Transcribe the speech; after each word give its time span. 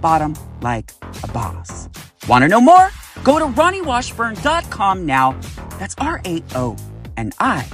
bottom 0.00 0.34
like 0.60 0.92
a 1.22 1.28
boss. 1.28 1.88
Want 2.28 2.42
to 2.42 2.48
know 2.48 2.60
more? 2.60 2.90
Go 3.24 3.38
to 3.38 3.46
RaoniWashburn.com 3.46 5.06
now. 5.06 5.38
That's 5.78 5.94
R 5.98 6.20
A 6.24 6.42
O 6.54 6.76
N 7.16 7.32
I 7.40 7.66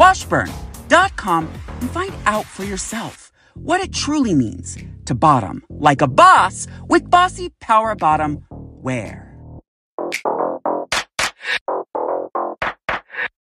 Washburn.com 0.00 1.48
and 1.80 1.90
find 1.90 2.14
out 2.24 2.46
for 2.46 2.64
yourself 2.64 3.32
what 3.54 3.80
it 3.80 3.92
truly 3.92 4.34
means 4.34 4.78
to 5.04 5.14
bottom 5.14 5.62
like 5.68 6.00
a 6.00 6.08
boss 6.08 6.66
with 6.88 7.10
Bossy 7.10 7.50
Power 7.60 7.94
Bottom 7.94 8.44
wear. 8.50 9.26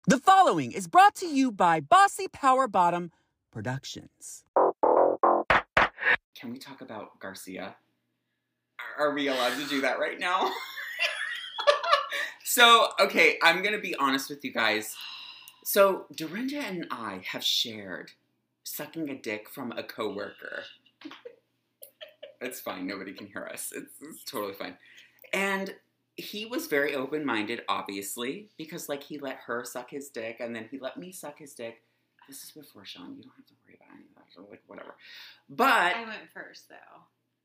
The 0.07 0.17
following 0.17 0.71
is 0.71 0.87
brought 0.87 1.15
to 1.15 1.27
you 1.27 1.51
by 1.51 1.79
Bossy 1.79 2.27
Power 2.27 2.67
Bottom 2.67 3.11
Productions. 3.51 4.43
Can 6.35 6.51
we 6.51 6.57
talk 6.57 6.81
about 6.81 7.19
Garcia? 7.19 7.75
Are 8.97 9.13
we 9.13 9.27
allowed 9.27 9.57
to 9.57 9.67
do 9.67 9.81
that 9.81 9.99
right 9.99 10.19
now? 10.19 10.51
so, 12.43 12.89
okay, 12.99 13.37
I'm 13.41 13.63
gonna 13.63 13.79
be 13.79 13.95
honest 13.95 14.29
with 14.29 14.43
you 14.43 14.51
guys. 14.51 14.95
So, 15.63 16.05
Direnda 16.13 16.63
and 16.63 16.87
I 16.91 17.21
have 17.27 17.43
shared 17.43 18.11
sucking 18.63 19.09
a 19.09 19.15
dick 19.15 19.49
from 19.49 19.71
a 19.73 19.83
coworker. 19.83 20.63
it's 22.41 22.59
fine, 22.59 22.87
nobody 22.87 23.13
can 23.13 23.27
hear 23.27 23.49
us. 23.51 23.71
It's, 23.75 23.93
it's 24.01 24.23
totally 24.23 24.53
fine. 24.53 24.77
And 25.33 25.73
he 26.15 26.45
was 26.45 26.67
very 26.67 26.95
open 26.95 27.25
minded, 27.25 27.61
obviously, 27.69 28.49
because 28.57 28.89
like 28.89 29.03
he 29.03 29.17
let 29.17 29.37
her 29.45 29.63
suck 29.63 29.89
his 29.89 30.09
dick 30.09 30.37
and 30.39 30.55
then 30.55 30.67
he 30.69 30.79
let 30.79 30.97
me 30.97 31.11
suck 31.11 31.39
his 31.39 31.53
dick. 31.53 31.81
This 32.27 32.43
is 32.43 32.51
before 32.51 32.85
Sean. 32.85 33.15
You 33.15 33.23
don't 33.23 33.33
have 33.37 33.47
to 33.47 33.53
worry 33.65 33.77
about 33.79 33.95
any 33.95 34.05
of 34.05 34.15
that. 34.15 34.49
Like 34.49 34.61
whatever. 34.67 34.95
But 35.49 35.95
I 35.95 36.03
went 36.03 36.29
first 36.33 36.69
though. 36.69 36.75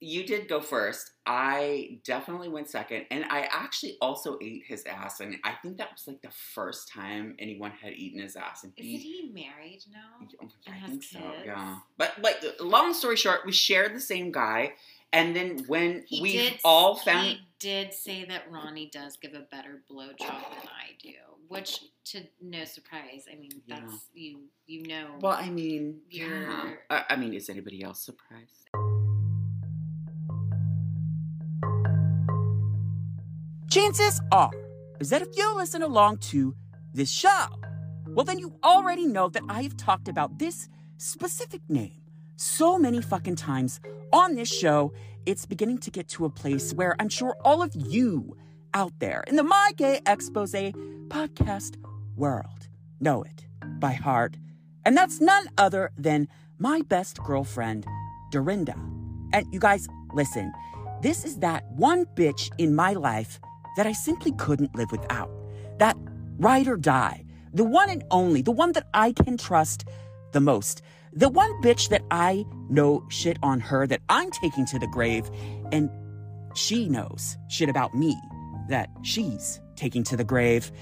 You 0.04 0.26
did 0.26 0.48
go 0.48 0.60
first. 0.60 1.12
I 1.26 2.00
definitely 2.04 2.50
went 2.50 2.68
second, 2.68 3.06
and 3.10 3.24
I 3.30 3.48
actually 3.50 3.96
also 4.02 4.36
ate 4.42 4.64
his 4.66 4.84
ass, 4.84 5.20
and 5.20 5.36
I 5.42 5.52
think 5.62 5.78
that 5.78 5.90
was 5.92 6.06
like 6.06 6.20
the 6.20 6.30
first 6.54 6.92
time 6.92 7.34
anyone 7.38 7.70
had 7.70 7.94
eaten 7.94 8.20
his 8.20 8.36
ass. 8.36 8.64
And 8.64 8.72
Isn't 8.76 9.00
he 9.00 9.30
married 9.32 9.80
now? 9.90 10.00
Oh, 10.42 10.48
And 10.66 10.74
I 10.74 10.78
has 10.78 10.90
think 10.90 11.02
so. 11.02 11.18
Yeah. 11.44 11.78
But 11.96 12.12
like, 12.20 12.36
long 12.60 12.92
story 12.92 13.16
short, 13.16 13.46
we 13.46 13.52
shared 13.52 13.94
the 13.94 14.00
same 14.00 14.30
guy, 14.30 14.74
and 15.14 15.34
then 15.34 15.60
when 15.68 16.04
He 16.06 16.20
we 16.20 16.32
did. 16.32 16.58
all 16.64 16.96
found, 16.96 17.26
He 17.26 17.40
did 17.58 17.94
say 17.94 18.26
that 18.26 18.50
Raoni 18.52 18.90
does 18.90 19.16
give 19.16 19.32
a 19.32 19.46
better 19.50 19.82
blowjob 19.90 20.18
than 20.18 20.68
I 20.68 20.92
do, 21.02 21.14
which, 21.48 21.80
to 22.06 22.20
no 22.42 22.64
surprise, 22.66 23.24
I 23.32 23.36
mean 23.36 23.50
Yeah. 23.66 23.80
that's 23.80 24.04
you. 24.12 24.40
You 24.66 24.86
know. 24.86 25.06
well, 25.20 25.32
I 25.32 25.48
mean, 25.48 26.00
yeah. 26.10 26.72
I, 26.90 27.04
I 27.10 27.16
mean, 27.16 27.32
is 27.32 27.48
anybody 27.48 27.82
else 27.82 28.02
surprised? 28.04 28.68
Chances 33.74 34.20
are 34.30 34.52
is 35.00 35.10
that 35.10 35.20
if 35.20 35.36
you 35.36 35.52
listen 35.56 35.82
along 35.82 36.18
to 36.18 36.54
this 36.92 37.10
show, 37.10 37.46
well, 38.06 38.24
then 38.24 38.38
you 38.38 38.54
already 38.62 39.04
know 39.04 39.28
that 39.30 39.42
I 39.48 39.62
have 39.62 39.76
talked 39.76 40.06
about 40.06 40.38
this 40.38 40.68
specific 40.96 41.60
name 41.68 42.00
so 42.36 42.78
many 42.78 43.02
fucking 43.02 43.34
times 43.34 43.80
on 44.12 44.36
this 44.36 44.48
show. 44.48 44.92
It's 45.26 45.44
beginning 45.44 45.78
to 45.78 45.90
get 45.90 46.06
to 46.10 46.24
a 46.24 46.30
place 46.30 46.72
where 46.72 46.94
I'm 47.00 47.08
sure 47.08 47.36
all 47.44 47.62
of 47.62 47.72
you 47.74 48.36
out 48.74 48.92
there 49.00 49.24
in 49.26 49.34
the 49.34 49.42
My 49.42 49.72
Gay 49.76 50.00
Expose 50.06 50.52
podcast 51.08 51.74
world 52.14 52.68
know 53.00 53.24
it 53.24 53.44
by 53.80 53.94
heart. 53.94 54.36
And 54.84 54.96
that's 54.96 55.20
none 55.20 55.48
other 55.58 55.90
than 55.98 56.28
my 56.60 56.82
best 56.82 57.20
girlfriend, 57.24 57.86
Direnda. 58.32 58.76
And 59.32 59.52
you 59.52 59.58
guys, 59.58 59.88
listen, 60.12 60.52
this 61.02 61.24
is 61.24 61.38
that 61.38 61.64
one 61.72 62.04
bitch 62.14 62.52
in 62.56 62.76
my 62.76 62.92
life 62.92 63.40
that 63.76 63.86
I 63.86 63.92
simply 63.92 64.32
couldn't 64.32 64.74
live 64.74 64.90
without. 64.92 65.30
That 65.78 65.96
ride 66.38 66.68
or 66.68 66.76
die, 66.76 67.24
the 67.52 67.64
one 67.64 67.90
and 67.90 68.04
only, 68.10 68.42
the 68.42 68.52
one 68.52 68.72
that 68.72 68.88
I 68.94 69.12
can 69.12 69.36
trust 69.36 69.84
the 70.32 70.40
most. 70.40 70.82
The 71.12 71.28
one 71.28 71.50
bitch 71.62 71.90
that 71.90 72.02
I 72.10 72.44
know 72.68 73.04
shit 73.08 73.38
on 73.42 73.60
her 73.60 73.86
that 73.86 74.00
I'm 74.08 74.30
taking 74.32 74.66
to 74.66 74.78
the 74.80 74.88
grave, 74.88 75.30
and 75.70 75.88
she 76.54 76.88
knows 76.88 77.36
shit 77.48 77.68
about 77.68 77.94
me 77.94 78.20
that 78.68 78.88
she's 79.02 79.60
taking 79.76 80.02
to 80.04 80.16
the 80.16 80.24
grave. 80.24 80.72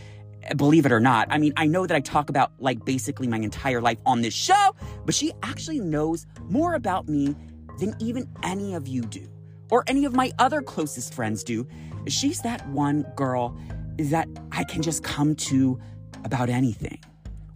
Believe 0.57 0.87
it 0.87 0.93
or 0.93 1.01
not. 1.01 1.29
I 1.31 1.39
mean, 1.39 1.53
I 1.57 1.67
know 1.67 1.87
that 1.87 1.95
I 1.95 2.01
talk 2.01 2.31
about 2.31 2.53
like 2.59 2.85
basically 2.85 3.27
my 3.27 3.37
entire 3.39 3.81
life 3.81 3.99
on 4.07 4.23
this 4.23 4.35
show, 4.35 4.75
but 5.05 5.15
she 5.15 5.33
actually 5.43 5.81
knows 5.81 6.27
more 6.49 6.75
about 6.75 7.09
me 7.09 7.37
than 7.79 7.95
even 7.99 8.29
any 8.43 8.75
of 8.75 8.89
you 8.89 9.03
do, 9.03 9.29
or 9.71 9.85
any 9.87 10.05
of 10.05 10.15
my 10.15 10.33
other 10.39 10.63
closest 10.63 11.15
friends 11.15 11.45
do. 11.45 11.67
She's 12.09 12.41
that 12.43 12.67
one 12.69 13.03
girl 13.17 13.57
that 13.99 14.29
I 14.51 14.65
can 14.65 14.83
just 14.83 15.03
come 15.03 15.35
to 15.37 15.81
about 16.25 16.49
anything. 16.49 16.99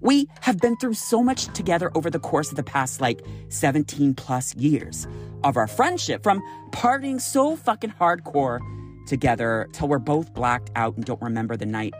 We 0.00 0.28
have 0.40 0.60
been 0.60 0.76
through 0.76 0.94
so 0.94 1.22
much 1.22 1.46
together 1.54 1.90
over 1.94 2.10
the 2.10 2.18
course 2.18 2.50
of 2.50 2.56
the 2.56 2.62
past 2.62 3.00
like 3.00 3.20
17 3.48 4.14
plus 4.14 4.54
years 4.54 5.06
of 5.42 5.56
our 5.56 5.66
friendship, 5.66 6.22
from 6.22 6.42
partying 6.70 7.20
so 7.20 7.56
fucking 7.56 7.94
hardcore 7.98 8.60
together 9.06 9.68
till 9.72 9.88
we're 9.88 9.98
both 9.98 10.34
blacked 10.34 10.70
out 10.76 10.96
and 10.96 11.04
don't 11.04 11.22
remember 11.22 11.56
the 11.56 11.66
night 11.66 11.94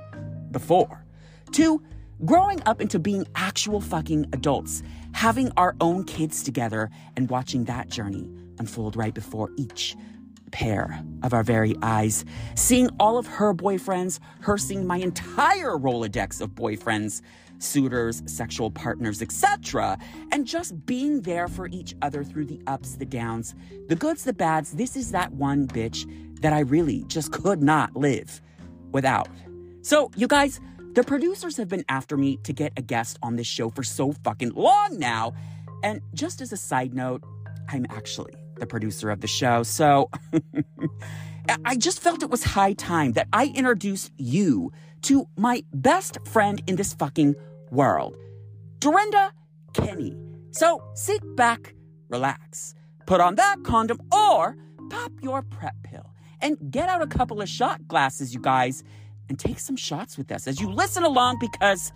before, 0.51 1.05
to 1.53 1.83
growing 2.25 2.63
up 2.67 2.81
into 2.81 2.99
being 2.99 3.27
actual 3.35 3.81
fucking 3.81 4.27
adults, 4.33 4.83
having 5.13 5.51
our 5.57 5.75
own 5.81 6.05
kids 6.05 6.43
together 6.43 6.91
and 7.17 7.31
watching 7.31 7.65
that 7.65 7.89
journey 7.89 8.29
unfold 8.59 8.97
right 8.97 9.15
before 9.15 9.51
each 9.57 9.97
pair 10.51 11.03
of 11.23 11.33
our 11.33 11.43
very 11.43 11.75
eyes, 11.83 12.25
seeing 12.55 12.89
all 12.99 13.19
of 13.19 13.27
her 13.27 13.55
boyfriends, 13.55 14.19
her 14.41 14.59
seeing 14.59 14.87
my 14.87 14.99
entire 14.99 15.77
Rolodex 15.77 16.41
of 16.41 16.51
boyfriends, 16.51 17.23
suitors, 17.59 18.23
sexual 18.27 18.71
partners, 18.71 19.23
etc., 19.23 19.99
and 20.33 20.47
just 20.47 20.87
being 20.87 21.23
there 21.23 21.49
for 21.49 21.69
each 21.69 21.95
other 22.03 22.23
through 22.23 22.47
the 22.47 22.61
ups, 22.67 22.97
the 22.97 23.07
downs, 23.07 23.55
the 23.89 23.97
goods, 23.97 24.25
the 24.25 24.33
bads. 24.33 24.73
This 24.73 24.97
is 24.97 25.11
that 25.13 25.33
one 25.33 25.67
bitch 25.67 26.07
that 26.41 26.53
I 26.53 26.61
really 26.61 27.05
just 27.05 27.33
could 27.33 27.63
not 27.63 27.97
live 27.97 28.41
without. 28.93 29.29
So, 29.83 30.11
you 30.17 30.27
guys, 30.27 30.61
the 30.93 31.03
producers 31.05 31.57
have 31.57 31.69
been 31.69 31.85
after 31.89 32.17
me 32.17 32.39
to 32.39 32.53
get 32.53 32.73
a 32.77 32.83
guest 32.83 33.19
on 33.23 33.37
this 33.37 33.47
show 33.47 33.71
for 33.71 33.83
so 33.83 34.13
fucking 34.25 34.51
long 34.55 34.99
now. 34.99 35.35
And 35.83 36.01
just 36.15 36.41
as 36.41 36.53
a 36.53 36.57
side 36.57 36.95
note, 36.95 37.23
I'm 37.69 37.87
actually 37.91 38.35
the 38.59 38.67
producer 38.67 39.11
of 39.11 39.21
the 39.21 39.27
show. 39.27 39.63
So 39.63 40.11
I 41.65 41.77
just 41.77 42.01
felt 42.01 42.23
it 42.23 42.31
was 42.31 42.43
high 42.43 42.73
time 42.73 43.13
that 43.13 43.29
I 43.33 43.47
introduced 43.55 44.13
you 44.17 44.73
to 45.03 45.29
my 45.37 45.63
best 45.73 46.19
friend 46.27 46.63
in 46.67 46.77
this 46.77 46.95
fucking 46.95 47.35
world, 47.71 48.17
Direnda 48.79 49.31
Kenny. 49.73 50.17
So 50.51 50.83
sit 50.95 51.21
back, 51.37 51.75
relax, 52.09 52.75
put 53.07 53.21
on 53.21 53.37
that 53.37 53.57
condom, 53.63 54.01
or 54.13 54.57
pop 54.91 55.13
your 55.21 55.43
PrEP 55.43 55.75
pill 55.83 56.13
and 56.41 56.57
get 56.71 56.89
out 56.89 57.03
a 57.03 57.07
couple 57.07 57.41
of 57.41 57.49
shot 57.49 57.87
glasses, 57.87 58.35
you 58.35 58.41
guys, 58.41 58.83
and 59.29 59.39
take 59.39 59.59
some 59.59 59.77
shots 59.77 60.17
with 60.17 60.31
us 60.31 60.47
as 60.47 60.61
you 60.61 60.71
listen 60.71 61.03
along 61.03 61.39
because 61.39 61.93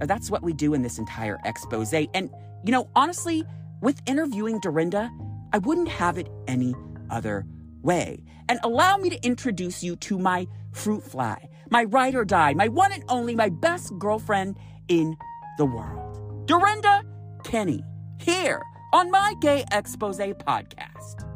that's 0.00 0.30
what 0.30 0.42
we 0.42 0.52
do 0.52 0.74
in 0.74 0.82
this 0.82 0.98
entire 0.98 1.38
expose. 1.44 1.92
And, 1.92 2.30
you 2.64 2.72
know, 2.72 2.88
honestly, 2.94 3.44
with 3.80 4.00
interviewing 4.06 4.60
Direnda, 4.60 5.10
I 5.56 5.58
wouldn't 5.58 5.88
have 5.88 6.18
it 6.18 6.28
any 6.46 6.74
other 7.08 7.46
way. 7.80 8.22
And 8.46 8.60
allow 8.62 8.98
me 8.98 9.08
to 9.08 9.26
introduce 9.26 9.82
you 9.82 9.96
to 9.96 10.18
my 10.18 10.46
fruit 10.72 11.02
fly, 11.02 11.48
my 11.70 11.84
ride 11.84 12.14
or 12.14 12.26
die, 12.26 12.52
my 12.52 12.68
one 12.68 12.92
and 12.92 13.02
only, 13.08 13.34
my 13.34 13.48
best 13.48 13.98
girlfriend 13.98 14.58
in 14.88 15.16
the 15.56 15.64
world. 15.64 16.46
Direnda 16.46 17.04
Kenny, 17.42 17.82
here 18.20 18.60
on 18.92 19.10
my 19.10 19.32
Gay 19.40 19.64
Expose 19.72 20.18
podcast. 20.18 21.35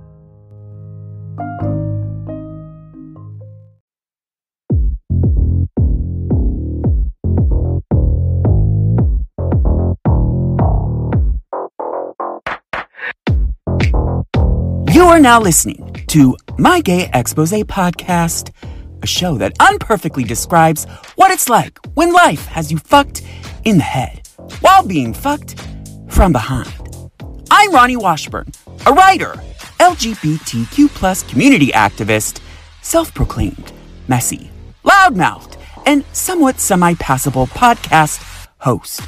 Are 15.21 15.23
now 15.23 15.39
listening 15.39 15.93
to 16.07 16.35
My 16.57 16.81
Gay 16.81 17.11
Expose 17.13 17.53
podcast, 17.65 18.53
a 19.03 19.07
show 19.07 19.37
that 19.37 19.53
unperfectly 19.61 20.25
describes 20.25 20.87
what 21.17 21.31
it's 21.31 21.51
like 21.51 21.79
when 21.93 22.15
life 22.15 22.47
has 22.47 22.73
you 22.73 22.79
fucked 22.79 23.21
in 23.67 23.77
the 23.77 23.83
head 23.83 24.27
while 24.61 24.83
being 24.83 25.13
fucked 25.13 25.63
from 26.09 26.33
behind. 26.33 26.73
I'm 27.51 27.71
Raoni 27.71 27.99
Washburn, 27.99 28.51
a 28.87 28.95
writer, 28.95 29.35
LGBTQ 29.79 30.89
plus 30.89 31.23
community 31.25 31.67
activist, 31.67 32.41
self-proclaimed, 32.81 33.73
messy, 34.09 34.51
loudmouthed, 34.85 35.59
and 35.85 36.03
somewhat 36.15 36.59
semi-passable 36.59 37.49
podcast 37.49 38.49
host. 38.57 39.03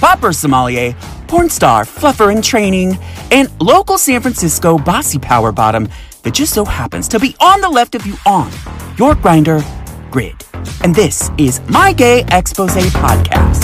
Popper 0.00 0.32
sommelier, 0.32 0.94
porn 1.28 1.48
star, 1.48 1.84
fluffer 1.84 2.34
in 2.34 2.42
training, 2.42 2.98
and 3.30 3.48
local 3.60 3.98
San 3.98 4.20
Francisco 4.20 4.78
bossy 4.78 5.18
power 5.18 5.52
bottom 5.52 5.88
that 6.22 6.34
just 6.34 6.54
so 6.54 6.64
happens 6.64 7.08
to 7.08 7.20
be 7.20 7.36
on 7.40 7.60
the 7.60 7.68
left 7.68 7.94
of 7.94 8.06
you 8.06 8.16
on 8.26 8.50
your 8.98 9.14
Grindr 9.14 9.62
grid. 10.10 10.34
And 10.82 10.94
this 10.94 11.30
is 11.38 11.60
my 11.68 11.92
gay 11.92 12.24
expose 12.30 12.74
podcast. 12.74 13.62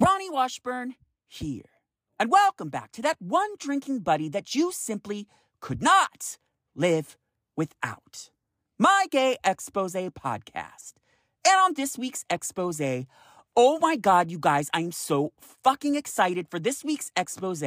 Raoni 0.00 0.30
Washburn 0.30 0.94
here. 1.26 1.77
And 2.20 2.32
welcome 2.32 2.68
back 2.68 2.90
to 2.92 3.02
that 3.02 3.22
one 3.22 3.50
drinking 3.60 4.00
buddy 4.00 4.28
that 4.30 4.52
you 4.52 4.72
simply 4.72 5.28
could 5.60 5.80
not 5.80 6.36
live 6.74 7.16
without. 7.56 8.30
My 8.76 9.06
Gay 9.08 9.36
Expose 9.44 9.92
podcast. 9.92 10.94
And 11.46 11.56
on 11.60 11.74
this 11.74 11.96
week's 11.96 12.24
expose, 12.28 12.80
oh 13.54 13.78
my 13.78 13.94
God, 13.94 14.32
you 14.32 14.38
guys, 14.40 14.68
I'm 14.74 14.90
so 14.90 15.32
fucking 15.62 15.94
excited 15.94 16.48
for 16.50 16.58
this 16.58 16.82
week's 16.82 17.12
expose. 17.16 17.62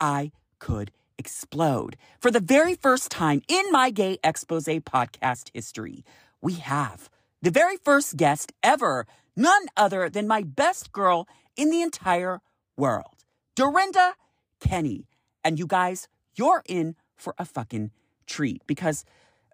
I 0.00 0.30
could 0.60 0.92
explode. 1.18 1.96
For 2.20 2.30
the 2.30 2.38
very 2.38 2.74
first 2.74 3.10
time 3.10 3.42
in 3.48 3.72
my 3.72 3.90
Gay 3.90 4.18
Expose 4.22 4.66
podcast 4.66 5.50
history, 5.52 6.04
we 6.40 6.54
have 6.54 7.10
the 7.42 7.50
very 7.50 7.76
first 7.76 8.16
guest 8.16 8.52
ever, 8.62 9.08
none 9.34 9.66
other 9.76 10.08
than 10.08 10.28
my 10.28 10.44
best 10.44 10.92
girl 10.92 11.26
in 11.56 11.70
the 11.70 11.82
entire 11.82 12.40
world, 12.76 13.19
Direnda 13.60 14.14
Kenny. 14.58 15.06
And 15.44 15.58
you 15.58 15.66
guys, 15.66 16.08
you're 16.34 16.62
in 16.66 16.96
for 17.14 17.34
a 17.36 17.44
fucking 17.44 17.90
treat 18.26 18.66
because, 18.66 19.04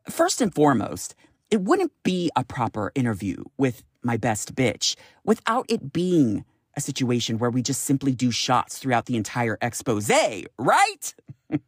first 0.09 0.41
and 0.41 0.55
foremost, 0.55 1.17
it 1.51 1.63
wouldn't 1.63 1.91
be 2.05 2.31
a 2.37 2.45
proper 2.45 2.93
interview 2.95 3.43
with 3.57 3.83
my 4.05 4.17
best 4.17 4.55
bitch 4.55 4.95
without 5.25 5.67
it 5.69 5.93
being 5.93 6.45
a 6.77 6.81
situation 6.81 7.41
where 7.41 7.51
we 7.51 7.63
just 7.63 7.83
simply 7.83 8.13
do 8.13 8.31
shots 8.31 8.79
throughout 8.79 9.07
the 9.07 9.17
entire 9.17 9.59
expose, 9.61 10.09
right? 10.57 11.15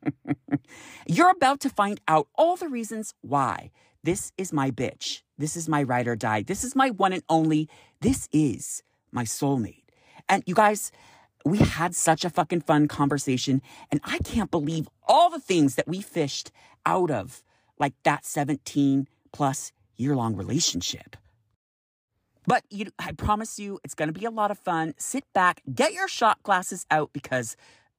You're 1.09 1.31
about 1.31 1.59
to 1.61 1.69
find 1.69 2.01
out 2.07 2.29
all 2.37 2.55
the 2.55 2.69
reasons 2.69 3.15
why 3.21 3.73
this 4.05 4.33
is 4.39 4.53
my 4.53 4.71
bitch. 4.71 5.23
This 5.39 5.57
is 5.57 5.69
my 5.69 5.83
ride 5.83 6.07
or 6.07 6.15
die. 6.15 6.43
This 6.43 6.63
is 6.63 6.77
my 6.77 6.91
one 6.91 7.13
and 7.13 7.25
only. 7.29 7.69
This 8.01 8.29
is 8.31 8.85
my 9.11 9.25
soulmate. 9.25 9.83
And 10.29 10.45
you 10.47 10.55
guys, 10.55 10.93
we 11.45 11.59
had 11.59 11.95
such 11.95 12.25
a 12.25 12.31
fucking 12.31 12.63
fun 12.63 12.89
conversation, 12.89 13.63
and 13.91 14.01
I 14.05 14.19
can't 14.19 14.51
believe 14.51 14.89
all 15.07 15.31
the 15.31 15.41
things 15.41 15.77
that 15.77 15.89
we 15.89 16.01
fished 16.01 16.51
out 16.85 17.11
of 17.11 17.43
like 17.79 17.95
that 18.03 18.25
17 18.27 19.09
plus 19.33 19.73
year 19.97 20.17
long 20.17 20.37
relationship. 20.37 21.17
But 22.47 22.65
you, 22.71 22.87
I 22.99 23.13
promise 23.13 23.59
you, 23.59 23.79
it's 23.85 23.95
going 23.95 24.09
to 24.09 24.19
be 24.19 24.25
a 24.25 24.31
lot 24.31 24.51
of 24.51 24.59
fun. 24.59 24.95
Sit 24.97 25.25
back, 25.35 25.63
get 25.73 25.93
your 25.93 26.09
shot 26.09 26.43
glasses 26.43 26.87
out 26.91 27.11
because 27.13 27.57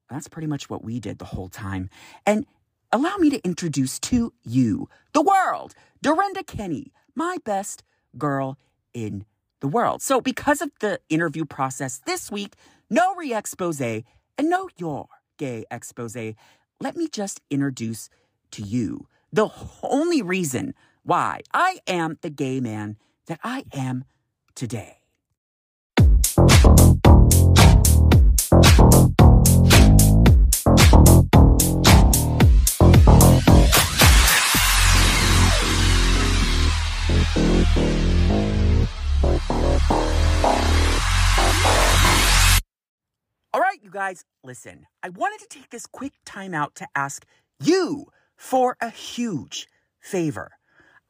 that's 0.09 0.27
pretty 0.27 0.47
much 0.47 0.69
what 0.69 0.83
we 0.83 1.00
did 1.00 1.19
the 1.19 1.25
whole 1.25 1.50
time. 1.50 1.89
And 2.25 2.47
allow 2.92 3.15
me 3.18 3.30
to 3.30 3.44
introduce 3.45 4.00
to 4.00 4.33
you 4.44 4.89
the 5.13 5.21
world, 5.21 5.75
Direnda 6.03 6.45
Kenny, 6.45 6.92
my 7.13 7.38
best 7.45 7.83
girl 8.18 8.57
in 8.94 9.25
the 9.59 9.68
world. 9.68 10.01
So, 10.01 10.19
because 10.19 10.62
of 10.62 10.71
the 10.80 11.00
interview 11.09 11.45
process 11.45 12.01
this 12.06 12.31
week, 12.31 12.56
no 12.89 13.15
re 13.15 13.33
expose 13.33 13.81
and 13.81 14.03
no 14.39 14.69
your 14.77 15.07
gay 15.38 15.65
expose, 15.69 16.15
let 16.80 16.95
me 16.95 17.07
just 17.07 17.41
introduce 17.50 18.09
to 18.51 18.62
you 18.62 19.07
the 19.31 19.50
only 19.83 20.21
reason 20.21 20.74
why 21.03 21.41
I 21.53 21.80
am 21.88 22.18
the 22.21 22.30
gay 22.30 22.59
man 22.59 22.97
that 23.27 23.39
I 23.44 23.65
am 23.74 24.06
today. 24.56 25.00
All 43.59 43.65
right, 43.65 43.83
you 43.83 43.89
guys, 43.89 44.23
listen. 44.41 44.88
I 45.03 45.09
wanted 45.09 45.41
to 45.41 45.47
take 45.50 45.69
this 45.69 45.85
quick 45.85 46.13
time 46.23 46.53
out 46.53 46.75
to 46.75 46.88
ask 46.95 47.25
you 47.61 48.06
for 48.38 48.77
a 48.79 48.89
huge 48.89 49.67
favor. 50.00 50.51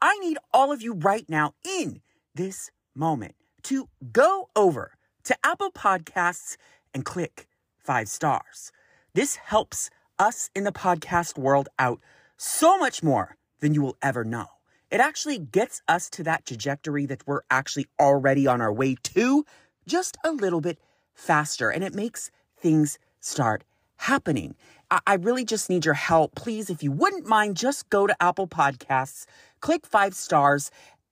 I 0.02 0.18
need 0.18 0.36
all 0.52 0.72
of 0.72 0.82
you 0.82 0.94
right 0.94 1.24
now 1.28 1.54
in 1.64 2.00
this 2.34 2.72
moment 2.92 3.36
to 3.62 3.88
go 4.10 4.48
over 4.56 4.94
to 5.22 5.36
Apple 5.44 5.70
Podcasts 5.70 6.56
and 6.92 7.04
click 7.04 7.46
five 7.78 8.08
stars. 8.08 8.72
This 9.14 9.36
helps 9.36 9.88
us 10.18 10.50
in 10.52 10.64
the 10.64 10.72
podcast 10.72 11.38
world 11.38 11.68
out 11.78 12.00
so 12.36 12.76
much 12.78 13.00
more 13.00 13.36
than 13.60 13.74
you 13.74 13.82
will 13.82 13.96
ever 14.02 14.24
know. 14.24 14.46
It 14.90 14.98
actually 14.98 15.38
gets 15.38 15.82
us 15.86 16.10
to 16.10 16.24
that 16.24 16.46
trajectory 16.46 17.06
that 17.06 17.28
we're 17.28 17.42
actually 17.48 17.86
already 18.00 18.48
on 18.48 18.60
our 18.60 18.72
way 18.72 18.96
to 19.14 19.44
just 19.86 20.16
a 20.24 20.32
little 20.32 20.60
bit 20.60 20.80
faster, 21.14 21.70
and 21.70 21.84
it 21.84 21.94
makes 21.94 22.32
things 22.60 22.98
start 23.20 23.64
happening. 23.96 24.54
I, 24.90 25.00
I 25.06 25.14
really 25.14 25.44
just 25.44 25.70
need 25.70 25.84
your 25.84 25.94
help. 25.94 26.34
Please, 26.34 26.70
if 26.70 26.82
you 26.82 26.92
wouldn't 26.92 27.26
mind, 27.26 27.56
just 27.56 27.88
go 27.90 28.06
to 28.06 28.16
Apple 28.20 28.46
Podcasts, 28.46 29.26
click 29.60 29.86
five 29.86 30.14
stars, 30.14 30.70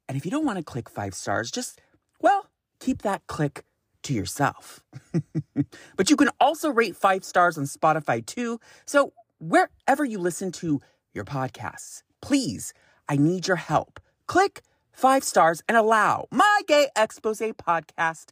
and 0.09 0.17
if 0.17 0.25
you 0.25 0.31
don't 0.31 0.45
want 0.45 0.59
to 0.59 0.65
click 0.65 0.89
five 0.89 1.15
stars, 1.15 1.51
just, 1.51 1.81
well, 2.21 2.47
keep 2.81 3.03
that 3.03 3.27
click 3.27 3.65
to 4.05 4.15
yourself. 4.15 4.81
but 5.97 6.11
you 6.11 6.17
can 6.17 6.31
also 6.41 6.71
rate 6.71 6.97
five 6.97 7.25
stars 7.25 7.59
on 7.59 7.65
Spotify 7.65 8.25
too. 8.25 8.59
So 8.87 9.13
wherever 9.39 10.05
you 10.05 10.19
listen 10.19 10.53
to 10.53 10.81
your 11.13 11.25
podcasts, 11.25 12.03
please, 12.21 12.73
I 13.09 13.17
need 13.17 13.47
your 13.47 13.57
help. 13.57 14.01
Click 14.27 14.63
five 14.93 15.25
stars 15.25 15.63
and 15.69 15.77
allow 15.77 16.27
my 16.31 16.61
gay 16.67 16.89
expose 16.97 17.41
podcast 17.41 18.31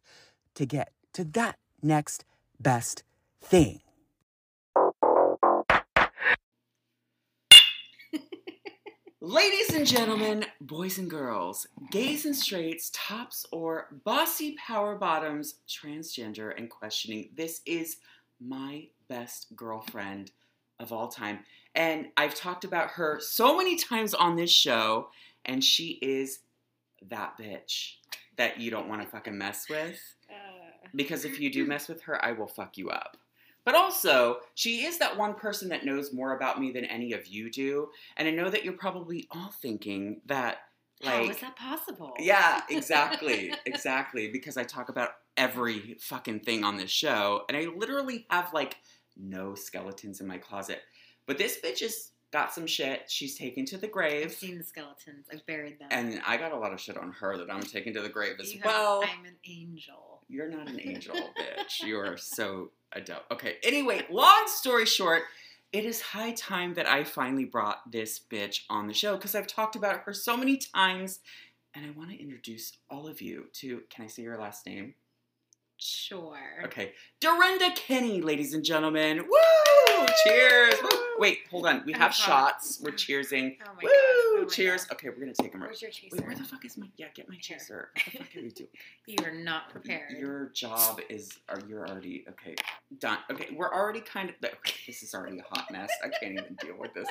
to 0.54 0.66
get 0.66 0.90
to 1.12 1.24
that 1.24 1.58
next 1.82 2.24
best 2.58 3.04
thing. 3.46 3.80
Ladies 9.20 9.74
and 9.74 9.86
gentlemen, 9.86 10.46
boys 10.60 10.98
and 10.98 11.10
girls, 11.10 11.66
gays 11.90 12.26
and 12.26 12.36
straights, 12.36 12.90
tops 12.92 13.46
or 13.50 13.88
bossy 14.04 14.56
power 14.64 14.94
bottoms, 14.96 15.56
transgender 15.68 16.56
and 16.56 16.70
questioning, 16.70 17.30
this 17.34 17.60
is 17.66 17.96
my 18.40 18.86
best 19.08 19.54
girlfriend 19.56 20.30
of 20.78 20.92
all 20.92 21.08
time. 21.08 21.40
And 21.74 22.06
I've 22.16 22.34
talked 22.34 22.64
about 22.64 22.90
her 22.90 23.18
so 23.20 23.56
many 23.56 23.76
times 23.76 24.14
on 24.14 24.36
this 24.36 24.50
show, 24.50 25.08
and 25.44 25.62
she 25.62 25.98
is 26.02 26.40
that 27.08 27.36
bitch 27.38 27.94
that 28.36 28.60
you 28.60 28.70
don't 28.70 28.88
want 28.88 29.02
to 29.02 29.08
fucking 29.08 29.36
mess 29.36 29.68
with. 29.68 29.98
Uh. 30.30 30.88
Because 30.94 31.24
if 31.24 31.40
you 31.40 31.50
do 31.52 31.66
mess 31.66 31.88
with 31.88 32.02
her, 32.02 32.24
I 32.24 32.32
will 32.32 32.46
fuck 32.46 32.78
you 32.78 32.90
up. 32.90 33.16
But 33.66 33.74
also, 33.74 34.38
she 34.54 34.86
is 34.86 34.96
that 34.98 35.18
one 35.18 35.34
person 35.34 35.68
that 35.68 35.84
knows 35.84 36.12
more 36.14 36.34
about 36.36 36.58
me 36.58 36.70
than 36.72 36.84
any 36.86 37.12
of 37.12 37.26
you 37.26 37.50
do. 37.50 37.88
And 38.16 38.26
I 38.26 38.30
know 38.30 38.48
that 38.48 38.64
you're 38.64 38.72
probably 38.72 39.26
all 39.30 39.50
thinking 39.60 40.22
that, 40.26 40.58
How 41.04 41.20
like, 41.20 41.30
is 41.32 41.40
that 41.40 41.56
possible? 41.56 42.14
yeah, 42.18 42.62
exactly, 42.70 43.52
exactly. 43.66 44.28
Because 44.30 44.56
I 44.56 44.62
talk 44.64 44.88
about 44.88 45.10
every 45.36 45.96
fucking 46.00 46.40
thing 46.40 46.64
on 46.64 46.78
this 46.78 46.90
show, 46.90 47.42
and 47.48 47.56
I 47.58 47.66
literally 47.76 48.24
have 48.30 48.54
like 48.54 48.76
no 49.16 49.54
skeletons 49.54 50.20
in 50.20 50.26
my 50.26 50.38
closet. 50.38 50.80
But 51.26 51.36
this 51.36 51.58
bitch 51.62 51.80
has 51.80 52.12
got 52.32 52.52
some 52.54 52.66
shit 52.66 53.02
she's 53.08 53.36
taken 53.36 53.64
to 53.66 53.78
the 53.78 53.88
grave. 53.88 54.26
I've 54.26 54.32
seen 54.32 54.58
the 54.58 54.64
skeletons. 54.64 55.26
I've 55.32 55.44
buried 55.46 55.78
them. 55.78 55.88
and 55.90 56.20
I 56.26 56.36
got 56.36 56.52
a 56.52 56.56
lot 56.56 56.72
of 56.72 56.80
shit 56.80 56.96
on 56.96 57.10
her 57.12 57.36
that 57.38 57.50
I'm 57.52 57.62
taking 57.62 57.94
to 57.94 58.00
the 58.00 58.08
grave 58.08 58.34
as 58.40 58.52
You 58.54 58.60
have- 58.60 58.66
well. 58.72 59.02
I'm 59.04 59.24
an 59.24 59.36
angel. 59.48 60.22
You're 60.28 60.48
not 60.48 60.68
an 60.68 60.80
angel, 60.80 61.14
bitch. 61.38 61.82
You 61.84 61.98
are 61.98 62.16
so 62.16 62.70
a 62.92 63.00
dope. 63.00 63.24
Okay. 63.30 63.56
Anyway, 63.62 64.06
long 64.10 64.44
story 64.46 64.86
short, 64.86 65.22
it 65.72 65.84
is 65.84 66.00
high 66.00 66.32
time 66.32 66.74
that 66.74 66.86
I 66.86 67.04
finally 67.04 67.44
brought 67.44 67.90
this 67.90 68.20
bitch 68.20 68.62
on 68.70 68.86
the 68.86 68.94
show 68.94 69.16
because 69.16 69.34
I've 69.34 69.46
talked 69.46 69.76
about 69.76 70.00
her 70.00 70.12
so 70.12 70.36
many 70.36 70.56
times 70.56 71.20
and 71.74 71.84
I 71.84 71.90
want 71.90 72.10
to 72.10 72.20
introduce 72.20 72.72
all 72.90 73.06
of 73.06 73.20
you 73.20 73.46
to. 73.54 73.82
Can 73.90 74.04
I 74.06 74.08
say 74.08 74.22
your 74.22 74.38
last 74.38 74.66
name? 74.66 74.94
Sure. 75.78 76.62
Okay, 76.64 76.92
Direnda 77.20 77.76
Kenny, 77.76 78.22
ladies 78.22 78.54
and 78.54 78.64
gentlemen. 78.64 79.18
Woo! 79.18 80.06
Cheers! 80.24 80.74
Woo! 80.82 80.98
Wait, 81.18 81.40
hold 81.50 81.66
on. 81.66 81.82
We 81.84 81.92
have 81.92 82.14
shots. 82.14 82.80
We're 82.82 82.92
cheersing. 82.92 83.56
Oh 83.62 83.72
my 83.74 83.82
Woo! 83.82 83.90
god. 83.90 84.25
Oh 84.46 84.48
Cheers. 84.48 84.84
God. 84.84 84.94
Okay, 84.94 85.08
we're 85.08 85.18
gonna 85.20 85.34
take 85.34 85.52
them 85.52 85.60
right. 85.62 85.68
Where's 85.68 85.82
your 85.82 85.90
chaser? 85.90 86.16
Wait, 86.16 86.26
where 86.26 86.36
the 86.36 86.44
fuck 86.44 86.64
is 86.64 86.76
my? 86.76 86.86
Yeah, 86.96 87.06
get 87.14 87.28
my 87.28 87.34
Here. 87.34 87.58
chaser. 87.58 87.90
What 87.96 88.12
the 88.12 88.18
fuck 88.18 88.36
are 88.36 88.40
you 88.40 88.50
doing? 88.50 88.68
You 89.06 89.16
are 89.24 89.34
not 89.34 89.70
prepared. 89.70 90.12
Your 90.12 90.50
job 90.50 91.00
is, 91.08 91.38
or 91.48 91.60
you're 91.68 91.88
already 91.88 92.24
okay. 92.30 92.54
Done. 92.98 93.18
Okay, 93.30 93.48
we're 93.54 93.72
already 93.72 94.00
kind 94.00 94.30
of. 94.30 94.36
Okay, 94.44 94.76
this 94.86 95.02
is 95.02 95.14
already 95.14 95.38
a 95.38 95.42
hot 95.42 95.66
mess. 95.72 95.90
I 96.04 96.08
can't 96.08 96.34
even 96.34 96.56
deal 96.60 96.76
with 96.78 96.94
this. 96.94 97.08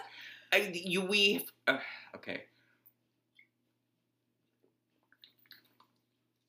I, 0.53 0.71
you 0.73 1.01
we. 1.01 1.45
Uh, 1.67 1.79
okay. 2.15 2.43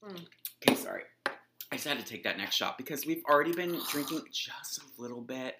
Mm. 0.04 0.24
Okay, 0.62 0.76
sorry. 0.76 1.02
I 1.26 1.76
just 1.76 1.86
had 1.86 1.98
to 1.98 2.04
take 2.04 2.22
that 2.24 2.38
next 2.38 2.54
shot 2.54 2.78
because 2.78 3.06
we've 3.06 3.24
already 3.28 3.52
been 3.52 3.76
drinking 3.90 4.22
just 4.30 4.78
a 4.78 5.02
little 5.02 5.20
bit. 5.20 5.56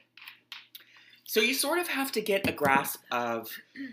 So 1.26 1.40
you 1.40 1.54
sort 1.54 1.78
of 1.78 1.88
have 1.88 2.12
to 2.12 2.21
get 2.21 2.49
a 2.49 2.52
grasp 2.52 3.02
of 3.11 3.50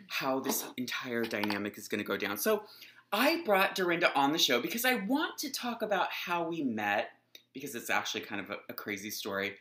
how 0.07 0.39
this 0.39 0.63
entire 0.77 1.23
dynamic 1.23 1.77
is 1.77 1.87
going 1.87 1.99
to 1.99 2.07
go 2.07 2.15
down. 2.15 2.37
So 2.37 2.63
I 3.11 3.41
brought 3.43 3.75
Direnda 3.75 4.11
on 4.15 4.31
the 4.31 4.37
show 4.37 4.61
because 4.61 4.85
I 4.85 4.95
want 5.05 5.37
to 5.39 5.51
talk 5.51 5.81
about 5.81 6.07
how 6.11 6.47
we 6.47 6.63
met 6.63 7.09
because 7.53 7.75
it's 7.75 7.89
actually 7.89 8.21
kind 8.21 8.41
of 8.41 8.49
a, 8.49 8.57
a 8.69 8.73
crazy 8.73 9.09
story. 9.09 9.55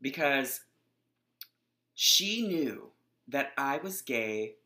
Because 0.00 0.60
she 1.94 2.46
knew 2.46 2.90
that 3.28 3.52
I 3.56 3.78
was 3.78 4.02
gay. 4.02 4.56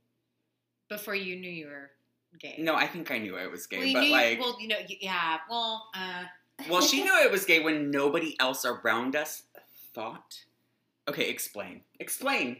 Before 0.88 1.14
you 1.14 1.37
knew 1.37 1.50
you 1.50 1.66
were 1.66 1.90
gay. 2.38 2.57
No, 2.59 2.75
I 2.75 2.87
think 2.87 3.11
I 3.11 3.18
knew 3.18 3.37
I 3.37 3.47
was 3.47 3.66
gay, 3.66 3.78
well, 3.78 3.87
you 3.87 3.95
but 3.95 4.00
knew, 4.02 4.11
like, 4.11 4.40
well, 4.40 4.57
you 4.61 4.68
know, 4.68 4.78
yeah. 5.00 5.38
Well, 5.50 5.88
uh. 5.95 6.25
well, 6.68 6.80
she 6.80 7.02
knew 7.04 7.12
I 7.12 7.26
was 7.26 7.45
gay 7.45 7.61
when 7.61 7.90
nobody 7.90 8.37
else 8.40 8.64
around 8.64 9.16
us 9.16 9.42
thought. 9.95 10.45
Okay, 11.09 11.29
explain. 11.29 11.81
Explain. 11.99 12.59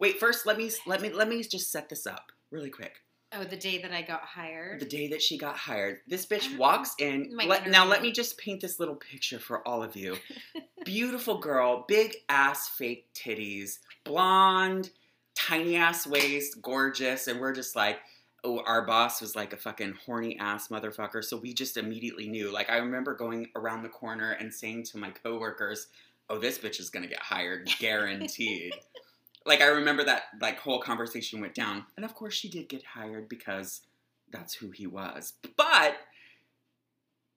Wait, 0.00 0.18
first 0.18 0.46
let 0.46 0.58
me 0.58 0.70
let 0.86 1.00
me 1.00 1.10
let 1.10 1.28
me 1.28 1.42
just 1.42 1.70
set 1.70 1.88
this 1.88 2.06
up 2.06 2.32
really 2.50 2.70
quick. 2.70 3.00
Oh, 3.36 3.42
the 3.42 3.56
day 3.56 3.78
that 3.78 3.92
I 3.92 4.02
got 4.02 4.22
hired. 4.22 4.80
The 4.80 4.86
day 4.86 5.08
that 5.08 5.20
she 5.22 5.36
got 5.36 5.56
hired, 5.56 5.98
this 6.06 6.26
ah, 6.30 6.34
bitch 6.34 6.54
Oh. 6.54 6.58
walks 6.58 6.94
in. 6.98 7.30
Let, 7.32 7.68
now 7.68 7.84
let 7.84 8.00
me 8.00 8.12
just 8.12 8.38
paint 8.38 8.60
this 8.60 8.78
little 8.78 8.94
picture 8.94 9.40
for 9.40 9.66
all 9.66 9.82
of 9.82 9.96
you. 9.96 10.16
Beautiful 10.84 11.38
girl, 11.38 11.84
big 11.88 12.14
ass 12.28 12.68
fake 12.68 13.08
titties, 13.14 13.78
blonde, 14.04 14.90
tiny 15.34 15.74
ass 15.74 16.06
waist, 16.06 16.62
gorgeous, 16.62 17.26
and 17.26 17.40
we're 17.40 17.54
just 17.54 17.74
like, 17.74 17.98
oh, 18.44 18.62
our 18.66 18.86
boss 18.86 19.20
was 19.20 19.34
like 19.34 19.52
a 19.52 19.56
fucking 19.56 19.94
horny 20.06 20.38
ass 20.38 20.68
motherfucker, 20.68 21.24
so 21.24 21.36
we 21.36 21.54
just 21.54 21.76
immediately 21.76 22.28
knew. 22.28 22.52
Like 22.52 22.70
I 22.70 22.76
remember 22.76 23.14
going 23.14 23.48
around 23.56 23.82
the 23.82 23.88
corner 23.88 24.32
and 24.32 24.52
saying 24.52 24.84
to 24.84 24.98
my 24.98 25.10
coworkers, 25.10 25.88
"Oh, 26.28 26.38
this 26.38 26.58
bitch 26.58 26.80
is 26.80 26.90
gonna 26.90 27.06
get 27.06 27.20
hired, 27.20 27.68
guaranteed." 27.78 28.74
like 29.46 29.60
I 29.60 29.66
remember 29.66 30.04
that 30.04 30.24
like 30.40 30.58
whole 30.58 30.80
conversation 30.80 31.40
went 31.40 31.54
down, 31.54 31.84
and 31.96 32.04
of 32.04 32.14
course 32.14 32.34
she 32.34 32.48
did 32.48 32.68
get 32.68 32.84
hired 32.84 33.28
because 33.28 33.82
that's 34.30 34.54
who 34.54 34.70
he 34.70 34.86
was. 34.86 35.34
But 35.56 35.96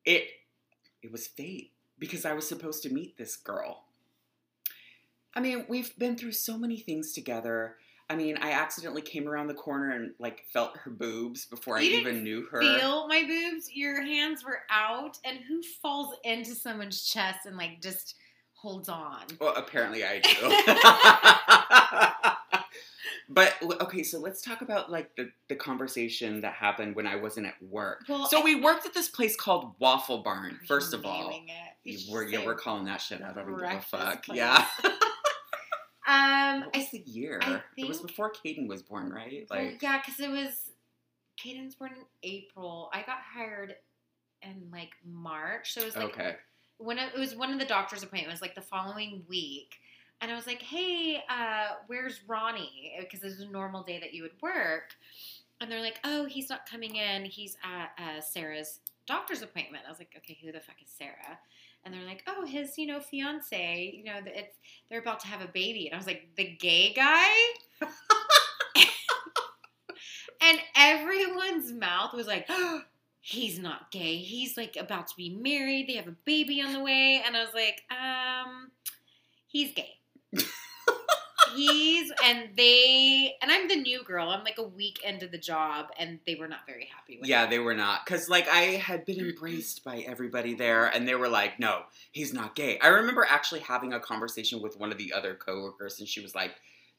it 0.06 0.30
it 1.04 1.12
was 1.12 1.28
fate 1.28 1.72
because 2.00 2.26
I 2.26 2.34
was 2.34 2.48
supposed 2.48 2.84
to 2.84 2.94
meet 2.94 3.18
this 3.18 3.36
girl. 3.36 3.84
I 5.34 5.40
mean, 5.40 5.66
we've 5.68 5.96
been 5.98 6.18
through 6.18 6.32
so 6.32 6.58
many 6.58 6.78
things 6.78 7.14
together. 7.14 7.76
I 8.10 8.16
mean, 8.16 8.38
I 8.38 8.54
accidentally 8.54 9.02
came 9.02 9.28
around 9.28 9.48
the 9.48 9.54
corner 9.54 9.92
and 9.92 10.14
like 10.18 10.46
felt 10.52 10.78
her 10.78 10.92
boobs 10.92 11.46
before 11.46 11.80
You 11.80 11.98
I 11.98 12.00
even 12.00 12.24
knew 12.24 12.46
her. 12.50 12.62
Feel 12.62 13.08
my 13.08 13.24
boobs. 13.24 13.70
Your 13.74 14.02
hands 14.02 14.44
were 14.46 14.62
out, 14.72 15.18
and 15.26 15.40
who 15.48 15.62
falls 15.82 16.16
into 16.24 16.56
someone's 16.56 17.04
chest 17.04 17.40
and 17.46 17.58
like 17.58 17.82
just 17.82 18.16
holds 18.58 18.90
on? 18.90 19.24
Well, 19.40 19.54
apparently 19.56 20.04
I 20.04 20.20
do. 20.20 20.32
but 23.30 23.54
okay, 23.82 24.04
so 24.04 24.20
let's 24.20 24.42
talk 24.42 24.62
about 24.62 24.92
like 24.92 25.16
the, 25.16 25.30
the 25.50 25.56
conversation 25.56 26.42
that 26.42 26.54
happened 26.54 26.96
when 26.96 27.06
I 27.08 27.16
wasn't 27.18 27.48
at 27.48 27.56
work. 27.62 28.04
Well, 28.08 28.28
So 28.28 28.40
I- 28.42 28.44
we 28.44 28.56
worked 28.56 28.86
at 28.86 28.94
this 28.94 29.10
place 29.10 29.36
called 29.36 29.74
Waffle 29.80 30.20
Barn. 30.24 30.60
First 30.68 30.94
of 30.94 31.06
all, 31.06 31.30
naming 31.30 31.50
it. 31.50 31.54
You 31.84 31.94
You- 31.94 32.00
should 32.00 32.12
we're 32.14 32.24
yeah, 32.28 32.46
we're 32.46 32.56
calling 32.56 32.86
that 32.86 33.02
shit 33.02 33.22
out. 33.22 33.38
I 33.38 33.44
don't 33.44 33.58
give 33.58 33.64
a 33.70 33.82
fuck. 33.82 34.24
place. 34.26 34.38
Yeah. 34.38 34.66
Um, 36.10 36.62
what 36.62 36.78
was 36.78 36.90
the 36.92 37.00
year? 37.06 37.38
I 37.44 37.60
It 37.76 37.86
was 37.86 38.00
before 38.00 38.32
Caden 38.32 38.70
was 38.70 38.82
born, 38.82 39.12
right? 39.12 39.46
well, 39.50 39.62
Like 39.62 39.82
yeah, 39.82 39.98
because 40.00 40.22
it 40.22 40.30
was 40.30 40.72
Caden's 41.38 41.76
born 41.76 41.92
in 41.98 42.06
April. 42.24 42.90
I 42.94 43.00
got 43.02 43.18
hired 43.20 43.76
in 44.42 44.70
like 44.72 44.92
March, 45.06 45.74
so 45.74 45.82
it 45.82 45.86
was 45.88 45.98
like 45.98 46.06
okay. 46.06 46.36
When 46.78 46.98
it, 46.98 47.12
it 47.16 47.20
was 47.20 47.36
one 47.36 47.52
of 47.52 47.60
the 47.60 47.66
doctor's 47.66 48.04
appointments, 48.04 48.42
like 48.42 48.56
the 48.56 48.62
following 48.62 49.24
week. 49.28 49.76
And 50.22 50.32
I 50.32 50.36
was 50.36 50.48
like, 50.48 50.62
"Hey, 50.62 51.22
uh, 51.30 51.76
where's 51.88 52.20
Raoni?" 52.28 53.00
Because 53.00 53.22
it 53.24 53.28
was 53.28 53.40
a 53.40 53.48
normal 53.48 53.84
day 53.84 54.00
that 54.00 54.14
you 54.14 54.24
would 54.24 54.40
work. 54.42 54.96
And 55.62 55.72
they're 55.72 55.82
like, 55.82 56.00
"Oh, 56.04 56.26
he's 56.26 56.50
not 56.50 56.70
coming 56.70 56.96
in. 56.96 57.26
He's 57.26 57.56
at 57.64 57.92
uh, 57.98 58.22
Sarah's 58.22 58.80
doctor's 59.06 59.42
appointment." 59.42 59.84
I 59.86 59.90
was 59.90 60.00
like, 60.00 60.14
"Okay, 60.18 60.38
who 60.44 60.52
the 60.52 60.60
fuck 60.60 60.82
is 60.82 60.90
Sarah?" 60.90 61.40
And 61.86 61.94
they're 61.94 62.06
like, 62.06 62.24
"Oh, 62.28 62.46
his, 62.46 62.78
you 62.78 62.88
know, 62.88 63.00
fiance. 63.00 63.94
You 63.96 64.04
know, 64.04 64.20
it's 64.26 64.58
they're 64.90 65.00
about 65.00 65.20
to 65.22 65.28
have 65.28 65.42
a 65.42 65.48
baby." 65.48 65.88
And 65.88 65.94
I 65.94 65.98
was 65.98 66.08
like, 66.08 66.30
"The 66.36 66.46
gay 66.46 66.94
guy." 66.94 67.30
and 70.42 70.60
everyone's 70.76 71.72
mouth 71.72 72.14
was 72.14 72.28
like, 72.28 72.50
he's 73.30 73.60
not 73.60 73.92
gay. 73.92 74.16
He's 74.20 74.56
like 74.56 74.78
about 74.80 75.10
to 75.10 75.14
be 75.18 75.30
married. 75.30 75.88
They 75.90 75.96
have 75.96 76.08
a 76.08 76.16
baby 76.24 76.62
on 76.62 76.72
the 76.72 76.80
way. 76.80 77.22
And 77.26 77.36
I 77.36 77.42
was 77.44 77.54
like, 77.54 77.84
um, 77.92 78.72
he's 79.48 79.74
gay. 79.74 79.96
he's 81.54 82.10
and 82.24 82.50
they 82.56 83.36
and 83.42 83.52
I'm 83.52 83.68
the 83.68 83.76
new 83.76 84.02
girl. 84.06 84.30
I'm 84.30 84.46
like 84.46 84.58
a 84.58 84.64
week 84.64 85.00
into 85.04 85.28
the 85.28 85.38
job 85.38 85.88
and 86.00 86.20
they 86.26 86.36
were 86.36 86.48
not 86.48 86.60
very 86.66 86.86
happy 86.86 87.18
with 87.20 87.28
Yeah, 87.28 87.44
it. 87.44 87.50
they 87.50 87.60
were 87.60 87.74
not. 87.74 88.06
Because, 88.06 88.30
like, 88.30 88.48
I 88.48 88.62
had 88.78 89.06
been 89.06 89.20
embraced 89.20 89.84
by 89.84 89.98
everybody 90.08 90.54
there, 90.54 90.86
and 90.86 91.06
they 91.06 91.16
were 91.16 91.28
like, 91.28 91.60
no, 91.60 91.82
he's 92.14 92.34
not 92.34 92.56
gay. 92.56 92.80
I 92.80 92.88
remember 92.88 93.28
actually 93.30 93.60
having 93.60 93.92
a 93.92 94.00
conversation 94.00 94.62
with 94.62 94.78
one 94.80 94.94
of 94.94 94.98
the 94.98 95.12
other 95.12 95.36
coworkers, 95.36 96.00
and 96.00 96.08
she 96.08 96.22
was 96.22 96.34
like, 96.34 96.52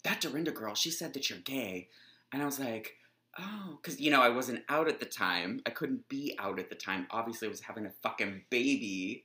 that 0.04 0.20
Direnda 0.20 0.52
girl, 0.52 0.74
she 0.74 0.90
said 0.90 1.14
that 1.14 1.30
you're 1.30 1.38
gay. 1.38 1.88
And 2.32 2.42
I 2.42 2.44
was 2.44 2.60
like, 2.60 2.96
oh, 3.38 3.78
because, 3.80 4.00
you 4.00 4.10
know, 4.10 4.20
I 4.22 4.28
wasn't 4.28 4.64
out 4.68 4.88
at 4.88 5.00
the 5.00 5.06
time. 5.06 5.60
I 5.66 5.70
couldn't 5.70 6.08
be 6.08 6.34
out 6.38 6.58
at 6.58 6.68
the 6.68 6.74
time. 6.74 7.06
Obviously, 7.10 7.46
I 7.48 7.50
was 7.50 7.60
having 7.60 7.86
a 7.86 7.90
fucking 8.02 8.42
baby. 8.50 9.24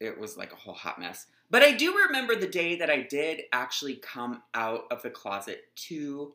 It 0.00 0.18
was 0.18 0.36
like 0.36 0.52
a 0.52 0.56
whole 0.56 0.74
hot 0.74 0.98
mess. 1.00 1.26
But 1.50 1.62
I 1.62 1.72
do 1.72 1.96
remember 1.96 2.36
the 2.36 2.46
day 2.46 2.76
that 2.76 2.90
I 2.90 3.02
did 3.02 3.42
actually 3.52 3.96
come 3.96 4.42
out 4.54 4.84
of 4.90 5.02
the 5.02 5.10
closet 5.10 5.62
to 5.88 6.34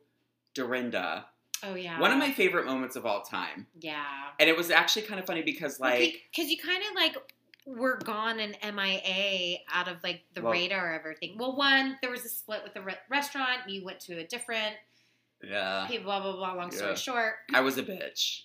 Direnda. 0.56 1.26
Oh 1.64 1.76
yeah. 1.76 2.00
One 2.00 2.12
of 2.12 2.18
my 2.18 2.32
favorite 2.32 2.66
moments 2.66 2.96
of 2.96 3.06
all 3.06 3.22
time. 3.22 3.68
Yeah. 3.80 4.04
And 4.40 4.50
it 4.50 4.58
was 4.58 4.70
actually 4.70 5.04
kind 5.04 5.20
of 5.20 5.26
funny 5.26 5.44
because, 5.44 5.80
like, 5.80 6.22
because 6.36 6.52
you 6.52 6.58
kind 6.58 6.84
of 6.90 6.96
like 6.96 7.16
were 7.66 7.98
gone 8.04 8.40
and 8.42 8.58
MIA 8.76 9.60
out 9.74 9.88
of 9.88 10.04
like 10.04 10.24
the 10.34 10.42
Well- 10.42 10.52
radar 10.52 10.96
of 10.96 11.00
everything. 11.00 11.38
Well, 11.38 11.56
one 11.56 11.98
there 12.02 12.12
was 12.12 12.26
a 12.26 12.30
split 12.30 12.64
with 12.64 12.74
the 12.74 12.82
re- 12.82 12.98
restaurant. 13.10 13.70
You 13.70 13.86
went 13.86 14.00
to 14.02 14.18
a 14.20 14.26
different. 14.26 14.76
Yeah, 15.44 15.88
Blah 16.04 16.22
blah 16.22 16.36
blah. 16.36 16.54
Long 16.54 16.72
story 16.72 16.92
Yeah. 16.92 16.96
short, 16.96 17.36
I 17.54 17.62
was 17.62 17.78
a 17.78 17.84
bitch. 17.84 18.44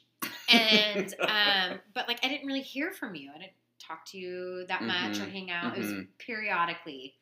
and 0.48 1.14
um, 1.20 1.78
but 1.94 2.08
like 2.08 2.24
I 2.24 2.28
didn't 2.28 2.46
really 2.46 2.62
hear 2.62 2.90
from 2.92 3.14
you. 3.14 3.30
I 3.34 3.38
didn't 3.38 3.52
talk 3.78 4.04
to 4.06 4.18
you 4.18 4.64
that 4.68 4.82
much 4.82 5.18
or 5.18 5.22
Mhm. 5.24 5.32
hang 5.32 5.50
out. 5.50 5.76
It 5.76 5.78
was 5.80 5.86
Mhm. 5.92 6.08
periodically. 6.18 7.14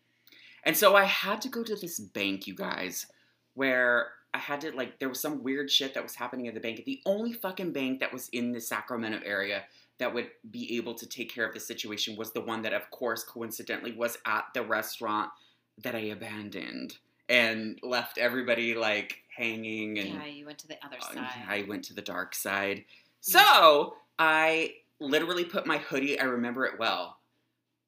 And 0.64 0.76
so 0.76 0.96
I 0.96 1.04
had 1.04 1.40
to 1.42 1.48
go 1.48 1.62
to 1.62 1.76
this 1.76 2.00
bank, 2.00 2.46
you 2.46 2.54
guys, 2.54 3.06
where 3.54 4.12
I 4.34 4.38
had 4.38 4.60
to 4.62 4.72
like 4.72 4.98
there 4.98 5.08
was 5.08 5.20
some 5.20 5.42
weird 5.42 5.70
shit 5.70 5.94
that 5.94 6.02
was 6.02 6.14
happening 6.16 6.48
at 6.48 6.54
the 6.54 6.60
bank. 6.60 6.84
The 6.84 7.00
only 7.06 7.32
fucking 7.32 7.72
bank 7.72 8.00
that 8.00 8.12
was 8.12 8.28
in 8.30 8.52
the 8.52 8.60
Sacramento 8.60 9.20
area 9.24 9.64
that 9.98 10.12
would 10.12 10.30
be 10.50 10.76
able 10.76 10.94
to 10.94 11.06
take 11.06 11.32
care 11.32 11.46
of 11.46 11.54
the 11.54 11.60
situation 11.60 12.16
was 12.16 12.32
the 12.32 12.40
one 12.42 12.62
that 12.62 12.74
of 12.74 12.90
course 12.90 13.24
coincidentally 13.24 13.92
was 13.92 14.18
at 14.26 14.44
the 14.52 14.62
restaurant 14.62 15.30
that 15.78 15.94
I 15.94 16.00
abandoned 16.00 16.98
and 17.28 17.78
left 17.82 18.18
everybody 18.18 18.74
like 18.74 19.22
hanging 19.36 19.98
and 19.98 20.08
yeah, 20.08 20.24
you 20.26 20.46
went 20.46 20.58
to 20.60 20.68
the 20.68 20.76
other 20.84 20.96
Uh, 21.00 21.14
side. 21.14 21.28
I 21.48 21.64
went 21.68 21.84
to 21.84 21.94
the 21.94 22.02
dark 22.02 22.34
side. 22.34 22.84
So 23.20 23.94
I 24.18 24.74
literally 25.00 25.44
put 25.44 25.66
my 25.66 25.78
hoodie, 25.78 26.18
I 26.20 26.24
remember 26.24 26.64
it 26.66 26.78
well. 26.78 27.18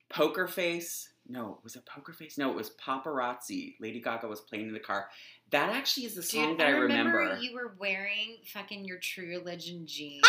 Poker 0.09 0.47
face. 0.47 1.11
No, 1.31 1.53
it 1.59 1.65
was 1.65 1.77
it 1.77 1.85
poker 1.85 2.13
face? 2.13 2.39
No, 2.39 2.51
it 2.51 2.57
was 2.57 2.71
paparazzi. 2.83 3.77
Lady 3.81 4.01
Gaga 4.01 4.27
was 4.27 4.41
playing 4.41 4.69
in 4.69 4.73
the 4.73 4.81
car. 4.81 5.09
That 5.51 5.71
actually 5.71 6.07
is 6.07 6.15
the 6.15 6.23
song 6.23 6.51
Dude, 6.51 6.59
that 6.61 6.67
I 6.69 6.71
I 6.71 6.75
remember, 6.75 7.19
remember. 7.19 7.43
you 7.43 7.55
were 7.55 7.75
wearing 7.79 8.39
fucking 8.47 8.85
your 8.87 8.99
True 8.99 9.29
Religion 9.29 9.83
jeans. 9.87 10.23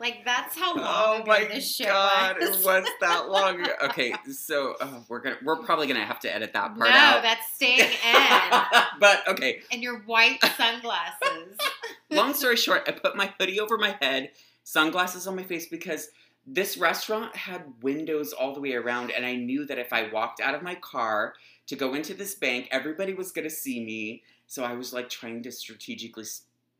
Like 0.00 0.24
that's 0.24 0.56
how 0.58 0.74
long 0.74 1.20
Oh 1.22 1.24
my 1.26 1.44
this 1.44 1.76
shit 1.76 1.86
god, 1.86 2.38
was. 2.40 2.58
it 2.60 2.64
was 2.66 2.88
that 3.00 3.28
long. 3.30 3.64
Okay, 3.84 4.14
so 4.32 4.74
uh, 4.80 5.00
we're 5.08 5.20
gonna 5.20 5.36
we're 5.44 5.56
probably 5.62 5.86
gonna 5.86 6.04
have 6.04 6.18
to 6.20 6.34
edit 6.34 6.52
that 6.54 6.72
no, 6.72 6.78
part 6.78 6.90
out. 6.90 7.16
No, 7.16 7.22
that's 7.22 7.52
staying 7.54 7.80
in. 7.80 8.60
but 8.98 9.28
okay, 9.28 9.60
and 9.70 9.82
your 9.82 10.00
white 10.00 10.38
sunglasses. 10.56 11.56
long 12.10 12.34
story 12.34 12.56
short, 12.56 12.82
I 12.88 12.92
put 12.92 13.14
my 13.16 13.32
hoodie 13.38 13.60
over 13.60 13.76
my 13.78 13.96
head, 14.00 14.30
sunglasses 14.64 15.26
on 15.26 15.36
my 15.36 15.42
face 15.42 15.68
because 15.68 16.08
this 16.46 16.78
restaurant 16.78 17.36
had 17.36 17.62
windows 17.82 18.32
all 18.32 18.54
the 18.54 18.60
way 18.60 18.72
around, 18.72 19.10
and 19.10 19.24
I 19.26 19.36
knew 19.36 19.66
that 19.66 19.78
if 19.78 19.92
I 19.92 20.10
walked 20.10 20.40
out 20.40 20.54
of 20.54 20.62
my 20.62 20.74
car 20.76 21.34
to 21.66 21.76
go 21.76 21.94
into 21.94 22.14
this 22.14 22.34
bank, 22.34 22.68
everybody 22.70 23.12
was 23.12 23.30
gonna 23.32 23.50
see 23.50 23.84
me. 23.84 24.22
So 24.46 24.64
I 24.64 24.72
was 24.72 24.92
like 24.92 25.08
trying 25.08 25.42
to 25.44 25.52
strategically 25.52 26.24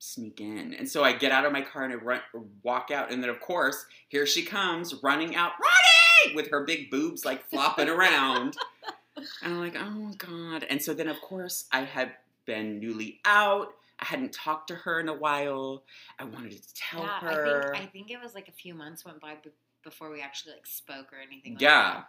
sneak 0.01 0.41
in, 0.41 0.75
and 0.75 0.89
so 0.89 1.05
I 1.05 1.13
get 1.13 1.31
out 1.31 1.45
of 1.45 1.53
my 1.53 1.63
car 1.63 1.85
and 1.85 1.93
I 1.93 1.97
run, 1.97 2.21
walk 2.63 2.91
out, 2.91 3.13
and 3.13 3.23
then 3.23 3.31
of 3.31 3.39
course 3.41 3.85
here 4.09 4.27
she 4.27 4.43
comes 4.43 4.95
running 5.03 5.37
out, 5.37 5.53
Raoni, 5.53 6.35
with 6.35 6.51
her 6.51 6.65
big 6.65 6.91
boobs 6.91 7.25
like 7.25 7.49
flopping 7.49 7.89
around, 7.97 8.57
and 9.17 9.27
I'm 9.45 9.59
like, 9.61 9.77
oh 9.79 10.11
god, 10.19 10.67
and 10.69 10.83
so 10.83 10.93
then 10.95 11.09
of 11.09 11.21
course 11.21 11.67
I 11.71 11.83
had 11.83 12.13
been 12.47 12.81
newly 12.81 13.21
out. 13.25 13.75
I 14.01 14.07
hadn't 14.07 14.33
talked 14.33 14.69
to 14.69 14.75
her 14.77 14.99
in 14.99 15.11
a 15.11 15.15
while. 15.15 15.83
I 16.19 16.25
wanted 16.25 16.53
to 16.63 16.75
tell 16.75 17.03
yeah, 17.03 17.21
her. 17.21 17.75
I 17.75 17.79
think 17.79 17.85
I 17.85 17.87
think 17.93 18.11
it 18.11 18.19
was 18.23 18.35
like 18.35 18.49
a 18.49 18.53
few 18.53 18.75
months 18.75 19.05
went 19.05 19.21
by 19.21 19.35
b- 19.45 19.51
before 19.85 20.11
we 20.11 20.23
actually 20.23 20.55
like 20.55 20.67
spoke 20.67 21.13
or 21.13 21.19
anything. 21.19 21.53
Like 21.53 21.61
Yeah. 21.63 21.93
that. 21.93 22.07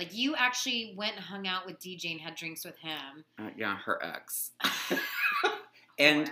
Like 0.00 0.12
you 0.12 0.34
actually 0.34 0.94
went 0.96 1.14
and 1.14 1.24
hung 1.24 1.46
out 1.46 1.66
with 1.66 1.78
DJ 1.78 2.10
and 2.12 2.20
had 2.20 2.34
drinks 2.34 2.64
with 2.64 2.76
him. 2.78 3.24
Uh, 3.38 3.50
yeah, 3.56 3.76
her 3.76 4.02
ex. 4.02 4.50
and. 6.00 6.30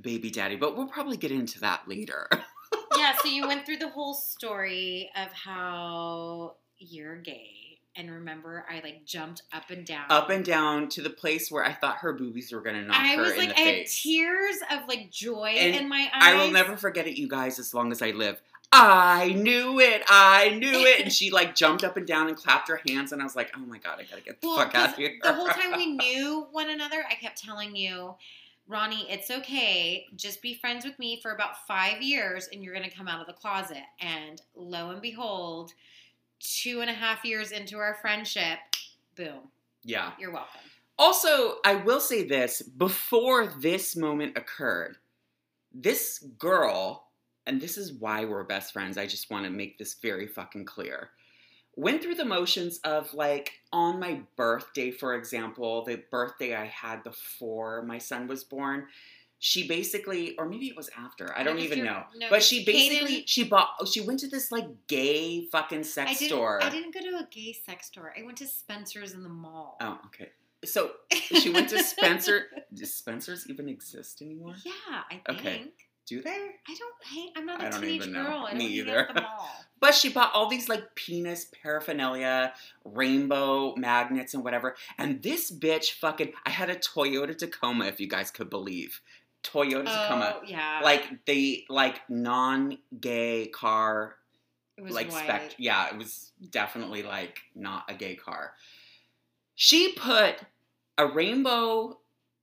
Baby 0.00 0.30
daddy, 0.30 0.56
but 0.56 0.76
we'll 0.76 0.86
probably 0.88 1.16
get 1.16 1.30
into 1.30 1.60
that 1.60 1.86
later. 1.88 2.28
yeah, 2.96 3.14
so 3.22 3.28
you 3.28 3.46
went 3.46 3.64
through 3.66 3.78
the 3.78 3.88
whole 3.88 4.14
story 4.14 5.10
of 5.16 5.32
how 5.32 6.56
you're 6.78 7.16
gay. 7.16 7.52
And 7.98 8.10
remember, 8.10 8.66
I 8.70 8.80
like 8.80 9.06
jumped 9.06 9.42
up 9.54 9.70
and 9.70 9.86
down. 9.86 10.04
Up 10.10 10.28
and 10.28 10.44
down 10.44 10.88
to 10.90 11.00
the 11.02 11.08
place 11.08 11.50
where 11.50 11.64
I 11.64 11.72
thought 11.72 11.96
her 11.98 12.12
boobies 12.12 12.52
were 12.52 12.60
gonna 12.60 12.82
knock 12.82 12.96
I 12.98 13.14
her 13.16 13.22
was 13.22 13.32
in 13.32 13.38
like, 13.38 13.48
the 13.50 13.56
I 13.58 13.60
had 13.64 13.74
face. 13.76 14.02
tears 14.02 14.56
of 14.70 14.80
like 14.86 15.10
joy 15.10 15.54
And 15.56 15.74
in 15.76 15.88
my 15.88 16.10
eyes. 16.14 16.22
I 16.22 16.34
will 16.34 16.50
never 16.50 16.76
forget 16.76 17.06
it, 17.06 17.18
you 17.18 17.26
guys, 17.26 17.58
as 17.58 17.72
long 17.72 17.90
as 17.92 18.02
I 18.02 18.10
live. 18.10 18.38
I 18.70 19.32
knew 19.34 19.80
it, 19.80 20.02
I 20.10 20.50
knew 20.60 20.68
it. 20.84 21.00
And 21.04 21.10
she 21.12 21.30
like 21.30 21.54
jumped 21.54 21.84
up 21.84 21.96
and 21.96 22.06
down 22.06 22.28
and 22.28 22.36
clapped 22.36 22.68
her 22.68 22.80
hands, 22.86 23.12
and 23.12 23.22
I 23.22 23.24
was 23.24 23.34
like, 23.36 23.50
oh 23.56 23.60
my 23.60 23.78
god, 23.78 23.98
I 23.98 24.02
gotta 24.02 24.20
get 24.20 24.42
the 24.42 24.48
Well, 24.48 24.58
fuck 24.58 24.74
out 24.74 24.90
of 24.90 24.96
here. 24.96 25.14
The 25.22 25.32
whole 25.32 25.46
time 25.48 25.72
we 25.78 25.86
knew 25.96 26.46
one 26.52 26.68
another, 26.68 27.02
I 27.10 27.14
kept 27.14 27.42
telling 27.42 27.74
you, 27.76 28.14
Raoni, 28.70 29.04
it's 29.08 29.30
okay. 29.30 30.06
Just 30.16 30.42
be 30.42 30.54
friends 30.54 30.84
with 30.84 30.98
me 30.98 31.20
for 31.22 31.32
about 31.32 31.66
five 31.66 32.02
years 32.02 32.48
and 32.52 32.62
you're 32.64 32.74
going 32.74 32.88
to 32.88 32.94
come 32.96 33.08
out 33.08 33.20
of 33.20 33.26
the 33.26 33.32
closet. 33.32 33.82
And 34.00 34.42
lo 34.54 34.90
and 34.90 35.00
behold, 35.00 35.72
two 36.40 36.80
and 36.80 36.90
a 36.90 36.94
half 36.94 37.24
years 37.24 37.52
into 37.52 37.78
our 37.78 37.94
friendship, 37.94 38.58
boom, 39.14 39.50
yeah. 39.84 40.12
you're 40.18 40.32
welcome. 40.32 40.60
Also, 40.98 41.56
I 41.64 41.76
will 41.76 42.00
say 42.00 42.24
this 42.24 42.62
before 42.62 43.46
this 43.60 43.96
moment 43.96 44.36
occurred, 44.36 44.96
this 45.72 46.24
girl, 46.38 47.08
and 47.46 47.60
this 47.60 47.76
is 47.76 47.92
why 47.92 48.24
we're 48.24 48.44
best 48.44 48.72
friends, 48.72 48.96
I 48.96 49.06
just 49.06 49.30
want 49.30 49.44
to 49.44 49.50
make 49.50 49.78
this 49.78 49.94
very 50.00 50.26
fucking 50.26 50.64
clear. 50.64 51.10
Went 51.76 52.02
through 52.02 52.14
the 52.14 52.24
motions 52.24 52.78
of 52.84 53.12
like 53.12 53.52
on 53.72 54.00
my 54.00 54.20
birthday, 54.36 54.90
for 54.90 55.14
example, 55.14 55.84
the 55.84 56.02
birthday 56.10 56.54
I 56.54 56.64
had 56.66 57.04
before 57.04 57.82
my 57.82 57.98
son 57.98 58.26
was 58.26 58.44
born. 58.44 58.86
She 59.38 59.68
basically, 59.68 60.34
or 60.38 60.48
maybe 60.48 60.66
it 60.66 60.76
was 60.76 60.88
after, 60.96 61.36
I 61.36 61.42
don't 61.42 61.58
even 61.58 61.84
know. 61.84 62.04
no, 62.16 62.30
but 62.30 62.42
she 62.42 62.64
basically, 62.64 63.24
she 63.26 63.44
bought, 63.44 63.68
oh, 63.78 63.84
she 63.84 64.00
went 64.00 64.20
to 64.20 64.28
this 64.28 64.50
like 64.50 64.64
gay 64.86 65.44
fucking 65.52 65.80
I 65.80 65.82
sex 65.82 66.18
didn't, 66.18 66.30
store. 66.30 66.64
I 66.64 66.70
didn't 66.70 66.94
go 66.94 67.00
to 67.00 67.18
a 67.18 67.28
gay 67.30 67.52
sex 67.52 67.88
store. 67.88 68.14
I 68.18 68.22
went 68.22 68.38
to 68.38 68.46
Spencer's 68.46 69.12
in 69.12 69.22
the 69.22 69.28
mall. 69.28 69.76
Oh, 69.82 69.98
okay. 70.06 70.30
So 70.64 70.92
she 71.12 71.50
went 71.50 71.68
to 71.68 71.82
Spencer. 71.82 72.44
Does 72.74 72.94
Spencer's 72.94 73.46
even 73.48 73.68
exist 73.68 74.22
anymore? 74.22 74.54
yeah, 74.64 75.02
I 75.10 75.20
think. 75.26 75.38
Okay. 75.38 75.64
Do 76.06 76.22
they? 76.22 76.30
I 76.30 76.76
don't 76.78 77.04
hang. 77.04 77.30
I'm 77.36 77.46
not 77.46 77.60
a 77.60 77.66
I 77.66 77.70
don't 77.70 77.80
teenage 77.80 78.12
girl. 78.12 78.46
I 78.46 78.50
don't 78.50 78.58
Me 78.58 78.66
either. 78.66 79.00
out 79.00 79.08
at 79.10 79.14
the 79.14 79.20
mall. 79.22 79.50
But 79.78 79.94
she 79.94 80.08
bought 80.08 80.34
all 80.34 80.48
these 80.48 80.70
like 80.70 80.94
penis 80.94 81.48
paraphernalia, 81.62 82.54
rainbow 82.84 83.76
magnets 83.76 84.32
and 84.32 84.42
whatever. 84.42 84.74
And 84.96 85.22
this 85.22 85.52
bitch 85.52 85.92
fucking 85.92 86.32
I 86.46 86.50
had 86.50 86.70
a 86.70 86.76
Toyota 86.76 87.36
Tacoma, 87.36 87.84
if 87.84 88.00
you 88.00 88.08
guys 88.08 88.30
could 88.30 88.48
believe. 88.48 89.02
Toyota 89.42 89.80
oh, 89.80 89.84
Tacoma. 89.84 90.36
Oh 90.38 90.42
yeah, 90.46 90.80
Like 90.82 91.26
the 91.26 91.64
like 91.68 92.08
non-gay 92.08 93.48
car 93.48 94.16
it 94.78 94.82
was 94.82 94.94
like 94.94 95.10
white. 95.12 95.24
spec 95.24 95.54
yeah, 95.58 95.88
it 95.88 95.98
was 95.98 96.32
definitely 96.50 97.02
like 97.02 97.40
not 97.54 97.84
a 97.88 97.94
gay 97.94 98.14
car. 98.14 98.52
She 99.54 99.92
put 99.92 100.36
a 100.96 101.06
rainbow 101.06 101.98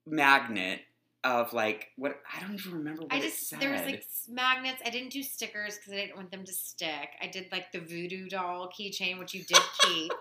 magnet 0.05 0.81
of 1.23 1.53
like 1.53 1.89
what 1.95 2.19
I 2.35 2.41
don't 2.41 2.53
even 2.53 2.73
remember 2.73 3.03
what 3.03 3.13
I 3.13 3.17
it 3.17 3.23
just 3.23 3.49
said. 3.49 3.59
there 3.59 3.71
was 3.71 3.81
like 3.81 4.05
magnets. 4.29 4.81
I 4.85 4.89
didn't 4.89 5.11
do 5.11 5.23
stickers 5.23 5.77
because 5.77 5.93
I 5.93 5.97
didn't 5.97 6.15
want 6.15 6.31
them 6.31 6.43
to 6.43 6.53
stick. 6.53 7.09
I 7.21 7.27
did 7.27 7.47
like 7.51 7.71
the 7.71 7.79
voodoo 7.79 8.27
doll 8.29 8.69
keychain, 8.69 9.19
which 9.19 9.33
you 9.33 9.43
did 9.43 9.57
keep. 9.81 10.11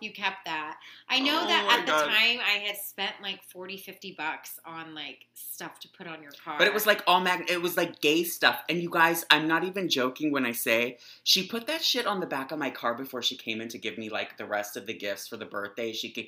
you 0.00 0.12
kept 0.12 0.44
that. 0.44 0.76
I 1.08 1.20
know 1.20 1.40
Oh 1.42 1.46
that 1.46 1.64
my 1.66 1.78
at 1.78 1.86
the 1.86 1.92
time 1.92 2.38
I 2.46 2.58
had 2.66 2.76
spent 2.76 3.12
like 3.22 3.42
40, 3.44 3.78
50 3.78 4.14
bucks 4.18 4.58
on 4.66 4.94
like 4.94 5.24
stuff 5.32 5.78
to 5.80 5.88
put 5.88 6.06
on 6.06 6.22
your 6.22 6.32
car. 6.44 6.56
But 6.58 6.66
it 6.66 6.74
was 6.74 6.84
like 6.84 7.02
all 7.06 7.20
mag. 7.20 7.50
It 7.50 7.62
was 7.62 7.78
like 7.78 8.00
gay 8.02 8.24
stuff. 8.24 8.60
And 8.68 8.82
you 8.82 8.90
guys, 8.90 9.24
I'm 9.30 9.48
not 9.48 9.64
even 9.64 9.88
joking 9.88 10.32
when 10.32 10.44
I 10.44 10.52
say 10.52 10.98
she 11.24 11.46
put 11.46 11.66
that 11.68 11.82
shit 11.82 12.06
on 12.06 12.20
the 12.20 12.26
back 12.26 12.52
of 12.52 12.58
my 12.58 12.68
car 12.68 12.94
before 12.94 13.22
she 13.22 13.36
came 13.36 13.60
in 13.62 13.68
to 13.68 13.78
give 13.78 13.96
me 13.96 14.10
like 14.10 14.36
the 14.36 14.44
rest 14.44 14.76
of 14.76 14.86
the 14.86 14.92
gifts 14.94 15.28
for 15.28 15.38
the 15.38 15.46
birthday. 15.46 15.92
She 15.92 16.10
could, 16.10 16.26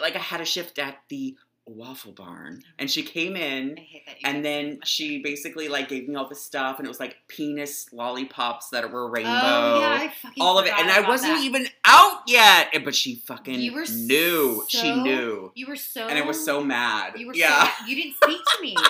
like, 0.00 0.14
I 0.14 0.20
had 0.20 0.40
a 0.40 0.44
shift 0.44 0.78
at 0.78 0.98
the 1.08 1.34
Waffle 1.66 2.12
Barn, 2.12 2.62
and 2.78 2.90
she 2.90 3.02
came 3.02 3.36
in. 3.36 3.76
I 3.78 3.80
hate 3.80 4.06
that. 4.06 4.20
You 4.20 4.28
And 4.28 4.44
then 4.44 4.80
she 4.84 5.22
basically 5.22 5.68
like 5.68 5.88
gave 5.88 6.08
me 6.08 6.14
all 6.16 6.28
this 6.28 6.42
stuff, 6.42 6.78
and 6.78 6.86
it 6.86 6.88
was 6.88 6.98
like 7.00 7.16
penis 7.28 7.86
lollipops 7.92 8.70
that 8.70 8.90
were 8.90 9.08
rainbow, 9.08 9.30
Oh 9.32 9.80
yeah, 9.80 9.98
I 10.02 10.08
fucking 10.08 10.42
all 10.42 10.58
of 10.58 10.66
it. 10.66 10.72
And 10.76 10.90
I 10.90 11.08
wasn't 11.08 11.36
that. 11.36 11.44
even 11.44 11.66
out 11.84 12.22
yet, 12.26 12.72
but 12.84 12.94
she 12.94 13.16
fucking 13.26 13.60
You 13.60 13.74
were 13.74 13.86
knew. 13.86 14.64
she 14.68 14.92
knew, 14.94 15.52
You 15.54 15.66
were 15.68 15.76
so. 15.76 16.08
and 16.08 16.18
I 16.18 16.22
was 16.26 16.44
so 16.44 16.62
mad. 16.64 17.14
You 17.16 17.28
were 17.28 17.34
yeah. 17.34 17.68
so. 17.78 17.86
You 17.86 17.96
didn't 17.96 18.16
speak 18.22 18.40
to 18.56 18.62
me. 18.62 18.76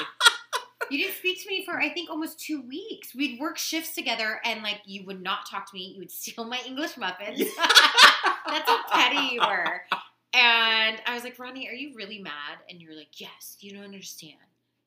You 0.90 0.98
didn't 0.98 1.14
speak 1.14 1.40
to 1.42 1.48
me 1.48 1.64
for 1.64 1.78
I 1.80 1.88
think 1.90 2.10
almost 2.10 2.38
two 2.40 2.60
weeks. 2.68 3.14
We'd 3.14 3.40
work 3.40 3.56
shifts 3.56 3.94
together, 3.94 4.40
and 4.44 4.62
like 4.62 4.80
you 4.84 5.06
would 5.06 5.22
not 5.22 5.48
talk 5.48 5.70
to 5.70 5.74
me. 5.74 5.92
You 5.94 6.00
would 6.00 6.10
steal 6.10 6.44
my 6.44 6.60
English 6.66 6.98
muffins. 6.98 7.38
That's 8.46 8.68
how 8.68 8.80
petty 8.90 9.34
you 9.36 9.40
were. 9.40 9.82
And 10.34 11.00
I 11.06 11.14
was 11.14 11.24
like, 11.24 11.36
Raoni, 11.36 11.68
are 11.68 11.74
you 11.74 11.94
really 11.94 12.18
mad? 12.20 12.58
And 12.70 12.80
you're 12.80 12.96
like, 12.96 13.20
Yes. 13.20 13.56
You 13.60 13.74
don't 13.74 13.84
understand. 13.84 14.38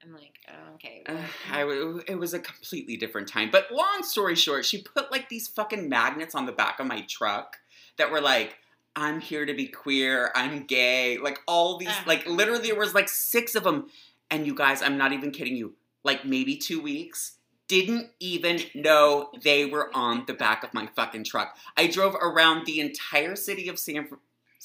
I'm 0.03 0.13
like, 0.13 0.36
oh, 0.49 0.73
okay. 0.75 1.03
Uh, 1.08 1.15
I 1.51 1.62
w 1.62 2.01
it 2.08 2.15
was 2.15 2.34
a 2.34 2.39
completely 2.39 2.95
different 2.97 3.27
time. 3.27 3.49
But 3.51 3.71
long 3.71 4.03
story 4.03 4.36
short, 4.36 4.65
she 4.65 4.81
put 4.81 5.12
like 5.12 5.29
these 5.29 5.47
fucking 5.47 5.89
magnets 5.89 6.36
on 6.36 6.45
the 6.45 6.51
back 6.51 6.79
of 6.79 6.86
my 6.86 7.01
truck 7.10 7.58
that 7.97 8.12
were 8.12 8.21
like, 8.21 8.55
I'm 8.95 9.19
here 9.19 9.45
to 9.45 9.53
be 9.53 9.67
queer, 9.67 10.31
I'm 10.36 10.65
gay, 10.65 11.17
like 11.17 11.39
all 11.47 11.77
these, 11.77 11.89
Uh. 11.89 12.03
like 12.05 12.25
literally 12.27 12.67
there 12.69 12.79
was 12.79 12.93
like 12.93 13.10
six 13.10 13.55
of 13.55 13.63
them. 13.63 13.89
And 14.29 14.45
you 14.45 14.53
guys, 14.55 14.81
I'm 14.81 14.97
not 14.97 15.13
even 15.13 15.31
kidding 15.31 15.55
you, 15.55 15.75
like 16.03 16.25
maybe 16.25 16.58
two 16.58 16.81
weeks, 16.81 17.38
didn't 17.67 18.10
even 18.19 18.60
know 18.75 19.29
they 19.43 19.65
were 19.65 19.89
on 19.95 20.25
the 20.27 20.34
back 20.34 20.63
of 20.63 20.73
my 20.73 20.88
fucking 20.95 21.23
truck. 21.23 21.58
I 21.77 21.88
drove 21.88 22.15
around 22.15 22.65
the 22.65 22.79
entire 22.79 23.36
city 23.36 23.69
of 23.69 23.79
San, 23.79 24.08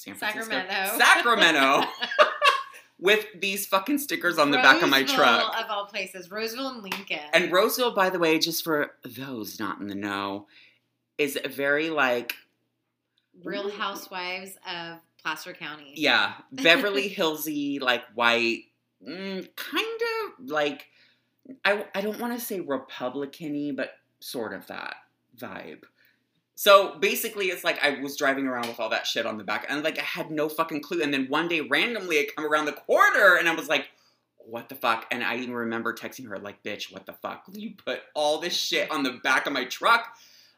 San 0.01 0.15
Francisco, 0.15 0.51
Sacramento. 0.51 0.97
Sacramento, 0.97 1.87
with 2.99 3.27
these 3.39 3.67
fucking 3.67 3.99
stickers 3.99 4.39
on 4.39 4.49
the 4.49 4.57
back 4.57 4.81
of 4.81 4.89
my 4.89 5.03
truck. 5.03 5.55
Of 5.59 5.69
all 5.69 5.85
places, 5.85 6.31
Roseville 6.31 6.69
and 6.69 6.81
Lincoln. 6.81 7.19
And 7.33 7.51
Roseville, 7.51 7.93
by 7.93 8.09
the 8.09 8.17
way, 8.17 8.39
just 8.39 8.63
for 8.63 8.93
those 9.03 9.59
not 9.59 9.79
in 9.79 9.87
the 9.87 9.95
know, 9.95 10.47
is 11.19 11.37
very 11.45 11.91
like 11.91 12.33
Real 13.43 13.69
Housewives 13.69 14.57
of 14.67 14.97
Placer 15.21 15.53
County. 15.53 15.93
yeah, 15.95 16.33
Beverly 16.51 17.07
Hillsy, 17.07 17.79
like 17.79 18.03
white, 18.15 18.63
mm, 19.07 19.47
kind 19.55 20.01
of 20.39 20.49
like 20.49 20.87
I 21.63 21.85
I 21.93 22.01
don't 22.01 22.19
want 22.19 22.33
to 22.33 22.43
say 22.43 22.59
Republican-y, 22.59 23.71
but 23.75 23.91
sort 24.19 24.53
of 24.53 24.65
that 24.65 24.95
vibe. 25.37 25.83
So 26.61 26.95
basically, 26.99 27.47
it's 27.47 27.63
like 27.63 27.83
I 27.83 28.01
was 28.01 28.15
driving 28.15 28.45
around 28.45 28.67
with 28.67 28.79
all 28.79 28.89
that 28.89 29.07
shit 29.07 29.25
on 29.25 29.39
the 29.39 29.43
back, 29.43 29.65
and 29.67 29.81
like 29.81 29.97
I 29.97 30.03
had 30.03 30.29
no 30.29 30.47
fucking 30.47 30.81
clue. 30.81 31.01
And 31.01 31.11
then 31.11 31.25
one 31.25 31.47
day, 31.47 31.61
randomly, 31.61 32.19
I 32.19 32.27
come 32.35 32.45
around 32.45 32.65
the 32.65 32.73
corner, 32.73 33.35
and 33.35 33.49
I 33.49 33.55
was 33.55 33.67
like, 33.67 33.89
"What 34.37 34.69
the 34.69 34.75
fuck?" 34.75 35.07
And 35.09 35.23
I 35.23 35.37
even 35.37 35.55
remember 35.55 35.91
texting 35.91 36.27
her, 36.29 36.37
like, 36.37 36.61
"Bitch, 36.61 36.93
what 36.93 37.07
the 37.07 37.13
fuck? 37.13 37.45
You 37.51 37.71
put 37.83 38.01
all 38.13 38.37
this 38.37 38.53
shit 38.53 38.91
on 38.91 39.01
the 39.01 39.13
back 39.23 39.47
of 39.47 39.53
my 39.53 39.65
truck." 39.65 40.15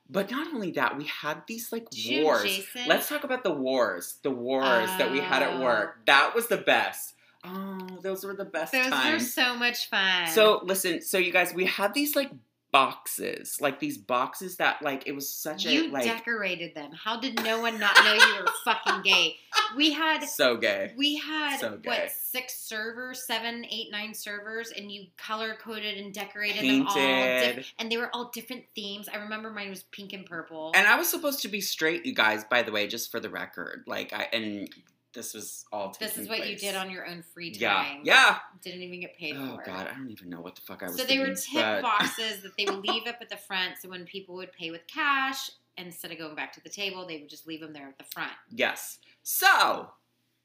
But 0.09 0.29
not 0.29 0.53
only 0.53 0.71
that, 0.71 0.97
we 0.97 1.05
had 1.05 1.43
these 1.47 1.71
like 1.71 1.87
wars. 2.09 2.43
Jason? 2.43 2.81
Let's 2.85 3.07
talk 3.07 3.23
about 3.23 3.45
the 3.45 3.53
wars. 3.53 4.17
The 4.23 4.31
wars 4.31 4.89
that 4.97 5.09
we 5.09 5.21
had 5.21 5.41
at 5.41 5.53
oh. 5.53 5.63
work. 5.63 6.05
That 6.05 6.35
was 6.35 6.47
the 6.47 6.57
best. 6.57 7.13
Oh, 7.45 7.79
those 8.01 8.25
were 8.25 8.35
the 8.35 8.43
best 8.43 8.73
Those 8.73 8.91
were 8.91 9.19
so 9.19 9.55
much 9.55 9.89
fun. 9.89 10.27
So 10.27 10.59
listen, 10.65 11.01
so 11.01 11.17
you 11.17 11.31
guys, 11.31 11.53
we 11.53 11.63
had 11.63 11.93
these 11.93 12.13
like 12.13 12.31
boxes, 12.73 13.57
like 13.61 13.79
these 13.79 13.97
boxes 13.97 14.57
that 14.57 14.81
like 14.81 15.03
it 15.07 15.13
was 15.13 15.29
such 15.29 15.63
you 15.63 15.89
a 15.89 15.91
like 15.91 16.03
decorated 16.05 16.75
them. 16.75 16.91
How 16.91 17.19
did 17.19 17.41
no 17.43 17.61
one 17.61 17.79
not 17.79 17.95
know 18.03 18.13
you 18.13 18.35
were 18.41 18.47
fucking 18.65 19.03
gay? 19.03 19.37
We 19.77 19.93
had 19.93 20.23
so 20.25 20.57
gay. 20.57 20.91
we 20.97 21.15
had 21.17 21.59
So 21.59 21.77
gay. 21.77 21.87
what 21.89 22.11
six 22.11 22.59
servers, 22.59 23.25
seven, 23.25 23.63
eight, 23.71 23.91
nine 23.91 24.13
servers, 24.13 24.73
and 24.75 24.91
you 24.91 25.05
color 25.17 25.55
coded 25.63 25.97
and 25.97 26.13
decorated 26.13 26.63
them 26.67 26.87
all, 26.87 26.95
diff- 26.95 27.73
and 27.79 27.91
they 27.91 27.97
were 27.97 28.09
all 28.11 28.31
different 28.33 28.63
themes. 28.75 29.07
I 29.07 29.17
remember 29.17 29.51
mine 29.51 29.69
was 29.69 29.83
pink 29.83 30.11
and 30.11 30.25
purple. 30.25 30.71
And 30.75 30.87
I 30.87 30.97
was 30.97 31.07
supposed 31.07 31.43
to 31.43 31.47
be 31.47 31.61
straight, 31.61 32.05
you 32.05 32.13
guys. 32.15 32.43
By 32.43 32.63
the 32.63 32.71
way, 32.71 32.87
just 32.87 33.11
for 33.11 33.19
the 33.19 33.29
record, 33.29 33.83
like 33.87 34.11
I 34.11 34.27
and 34.33 34.67
this 35.13 35.33
was 35.33 35.65
all. 35.71 35.95
this 35.99 36.17
is 36.17 36.27
what 36.27 36.47
you 36.47 36.55
did 36.57 36.75
on 36.75 36.89
your 36.91 37.05
own 37.07 37.23
free 37.33 37.51
time. 37.51 38.01
yeah. 38.03 38.03
yeah. 38.03 38.37
didn't 38.61 38.81
even 38.81 38.99
get 39.01 39.17
paid 39.17 39.35
Oh 39.37 39.55
for 39.55 39.61
it. 39.61 39.65
god, 39.65 39.87
I 39.87 39.95
don't 39.95 40.09
even 40.09 40.29
know 40.29 40.41
what 40.41 40.55
the 40.55 40.61
fuck 40.61 40.83
I 40.83 40.87
was. 40.87 40.97
So 40.97 41.03
they 41.05 41.19
were 41.19 41.27
tip 41.35 41.53
but- 41.53 41.81
boxes 41.81 42.41
that 42.43 42.51
they 42.57 42.65
would 42.65 42.85
leave 42.87 43.07
up 43.07 43.17
at 43.21 43.29
the 43.29 43.37
front. 43.37 43.73
So 43.81 43.89
when 43.89 44.05
people 44.05 44.35
would 44.35 44.51
pay 44.53 44.71
with 44.71 44.85
cash, 44.87 45.51
instead 45.77 46.11
of 46.11 46.17
going 46.17 46.35
back 46.35 46.53
to 46.53 46.61
the 46.63 46.69
table, 46.69 47.05
they 47.07 47.17
would 47.19 47.29
just 47.29 47.47
leave 47.47 47.61
them 47.61 47.73
there 47.73 47.87
at 47.87 47.97
the 47.97 48.05
front. 48.13 48.31
Yes. 48.49 48.99
So 49.23 49.89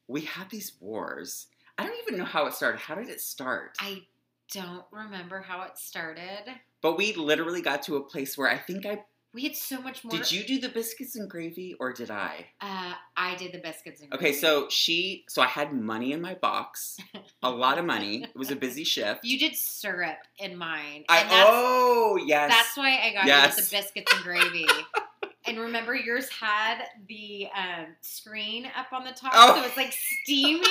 we 0.07 0.21
had 0.21 0.49
these 0.49 0.73
wars. 0.79 1.47
I 1.77 1.85
don't 1.85 1.97
even 2.07 2.17
know 2.17 2.25
how 2.25 2.45
it 2.45 2.53
started. 2.53 2.79
How 2.79 2.95
did 2.95 3.09
it 3.09 3.21
start? 3.21 3.75
I 3.79 4.03
don't 4.51 4.83
remember 4.91 5.41
how 5.41 5.61
it 5.63 5.77
started. 5.77 6.43
but 6.81 6.97
we 6.97 7.13
literally 7.13 7.61
got 7.61 7.83
to 7.83 7.95
a 7.97 8.01
place 8.03 8.37
where 8.37 8.49
I 8.49 8.57
think 8.57 8.85
I 8.85 9.03
We 9.33 9.43
had 9.43 9.55
so 9.55 9.79
much 9.81 10.03
more. 10.03 10.11
did. 10.17 10.31
You 10.31 10.43
do 10.43 10.59
the 10.59 10.69
biscuits 10.69 11.15
and 11.15 11.29
gravy, 11.29 11.75
or 11.79 11.93
did 11.93 12.09
I? 12.09 12.47
Uh, 12.59 12.93
I 13.15 13.35
did 13.35 13.51
the 13.51 13.59
biscuits 13.59 14.01
and 14.01 14.09
gravy. 14.09 14.25
Okay, 14.29 14.33
so 14.35 14.67
she, 14.69 15.23
so 15.29 15.41
I 15.43 15.45
had 15.45 15.71
money 15.71 16.13
in 16.13 16.21
my 16.21 16.33
box, 16.33 16.97
a 17.43 17.49
lot 17.51 17.77
of 17.77 17.85
money. 17.85 18.23
It 18.23 18.35
was 18.35 18.49
a 18.49 18.55
busy 18.55 18.83
shift. 18.83 19.23
you 19.23 19.37
did 19.37 19.55
syrup 19.55 20.17
in 20.39 20.57
mine. 20.57 21.05
I 21.09 21.27
oh 21.31 22.17
yes, 22.25 22.51
that's 22.51 22.75
why 22.75 22.97
I 23.03 23.13
got 23.13 23.25
you 23.27 23.47
with 23.55 23.69
the 23.69 23.75
biscuits 23.77 24.11
and 24.13 24.23
gravy. 24.23 24.65
and 25.45 25.59
remember, 25.59 25.93
yours 25.95 26.27
had 26.29 26.85
the 27.07 27.47
um, 27.55 27.85
screen 28.01 28.65
up 28.75 28.91
on 28.91 29.03
the 29.03 29.11
top, 29.11 29.31
Oh. 29.35 29.61
so 29.61 29.67
it's 29.67 29.77
like 29.77 29.93
steaming. 30.23 30.63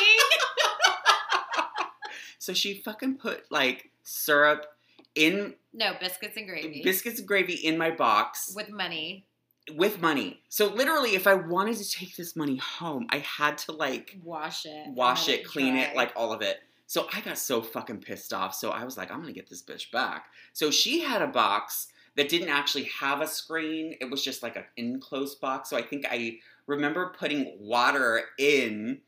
So 2.41 2.55
she 2.55 2.75
fucking 2.75 3.17
put 3.17 3.45
like 3.51 3.91
syrup 4.05 4.65
in 5.19 5.55
no, 5.73 5.95
biscuits 6.01 6.37
and 6.37 6.47
gravy 6.49 6.83
biscuits 6.83 7.19
and 7.19 7.29
gravy 7.29 7.55
in 7.55 7.77
my 7.79 7.91
box 7.91 8.53
with 8.57 8.71
money. 8.71 9.27
with 9.77 10.01
money. 10.01 10.41
So 10.49 10.67
literally, 10.73 11.15
if 11.15 11.27
I 11.27 11.35
wanted 11.35 11.77
to 11.77 11.89
take 11.91 12.17
this 12.17 12.35
money 12.37 12.57
home, 12.57 13.07
I 13.11 13.19
had 13.19 13.59
to 13.59 13.73
like 13.73 14.17
Wash 14.23 14.65
it. 14.67 14.89
wash 14.89 15.29
let 15.29 15.41
it, 15.41 15.45
clean 15.47 15.77
it, 15.77 15.95
like 15.97 16.13
all 16.17 16.33
of 16.33 16.41
it. 16.43 16.59
So 16.87 17.07
I 17.13 17.21
got 17.21 17.37
so 17.39 17.61
fucking 17.61 17.99
pissed 18.01 18.33
off. 18.33 18.55
So 18.55 18.71
I 18.71 18.85
was 18.85 18.97
like, 18.97 19.11
I'm 19.11 19.21
gonna 19.21 19.33
get 19.33 19.51
this 19.51 19.63
bitch 19.63 19.91
back. 19.91 20.27
So 20.55 20.71
she 20.71 21.01
had 21.01 21.21
a 21.21 21.27
box 21.27 21.89
that 22.17 22.29
didn't 22.31 22.49
actually 22.49 22.85
have 22.85 23.21
a 23.21 23.27
screen. 23.27 23.95
It 24.01 24.11
was 24.11 24.25
just 24.25 24.43
like 24.43 24.57
an 24.57 24.65
enclosed 24.77 25.41
box. 25.41 25.69
So 25.71 25.77
I 25.77 25.83
think 25.83 26.07
I 26.11 26.39
remember 26.67 27.15
putting 27.19 27.57
water 27.61 28.23
in 28.39 29.01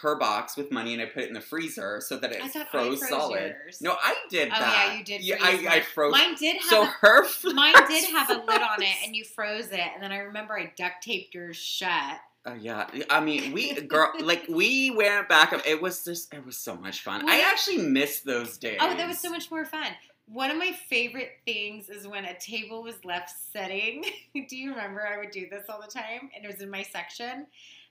her 0.00 0.16
box 0.16 0.56
with 0.56 0.70
money 0.72 0.92
and 0.92 1.02
I 1.02 1.06
put 1.06 1.22
it 1.22 1.28
in 1.28 1.34
the 1.34 1.40
freezer 1.40 2.00
so 2.00 2.16
that 2.18 2.32
it 2.32 2.42
I 2.42 2.48
thought 2.48 2.62
I 2.68 2.70
froze 2.70 2.98
froze 2.98 3.08
solid. 3.10 3.40
yours. 3.40 3.80
No, 3.80 3.92
I 4.02 4.14
did 4.30 4.48
Oh 4.48 4.58
that. 4.58 4.86
yeah, 4.92 4.98
you 4.98 5.04
did. 5.04 5.22
Yeah, 5.22 5.36
I, 5.40 5.66
I 5.76 5.80
froze. 5.80 6.12
Mine 6.12 6.34
did 6.34 6.56
have. 6.56 6.64
so 6.64 6.82
a, 6.82 6.86
her 6.86 7.24
mine 7.54 7.74
did 7.88 8.10
have 8.10 8.30
a 8.30 8.34
lid 8.44 8.62
on 8.62 8.82
it, 8.82 8.96
and 9.04 9.14
you 9.14 9.24
froze 9.24 9.68
it. 9.70 9.80
And 9.94 10.02
then 10.02 10.12
I 10.12 10.18
remember 10.18 10.58
I 10.58 10.72
duct 10.76 11.02
taped 11.02 11.34
yours 11.34 11.56
shut. 11.56 12.18
Oh 12.46 12.54
yeah, 12.54 12.88
I 13.10 13.20
mean 13.20 13.52
we 13.52 13.74
girl 13.82 14.12
like 14.20 14.44
we 14.48 14.90
went 14.90 15.28
back. 15.28 15.52
Up 15.52 15.62
it 15.66 15.80
was 15.82 16.04
just 16.04 16.32
it 16.32 16.44
was 16.44 16.56
so 16.56 16.74
much 16.76 17.02
fun. 17.02 17.28
I 17.28 17.40
actually 17.40 17.78
missed 17.78 18.24
those 18.24 18.56
days. 18.58 18.78
Oh, 18.80 18.94
that 18.96 19.06
was 19.08 19.18
so 19.18 19.30
much 19.30 19.50
more 19.50 19.64
fun. 19.64 19.88
One 20.30 20.50
of 20.50 20.58
my 20.58 20.72
favorite 20.90 21.30
things 21.46 21.88
is 21.88 22.06
when 22.06 22.26
a 22.26 22.38
table 22.38 22.82
was 22.82 23.02
left 23.04 23.30
sitting. 23.52 24.04
do 24.48 24.56
you 24.56 24.70
remember 24.70 25.06
I 25.06 25.16
would 25.18 25.30
do 25.30 25.46
this 25.50 25.64
all 25.70 25.80
the 25.80 25.90
time? 25.90 26.30
And 26.36 26.44
it 26.44 26.48
was 26.52 26.60
in 26.60 26.70
my 26.70 26.82
section. 26.82 27.46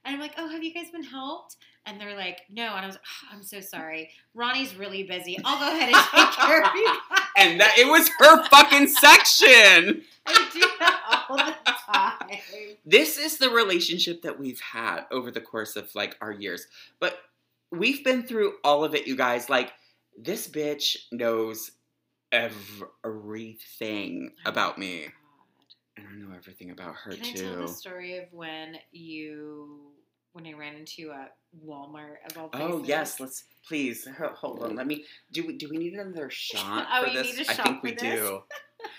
And 0.06 0.15
I'm 0.15 0.19
like, 0.19 0.34
oh, 0.38 0.47
have 0.47 0.63
you 0.63 0.71
guys 0.73 0.91
been 0.91 1.04
helped? 1.04 1.58
And 1.88 2.00
they're 2.00 2.17
like, 2.17 2.41
no. 2.50 2.76
And 2.76 2.84
I 2.84 2.86
was 2.86 2.95
like, 2.95 3.04
oh, 3.23 3.36
I'm 3.36 3.43
so 3.43 3.62
sorry. 3.62 4.10
Raoni's 4.36 4.76
really 4.76 5.04
busy. 5.04 5.39
I'll 5.43 5.58
go 5.58 5.76
ahead 5.76 5.93
and 5.93 6.06
take 6.13 6.32
care 6.32 6.62
of 6.62 6.76
you 6.76 6.86
guys. 7.10 7.19
and 7.38 7.62
that 7.62 7.78
it 7.78 7.88
was 7.88 8.10
her 8.19 8.45
fucking 8.50 8.88
section. 8.88 10.04
I 10.28 10.50
do 10.54 10.60
that 10.80 11.26
all 11.30 11.38
the 11.38 11.56
time. 11.89 12.39
This 12.86 13.17
is 13.17 13.38
the 13.38 13.50
relationship 13.50 14.21
that 14.23 14.38
we've 14.38 14.60
had 14.60 15.06
over 15.12 15.32
the 15.32 15.39
course 15.39 15.78
of 15.78 15.89
like 15.95 16.17
our 16.19 16.34
years. 16.34 16.67
But 17.00 17.17
we've 17.71 18.04
been 18.04 18.23
through 18.23 18.56
all 18.65 18.84
of 18.84 18.93
it, 18.93 19.08
you 19.08 19.15
guys. 19.15 19.50
Like 19.50 19.71
this 20.17 20.47
bitch 20.47 20.97
knows 21.12 21.71
everything 22.34 24.32
oh 24.45 24.50
about 24.50 24.78
me. 24.78 25.08
And 25.95 26.06
I 26.06 26.15
know 26.15 26.36
everything 26.36 26.71
about 26.71 26.95
her 26.95 27.12
too. 27.12 27.17
Can 27.17 27.45
I 27.45 27.54
tell 27.56 27.62
the 27.62 27.67
story 27.69 28.17
of 28.17 28.26
when 28.34 28.78
you 28.91 29.93
when 30.38 30.45
I 30.47 30.54
ran 30.56 30.76
into 30.76 31.10
a 31.10 31.30
Walmart 31.65 32.17
of 32.30 32.38
all 32.38 32.50
places? 32.50 32.71
Oh 32.71 32.84
yes, 32.86 33.19
let's 33.19 33.43
please 33.67 34.08
hold 34.36 34.62
on. 34.63 34.76
Let 34.76 34.86
me. 34.86 35.04
Do 35.32 35.45
we 35.47 35.58
do 35.58 35.67
we 35.69 35.78
need 35.78 35.93
another 35.93 36.30
shot 36.32 36.88
Oh, 36.91 37.06
for 37.06 37.10
this? 37.13 37.36
need 37.36 37.45
a 37.47 37.50
I 37.50 37.54
shot 37.56 37.60
I 37.67 37.71
think 37.71 37.84
we 37.84 37.91
this? 37.95 38.02
do. 38.19 38.43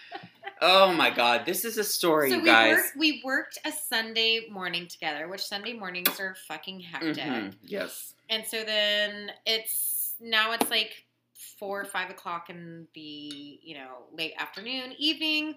oh 0.60 0.92
my 0.92 1.10
god, 1.10 1.46
this 1.46 1.64
is 1.64 1.78
a 1.78 1.84
story, 1.84 2.30
so 2.30 2.36
you 2.36 2.42
we 2.42 2.48
guys. 2.48 2.74
worked 2.76 2.92
we 2.98 3.22
worked 3.24 3.58
a 3.64 3.70
Sunday 3.72 4.48
morning 4.50 4.88
together, 4.88 5.28
which 5.28 5.44
Sunday 5.44 5.72
mornings 5.74 6.18
are 6.18 6.34
fucking 6.48 6.80
hectic. 6.80 7.16
Mhm, 7.16 7.54
Yes. 7.62 8.14
And 8.28 8.44
so 8.44 8.64
then 8.64 9.30
it's 9.46 10.14
now 10.20 10.52
it's 10.52 10.68
like 10.70 11.04
four 11.60 11.80
or 11.80 11.84
five 11.84 12.10
o'clock 12.10 12.50
in 12.50 12.88
the 12.94 13.00
you 13.62 13.76
know 13.76 14.06
late 14.12 14.34
afternoon, 14.38 14.94
evening. 14.98 15.54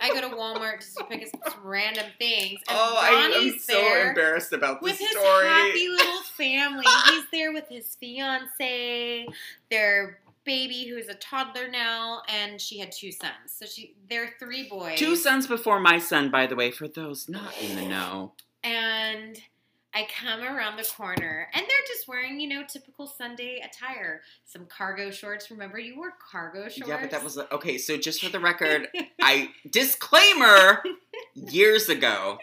I 0.00 0.08
go 0.08 0.20
to 0.20 0.34
Walmart 0.36 0.80
just 0.80 0.96
to 0.98 1.04
pick 1.04 1.22
up 1.22 1.52
some 1.52 1.60
random 1.64 2.06
things. 2.18 2.60
And 2.68 2.78
oh, 2.78 2.98
I 3.00 3.10
am 3.34 3.58
so 3.58 3.72
there 3.72 4.08
embarrassed 4.10 4.52
about 4.52 4.80
this 4.80 4.92
with 4.92 4.98
this 4.98 5.08
his 5.08 5.18
story. 5.18 5.46
happy 5.46 5.88
little 5.88 6.22
family. 6.36 6.84
He's 7.08 7.24
there 7.32 7.52
with 7.52 7.68
his 7.68 7.96
fiance, 7.96 9.26
their 9.70 10.18
baby 10.44 10.86
who's 10.88 11.08
a 11.08 11.14
toddler 11.14 11.68
now, 11.68 12.22
and 12.28 12.60
she 12.60 12.78
had 12.78 12.92
two 12.92 13.12
sons. 13.12 13.32
So 13.46 13.66
she 13.66 13.94
they're 14.08 14.34
three 14.38 14.68
boys. 14.68 14.98
Two 14.98 15.16
sons 15.16 15.46
before 15.46 15.80
my 15.80 15.98
son, 15.98 16.30
by 16.30 16.46
the 16.46 16.56
way, 16.56 16.70
for 16.70 16.88
those 16.88 17.28
not 17.28 17.54
in 17.60 17.76
the 17.76 17.86
know. 17.86 18.32
and 18.64 19.40
I 19.94 20.06
come 20.22 20.40
around 20.40 20.76
the 20.76 20.84
corner, 20.96 21.48
and 21.52 21.62
they're 21.62 21.86
just 21.86 22.08
wearing, 22.08 22.40
you 22.40 22.48
know, 22.48 22.62
typical 22.66 23.06
Sunday 23.06 23.62
attire. 23.62 24.22
Some 24.44 24.64
cargo 24.66 25.10
shorts. 25.10 25.50
Remember, 25.50 25.78
you 25.78 25.96
wore 25.96 26.14
cargo 26.30 26.62
shorts. 26.68 26.88
Yeah, 26.88 26.98
but 27.00 27.10
that 27.10 27.22
was 27.22 27.38
okay. 27.38 27.76
So 27.76 27.98
just 27.98 28.22
for 28.22 28.30
the 28.30 28.40
record, 28.50 28.88
I 29.20 29.50
disclaimer 29.70 30.82
years 31.34 31.88
ago, 31.90 32.38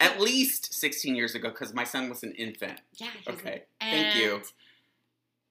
at 0.00 0.20
least 0.20 0.74
sixteen 0.74 1.16
years 1.16 1.34
ago, 1.34 1.48
because 1.48 1.72
my 1.72 1.84
son 1.84 2.08
was 2.10 2.22
an 2.22 2.32
infant. 2.32 2.80
yeah. 2.94 3.08
Okay, 3.28 3.62
thank 3.80 4.16
you. 4.16 4.42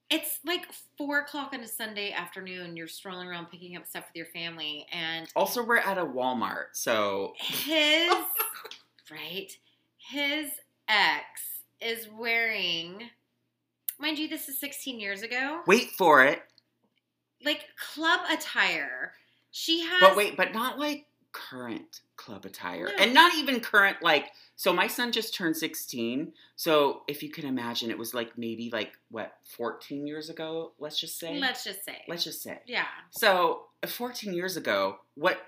It's 0.08 0.38
like 0.44 0.66
four 0.96 1.18
o'clock 1.18 1.50
on 1.52 1.60
a 1.60 1.66
Sunday 1.68 2.12
afternoon. 2.12 2.76
You're 2.76 2.86
strolling 2.86 3.26
around 3.26 3.46
picking 3.46 3.76
up 3.76 3.84
stuff 3.88 4.04
with 4.06 4.14
your 4.14 4.26
family, 4.26 4.86
and 4.92 5.26
Also, 5.34 5.64
we're 5.64 5.78
at 5.78 5.98
a 5.98 6.04
Walmart, 6.06 6.66
so 6.74 7.32
his 7.38 8.12
right 9.10 9.50
his 9.98 10.50
ex 10.88 11.40
is 11.80 12.08
wearing 12.08 13.10
mind 13.98 14.18
you 14.18 14.28
this 14.28 14.48
is 14.48 14.58
16 14.58 15.00
years 15.00 15.22
ago 15.22 15.60
wait 15.66 15.90
for 15.90 16.24
it. 16.24 16.42
like 17.44 17.64
club 17.94 18.20
attire 18.30 19.12
she 19.56 19.80
has 19.80 20.00
But 20.00 20.16
wait, 20.16 20.36
but 20.36 20.52
not 20.52 20.78
like 20.78 21.06
current 21.32 22.02
club 22.16 22.44
attire. 22.44 22.88
No. 22.88 22.92
And 22.98 23.14
not 23.14 23.34
even 23.36 23.60
current 23.60 24.02
like 24.02 24.26
so 24.54 24.70
my 24.70 24.86
son 24.86 25.12
just 25.12 25.34
turned 25.34 25.56
16. 25.56 26.34
So 26.56 27.04
if 27.08 27.22
you 27.22 27.30
can 27.30 27.46
imagine 27.46 27.90
it 27.90 27.96
was 27.96 28.12
like 28.12 28.36
maybe 28.36 28.68
like 28.70 28.92
what 29.10 29.32
14 29.56 30.06
years 30.06 30.28
ago, 30.28 30.72
let's 30.78 31.00
just 31.00 31.18
say. 31.18 31.40
let's 31.40 31.64
just 31.64 31.86
say 31.86 32.02
let's 32.06 32.22
just 32.22 32.42
say. 32.42 32.58
yeah 32.66 32.84
So 33.10 33.62
14 33.86 34.34
years 34.34 34.58
ago, 34.58 34.98
what 35.14 35.38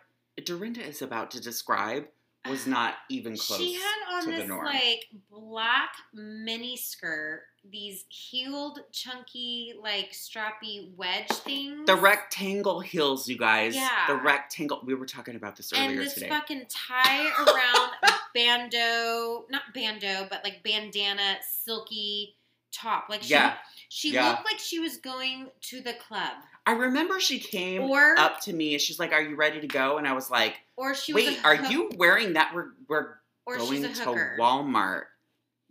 Direnda 0.40 0.78
is 0.78 1.02
about 1.02 1.30
to 1.32 1.40
describe 1.42 2.06
was 2.48 2.66
not 2.66 2.94
even 3.08 3.36
close 3.36 3.58
she 3.58 3.74
had 3.74 3.96
on 4.12 4.26
this 4.26 4.50
like 4.50 5.06
black 5.30 5.90
mini 6.14 6.76
skirt 6.76 7.42
these 7.70 8.04
heeled 8.08 8.80
chunky 8.92 9.74
like 9.82 10.12
strappy 10.12 10.94
wedge 10.96 11.28
things 11.28 11.86
the 11.86 11.96
rectangle 11.96 12.80
heels, 12.80 13.28
you 13.28 13.38
guys. 13.38 13.74
Yeah. 13.74 13.88
The 14.08 14.16
rectangle. 14.16 14.82
We 14.84 14.94
were 14.94 15.06
talking 15.06 15.36
about 15.36 15.56
this 15.56 15.72
earlier 15.72 15.90
and 15.90 15.98
this 16.00 16.14
today. 16.14 16.28
fucking 16.28 16.66
tie 16.68 17.30
around 17.30 17.90
bandeau, 18.34 19.46
not 19.50 19.62
bandeau, 19.74 20.26
but 20.28 20.44
like 20.44 20.62
bandana, 20.62 21.36
silky 21.48 22.36
top. 22.72 23.06
Like 23.08 23.22
she, 23.22 23.30
Yeah. 23.34 23.54
She 23.88 24.12
Yeah. 24.12 24.30
looked 24.30 24.44
like 24.44 24.58
she 24.58 24.78
was 24.78 24.98
going 24.98 25.50
to 25.62 25.80
the 25.80 25.94
club, 25.94 26.32
I 26.66 26.72
remember 26.72 27.18
she 27.20 27.38
came 27.38 27.82
or 27.82 28.18
up 28.18 28.40
to 28.42 28.52
me 28.52 28.74
and 28.74 28.80
she's 28.82 28.98
like, 28.98 29.12
"Are 29.12 29.22
you 29.22 29.36
ready 29.36 29.60
to 29.60 29.66
go?" 29.66 29.96
And 29.98 30.06
I 30.06 30.12
was 30.12 30.30
like, 30.30 30.56
or 30.76 30.94
she 30.94 31.14
"Wait, 31.14 31.42
are 31.44 31.56
hook- 31.56 31.70
you 31.70 31.90
wearing 31.96 32.34
that? 32.34 32.54
We're 32.54 32.72
we're 32.88 33.14
going 33.56 33.82
to. 33.82 34.36
Walmart. 34.38 35.04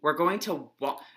We're 0.01 0.13
going 0.13 0.39
to 0.41 0.69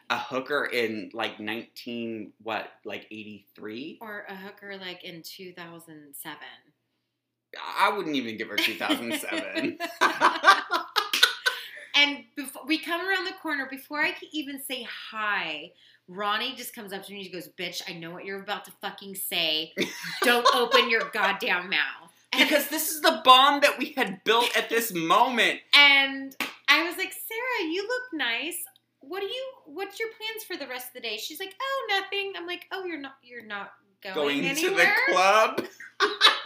a 0.08 0.18
hooker 0.18 0.64
in 0.64 1.10
like 1.14 1.38
19 1.40 2.32
what 2.42 2.70
like 2.84 3.06
83." 3.10 3.98
Or 4.00 4.24
a 4.28 4.34
hooker 4.34 4.76
like 4.76 5.04
in 5.04 5.22
two 5.22 5.52
thousand 5.52 6.14
seven. 6.14 6.38
I 7.78 7.90
wouldn't 7.96 8.14
even 8.16 8.36
give 8.36 8.48
her 8.48 8.56
2007. 8.56 9.78
and 11.94 12.24
before 12.36 12.62
we 12.66 12.78
come 12.78 13.00
around 13.00 13.24
the 13.24 13.32
corner, 13.42 13.66
before 13.70 14.00
I 14.00 14.12
can 14.12 14.28
even 14.32 14.62
say 14.62 14.86
hi, 15.10 15.72
Raoni 16.10 16.56
just 16.56 16.74
comes 16.74 16.92
up 16.92 17.04
to 17.04 17.12
me 17.12 17.18
and 17.18 17.26
she 17.26 17.32
goes, 17.32 17.48
"Bitch, 17.48 17.82
I 17.88 17.92
know 17.92 18.10
what 18.10 18.24
you're 18.24 18.42
about 18.42 18.64
to 18.64 18.72
fucking 18.80 19.14
say. 19.14 19.72
Don't 20.22 20.46
open 20.54 20.90
your 20.90 21.10
goddamn 21.12 21.70
mouth." 21.70 22.10
And, 22.32 22.48
because 22.48 22.68
this 22.68 22.90
is 22.90 23.00
the 23.00 23.20
bond 23.24 23.62
that 23.62 23.78
we 23.78 23.92
had 23.96 24.22
built 24.24 24.56
at 24.56 24.68
this 24.68 24.92
moment. 24.92 25.60
and 25.74 26.34
I 26.68 26.84
was 26.84 26.96
like, 26.96 27.12
"Sarah, 27.12 27.70
you 27.70 27.82
look 27.82 28.20
nice. 28.20 28.56
What 29.00 29.20
do 29.20 29.26
you? 29.26 29.44
What's 29.66 29.98
your 29.98 30.08
plans 30.10 30.44
for 30.44 30.56
the 30.56 30.68
rest 30.68 30.88
of 30.88 30.94
the 30.94 31.00
day?" 31.00 31.16
She's 31.16 31.40
like, 31.40 31.54
"Oh, 31.60 31.86
nothing." 31.88 32.32
I'm 32.36 32.46
like, 32.46 32.66
"Oh, 32.72 32.84
you're 32.84 33.00
not. 33.00 33.14
You're 33.22 33.46
not 33.46 33.72
going, 34.02 34.14
Going 34.14 34.42
to 34.42 34.48
anywhere." 34.48 34.94
the 35.08 35.12
club 35.12 35.64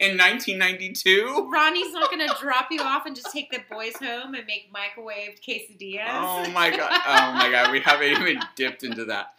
in 0.00 0.16
1992. 0.16 1.50
Raoni's 1.52 1.92
not 1.92 2.10
gonna 2.10 2.32
drop 2.40 2.68
you 2.70 2.80
off 2.80 3.06
and 3.06 3.14
just 3.14 3.30
take 3.32 3.50
the 3.50 3.60
boys 3.70 3.94
home 3.96 4.34
and 4.34 4.46
make 4.46 4.70
microwaved 4.72 5.40
quesadillas. 5.46 6.06
Oh 6.08 6.50
my 6.54 6.70
god! 6.70 7.00
Oh 7.06 7.32
my 7.32 7.50
god! 7.50 7.72
We 7.72 7.80
haven't 7.80 8.08
even 8.08 8.40
dipped 8.54 8.82
into 8.82 9.04
that. 9.06 9.32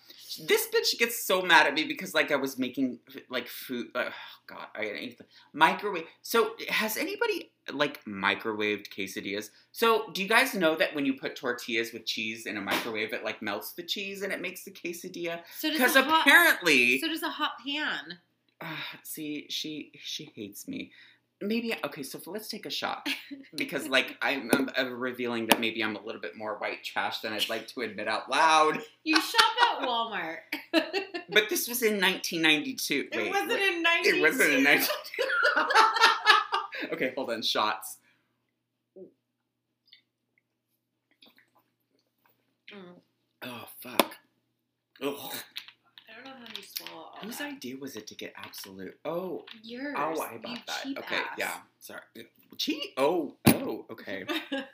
This 0.47 0.67
bitch 0.67 0.99
gets 0.99 1.25
so 1.25 1.41
mad 1.41 1.65
at 1.65 1.73
me 1.73 1.85
because 1.85 2.13
like 2.13 2.31
I 2.31 2.35
was 2.35 2.57
making 2.59 2.99
like 3.29 3.47
food. 3.47 3.87
Uh, 3.95 4.05
oh 4.07 4.11
god, 4.47 4.67
I 4.75 4.83
ate 4.83 5.17
the 5.17 5.25
microwave. 5.53 6.05
So 6.21 6.51
has 6.69 6.97
anybody 6.97 7.51
like 7.73 8.03
microwaved 8.05 8.87
quesadillas? 8.89 9.49
So 9.71 10.11
do 10.13 10.21
you 10.21 10.27
guys 10.27 10.53
know 10.53 10.75
that 10.75 10.93
when 10.95 11.05
you 11.05 11.13
put 11.15 11.35
tortillas 11.35 11.91
with 11.91 12.05
cheese 12.05 12.45
in 12.45 12.57
a 12.57 12.61
microwave, 12.61 13.13
it 13.13 13.23
like 13.23 13.41
melts 13.41 13.73
the 13.73 13.83
cheese 13.83 14.21
and 14.21 14.31
it 14.31 14.41
makes 14.41 14.63
the 14.63 14.71
quesadilla? 14.71 15.39
So 15.57 15.69
does 15.69 15.77
Because 15.77 15.95
a 15.95 16.03
hot, 16.03 16.21
apparently, 16.21 16.99
so 16.99 17.07
does 17.07 17.23
a 17.23 17.29
hot 17.29 17.53
pan. 17.65 18.19
Ah, 18.61 18.85
see, 19.03 19.45
she 19.49 19.91
she 19.99 20.31
hates 20.35 20.67
me. 20.67 20.91
Maybe 21.39 21.73
okay. 21.85 22.01
So 22.01 22.19
let's 22.25 22.47
take 22.47 22.65
a 22.65 22.69
shot 22.71 23.07
because, 23.55 23.87
like, 23.87 24.17
I'm, 24.23 24.49
I'm, 24.75 24.99
revealing 24.99 25.45
that 25.47 25.59
maybe 25.59 25.83
I'm 25.83 25.95
a 25.95 26.01
little 26.01 26.19
bit 26.19 26.35
more 26.35 26.57
white 26.57 26.83
trash 26.83 27.19
than 27.19 27.31
I'd 27.31 27.47
like 27.47 27.67
to 27.69 27.81
admit 27.81 28.07
out 28.07 28.29
loud. 28.29 28.79
You 29.03 29.15
shop 29.21 29.79
at 29.79 29.87
Walmart. 29.87 30.37
But 31.29 31.49
this 31.49 31.67
was 31.67 31.83
in 31.83 31.99
1992. 32.01 33.09
it 33.11 33.17
Wait, 33.17 33.29
wasn't 33.29 33.49
wait. 33.49 33.73
in 33.75 33.83
92. 33.83 34.15
It 34.15 34.21
wasn't 34.21 34.53
in 34.53 34.63
19. 34.63 34.87
okay, 36.93 37.13
hold 37.15 37.31
on. 37.31 37.41
Shots. 37.41 37.97
Mm. 42.73 42.95
Oh 43.43 43.67
fuck. 43.81 44.15
Ugh. 45.01 45.33
I 46.81 46.85
don't 46.85 46.93
know 46.93 47.01
how 47.01 47.01
you 47.01 47.01
swallow 47.01 47.03
all 47.03 47.17
Whose 47.23 47.37
that. 47.37 47.53
idea 47.53 47.77
was 47.77 47.95
it 47.95 48.07
to 48.07 48.15
get 48.15 48.33
Absolut? 48.37 48.97
Oh, 49.05 49.11
oh 49.11 49.45
Yours. 49.63 49.95
oh, 49.97 50.21
I 50.21 50.33
you 50.33 50.39
bought 50.39 50.65
that. 50.67 50.83
cheap 50.83 50.97
Okay, 50.99 51.15
ass. 51.15 51.25
yeah. 51.37 51.53
Sorry. 51.79 52.01
Cheat. 52.57 52.93
Oh, 52.97 53.35
oh. 53.47 53.85
Okay. 53.91 54.25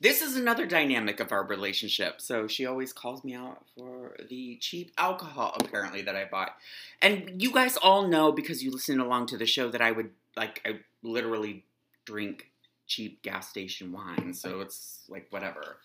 This 0.00 0.20
is 0.20 0.34
another 0.34 0.66
dynamic 0.66 1.20
of 1.20 1.30
our 1.30 1.44
relationship. 1.44 2.20
So 2.20 2.48
she 2.48 2.66
always 2.66 2.92
calls 2.92 3.22
me 3.22 3.34
out 3.36 3.64
for 3.78 4.16
the 4.28 4.56
cheap 4.60 4.90
alcohol, 4.98 5.54
apparently, 5.60 6.02
that 6.02 6.16
I 6.16 6.24
bought. 6.24 6.56
And 7.00 7.40
you 7.40 7.52
guys 7.52 7.76
all 7.76 8.08
know 8.08 8.32
because 8.32 8.64
you 8.64 8.72
listened 8.72 9.00
along 9.00 9.26
to 9.26 9.36
the 9.36 9.46
show 9.46 9.70
that 9.70 9.80
I 9.80 9.92
would, 9.92 10.10
like, 10.36 10.60
I 10.66 10.80
literally 11.04 11.62
drink 12.04 12.50
cheap 12.88 13.22
gas 13.22 13.48
station 13.48 13.92
wine. 13.92 14.34
So 14.34 14.60
it's 14.60 15.02
like, 15.08 15.28
whatever. 15.30 15.76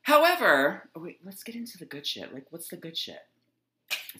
However, 0.00 0.88
oh 0.94 1.00
wait, 1.00 1.18
let's 1.22 1.42
get 1.42 1.54
into 1.54 1.76
the 1.76 1.84
good 1.84 2.06
shit. 2.06 2.32
Like, 2.32 2.46
what's 2.48 2.68
the 2.68 2.76
good 2.78 2.96
shit? 2.96 3.20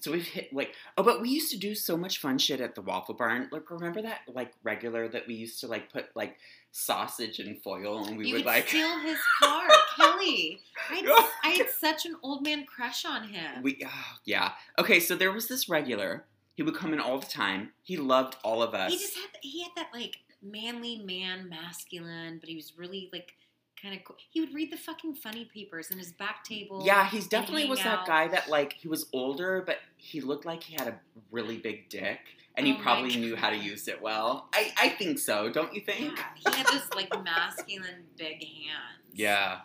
So 0.01 0.13
we've 0.13 0.27
hit 0.27 0.53
like 0.53 0.75
oh, 0.97 1.03
but 1.03 1.21
we 1.21 1.29
used 1.31 1.51
to 1.51 1.59
do 1.59 1.75
so 1.75 1.97
much 1.97 2.19
fun 2.19 2.39
shit 2.39 2.61
at 2.61 2.75
the 2.75 2.83
Waffle 2.83 3.15
Barn. 3.15 3.49
Like, 3.51 3.71
remember 3.71 4.03
that 4.03 4.21
like 4.33 4.53
regular 4.63 5.09
that 5.09 5.27
we 5.27 5.35
used 5.35 5.61
to 5.61 5.67
like 5.67 5.93
put 5.93 6.07
like 6.15 6.37
sausage 6.71 7.41
and 7.41 7.61
foil, 7.61 8.05
and 8.07 8.17
we 8.17 8.29
you 8.29 8.35
would 8.35 8.45
would 8.45 8.47
like 8.47 8.69
steal 8.69 8.99
his 9.01 9.19
car, 9.43 9.69
Kelly. 9.97 10.61
I 10.91 10.95
had, 10.95 11.05
I 11.45 11.49
had 11.51 11.71
such 11.81 12.07
an 12.07 12.17
old 12.23 12.45
man 12.45 12.65
crush 12.65 13.05
on 13.05 13.25
him. 13.29 13.63
we 13.63 13.83
oh, 13.85 14.17
yeah 14.25 14.53
okay. 14.79 15.01
So 15.01 15.17
there 15.17 15.33
was 15.33 15.49
this 15.49 15.69
regular. 15.69 16.25
He 16.55 16.63
would 16.63 16.75
come 16.75 16.93
in 16.93 17.01
all 17.01 17.19
the 17.19 17.27
time. 17.27 17.71
He 17.83 17.97
loved 17.97 18.37
all 18.45 18.63
of 18.63 18.75
us. 18.75 18.93
he 18.93 18.99
just 18.99 19.17
had 19.17 19.31
he 19.41 19.63
had 19.63 19.73
that 19.77 19.89
like 19.93 20.19
manly 20.43 20.99
man, 20.99 21.49
masculine, 21.49 22.39
but 22.39 22.49
he 22.49 22.57
was 22.57 22.77
really 22.77 23.09
like 23.13 23.35
kind 23.83 23.95
of 23.95 24.05
cool. 24.05 24.17
He 24.31 24.41
would 24.41 24.53
read 24.55 24.73
the 24.73 24.77
fucking 24.77 25.15
funny 25.15 25.49
papers 25.53 25.91
in 25.91 25.99
his 25.99 26.13
back 26.13 26.45
table. 26.45 26.83
yeah, 26.85 27.09
he's 27.09 27.27
definitely 27.27 27.69
was 27.69 27.83
that 27.83 28.07
guy 28.07 28.29
that 28.29 28.49
like 28.49 28.73
he 28.75 28.89
was 28.89 29.07
older, 29.13 29.63
but 29.67 29.79
he 29.97 30.21
looked 30.21 30.45
like 30.45 30.63
he 30.63 30.75
had 30.75 30.89
a 30.89 31.01
really 31.31 31.59
big 31.59 31.89
dick, 31.89 32.21
and 32.57 32.67
he 32.67 32.73
Oh 32.73 32.77
my 32.77 32.83
probably 32.83 33.17
knew 33.17 33.37
how 33.37 33.51
to 33.51 33.57
use 33.57 33.89
it 33.89 34.01
well. 34.03 34.49
I 34.53 34.73
I 34.79 34.89
think 34.91 35.19
so. 35.19 35.51
Don't 35.51 35.75
you 35.75 35.81
think? 35.81 36.17
Yeah, 36.17 36.25
he 36.53 36.57
had 36.57 36.67
this 36.67 36.89
like 36.95 37.11
masculine 37.25 38.05
big 38.17 38.43
hands. 38.43 39.15
Yeah. 39.15 39.61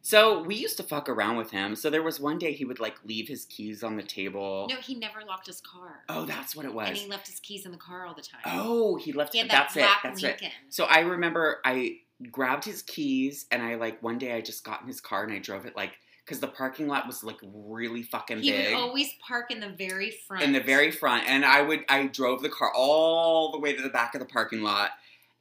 So 0.00 0.42
we 0.42 0.54
used 0.54 0.76
to 0.78 0.82
fuck 0.84 1.08
around 1.08 1.36
with 1.36 1.50
him. 1.50 1.74
So 1.76 1.90
there 1.90 2.02
was 2.02 2.18
one 2.18 2.38
day 2.38 2.52
he 2.52 2.64
would 2.64 2.80
like 2.80 2.94
leave 3.04 3.28
his 3.28 3.44
keys 3.44 3.82
on 3.82 3.96
the 3.96 4.02
table. 4.02 4.66
No, 4.70 4.76
he 4.76 4.94
never 4.94 5.20
locked 5.26 5.48
his 5.48 5.60
car. 5.60 6.04
Oh, 6.08 6.24
that's 6.24 6.56
what 6.56 6.64
it 6.64 6.72
was. 6.72 6.88
And 6.88 6.96
he 6.96 7.08
left 7.08 7.26
his 7.26 7.40
keys 7.40 7.66
in 7.66 7.72
the 7.72 7.78
car 7.78 8.06
all 8.06 8.14
the 8.14 8.22
time. 8.22 8.40
oh, 8.46 8.96
he 8.96 9.12
left. 9.12 9.34
he 9.34 9.42
that 9.42 9.50
that's 9.50 9.76
it. 9.76 9.86
That's 10.02 10.22
it. 10.22 10.42
So 10.70 10.84
I 10.84 11.00
remember 11.00 11.60
I 11.64 11.98
grabbed 12.30 12.64
his 12.64 12.82
keys 12.82 13.46
and 13.50 13.62
I 13.62 13.76
like 13.76 14.02
one 14.02 14.18
day 14.18 14.32
I 14.32 14.40
just 14.40 14.64
got 14.64 14.82
in 14.82 14.88
his 14.88 15.00
car 15.00 15.24
and 15.24 15.32
I 15.32 15.38
drove 15.38 15.66
it 15.66 15.76
like 15.76 15.92
because 16.24 16.40
the 16.40 16.48
parking 16.48 16.88
lot 16.88 17.06
was 17.06 17.24
like 17.24 17.38
really 17.42 18.02
fucking 18.02 18.40
He 18.40 18.50
big 18.50 18.74
would 18.74 18.80
always 18.80 19.10
park 19.26 19.50
in 19.50 19.60
the 19.60 19.70
very 19.70 20.10
front. 20.10 20.42
in 20.42 20.52
the 20.52 20.60
very 20.60 20.90
front 20.90 21.28
and 21.28 21.44
I 21.44 21.62
would 21.62 21.84
I 21.88 22.06
drove 22.06 22.42
the 22.42 22.48
car 22.48 22.72
all 22.74 23.52
the 23.52 23.58
way 23.58 23.74
to 23.74 23.82
the 23.82 23.88
back 23.88 24.14
of 24.14 24.20
the 24.20 24.26
parking 24.26 24.62
lot. 24.62 24.90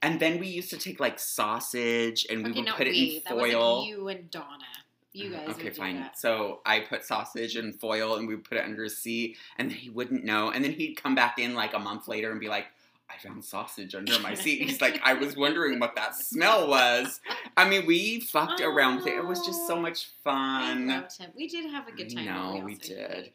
And 0.01 0.19
then 0.19 0.39
we 0.39 0.47
used 0.47 0.69
to 0.69 0.77
take 0.77 0.99
like 0.99 1.19
sausage 1.19 2.27
and 2.29 2.43
we 2.43 2.51
would 2.51 2.67
put 2.67 2.87
it 2.87 2.91
we. 2.91 3.15
in 3.17 3.21
That 3.25 3.33
foil. 3.33 3.85
you 3.85 4.07
and 4.07 4.29
Donna. 4.29 4.63
You 5.11 5.33
uh-huh, 5.33 5.47
guys. 5.47 5.55
Okay, 5.55 5.69
fine. 5.71 5.95
That. 5.95 6.19
So 6.19 6.61
I 6.63 6.81
put 6.81 7.03
sausage 7.03 7.55
and 7.55 7.77
foil 7.79 8.15
and 8.15 8.27
we 8.27 8.35
would 8.35 8.43
put 8.43 8.59
it 8.59 8.63
under 8.63 8.83
his 8.83 8.97
seat 8.99 9.37
and 9.57 9.71
he 9.71 9.89
wouldn't 9.89 10.23
know. 10.23 10.51
And 10.51 10.63
then 10.63 10.73
he'd 10.73 10.93
come 10.93 11.15
back 11.15 11.39
in 11.39 11.55
like 11.55 11.73
a 11.73 11.79
month 11.79 12.07
later 12.07 12.29
and 12.29 12.39
be 12.39 12.47
like, 12.47 12.67
I 13.09 13.17
found 13.19 13.43
sausage 13.43 13.95
under 13.95 14.19
my 14.19 14.33
seat. 14.35 14.61
He's 14.61 14.81
like, 14.81 14.99
I 15.03 15.13
was 15.13 15.35
wondering 15.35 15.79
what 15.79 15.95
that 15.95 16.15
smell 16.15 16.67
was. 16.67 17.19
I 17.55 17.67
mean, 17.67 17.85
we 17.85 18.19
fucked 18.19 18.61
around 18.61 18.97
with 18.97 19.07
it. 19.07 19.15
It 19.15 19.25
was 19.25 19.45
just 19.45 19.67
so 19.67 19.75
oh. 19.75 19.81
much 19.81 20.09
I 20.25 20.75
fun. 20.77 21.05
We 21.35 21.47
did 21.47 21.71
have 21.71 21.87
a 21.87 21.91
good 21.91 22.13
time. 22.13 22.25
No, 22.25 22.55
we, 22.55 22.73
we 22.73 22.75
did. 22.75 23.31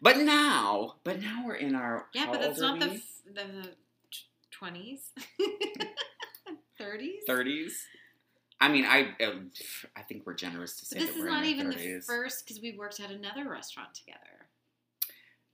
But 0.00 0.18
now, 0.18 0.96
but 1.04 1.22
now 1.22 1.44
we're 1.46 1.54
in 1.54 1.76
our 1.76 2.06
Yeah, 2.12 2.26
but 2.30 2.40
that's 2.40 2.58
not 2.60 2.80
the 2.80 2.90
f- 2.90 3.22
the 3.32 3.70
twenties, 4.50 5.12
thirties. 6.78 7.22
30s. 7.28 7.72
I 8.60 8.68
mean, 8.68 8.84
I 8.84 9.14
I 9.96 10.02
think 10.02 10.26
we're 10.26 10.34
generous 10.34 10.78
to 10.80 10.86
say 10.86 10.98
This 10.98 11.10
that 11.10 11.16
is 11.16 11.22
we're 11.22 11.30
not 11.30 11.44
in 11.44 11.50
even 11.50 11.66
our 11.68 11.72
the 11.72 11.78
30s. 11.78 12.04
first 12.04 12.44
because 12.44 12.60
we 12.60 12.76
worked 12.76 12.98
at 12.98 13.10
another 13.10 13.48
restaurant 13.48 13.94
together. 13.94 14.48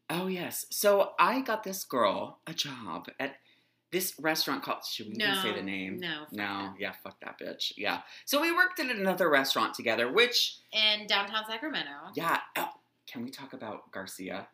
Oh 0.09 0.27
yes. 0.27 0.65
So 0.71 1.13
I 1.19 1.43
got 1.43 1.65
this 1.65 1.85
girl 1.85 2.39
a 2.47 2.55
job 2.55 3.09
at 3.21 3.37
this 3.91 4.15
restaurant 4.21 4.63
called. 4.63 4.85
Should 4.85 5.07
we 5.09 5.15
even 5.15 5.37
say 5.43 5.55
the 5.55 5.63
name? 5.63 5.99
No, 5.99 6.25
fuck 6.25 6.33
No. 6.33 6.45
that. 6.45 6.75
Yeah. 6.79 6.93
Fuck 7.03 7.21
that 7.21 7.39
bitch. 7.41 7.73
Yeah. 7.77 8.03
So 8.27 8.41
we 8.41 8.53
worked 8.53 8.79
at 8.81 8.91
another 8.91 9.29
restaurant 9.31 9.75
together, 9.75 10.11
which 10.13 10.57
In 10.73 11.07
downtown 11.07 11.45
Sacramento. 11.49 11.91
yeah. 12.15 12.41
Oh, 12.57 12.71
can 13.07 13.25
we 13.25 13.31
talk 13.31 13.53
about 13.55 13.91
Garcia? 13.93 14.49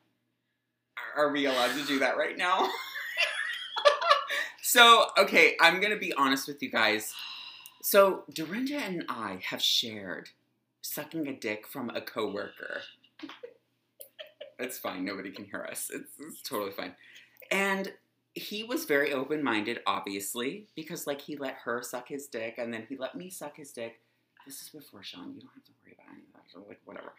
Are- 1.17 1.27
Are 1.27 1.33
we 1.33 1.47
allowed 1.47 1.75
to 1.77 1.85
do 1.87 1.99
that 1.99 2.17
right 2.17 2.37
now? 2.39 2.69
so 4.63 5.07
okay, 5.19 5.57
I'm 5.61 5.81
gonna 5.81 5.97
be 5.99 6.13
honest 6.15 6.49
with 6.49 6.63
you 6.63 6.71
guys. 6.71 7.13
So 7.83 8.25
Direnda 8.33 8.81
and 8.81 9.05
I 9.09 9.41
have 9.51 9.61
shared 9.61 10.31
sucking 10.83 11.27
a 11.29 11.33
dick 11.35 11.67
from 11.67 11.91
a 11.91 12.01
coworker. 12.01 12.83
It's 14.59 14.79
fine. 14.79 15.05
Nobody 15.05 15.31
can 15.33 15.45
hear 15.45 15.67
us. 15.71 15.91
It's, 15.93 16.11
it's 16.21 16.41
totally 16.43 16.71
fine. 16.71 16.95
And 17.51 17.93
he 18.35 18.65
was 18.65 18.85
very 18.85 19.13
open 19.13 19.43
minded, 19.43 19.81
obviously, 19.87 20.67
because 20.75 21.07
like 21.07 21.21
he 21.21 21.37
let 21.37 21.55
her 21.65 21.83
suck 21.83 22.09
his 22.09 22.27
dick, 22.27 22.57
and 22.59 22.73
then 22.73 22.87
he 22.89 22.97
let 22.97 23.15
me 23.15 23.31
suck 23.31 23.57
his 23.57 23.73
dick. 23.73 24.01
This 24.47 24.61
is 24.61 24.69
before 24.71 25.03
Sean. 25.03 25.35
You 25.35 25.41
don't 25.41 25.51
have 25.55 25.65
to 25.65 25.73
worry 25.83 25.95
about 25.99 26.13
any 26.13 26.23
of 26.27 26.33
that. 26.35 26.51
So 26.53 26.65
like 26.69 26.81
whatever. 26.85 27.13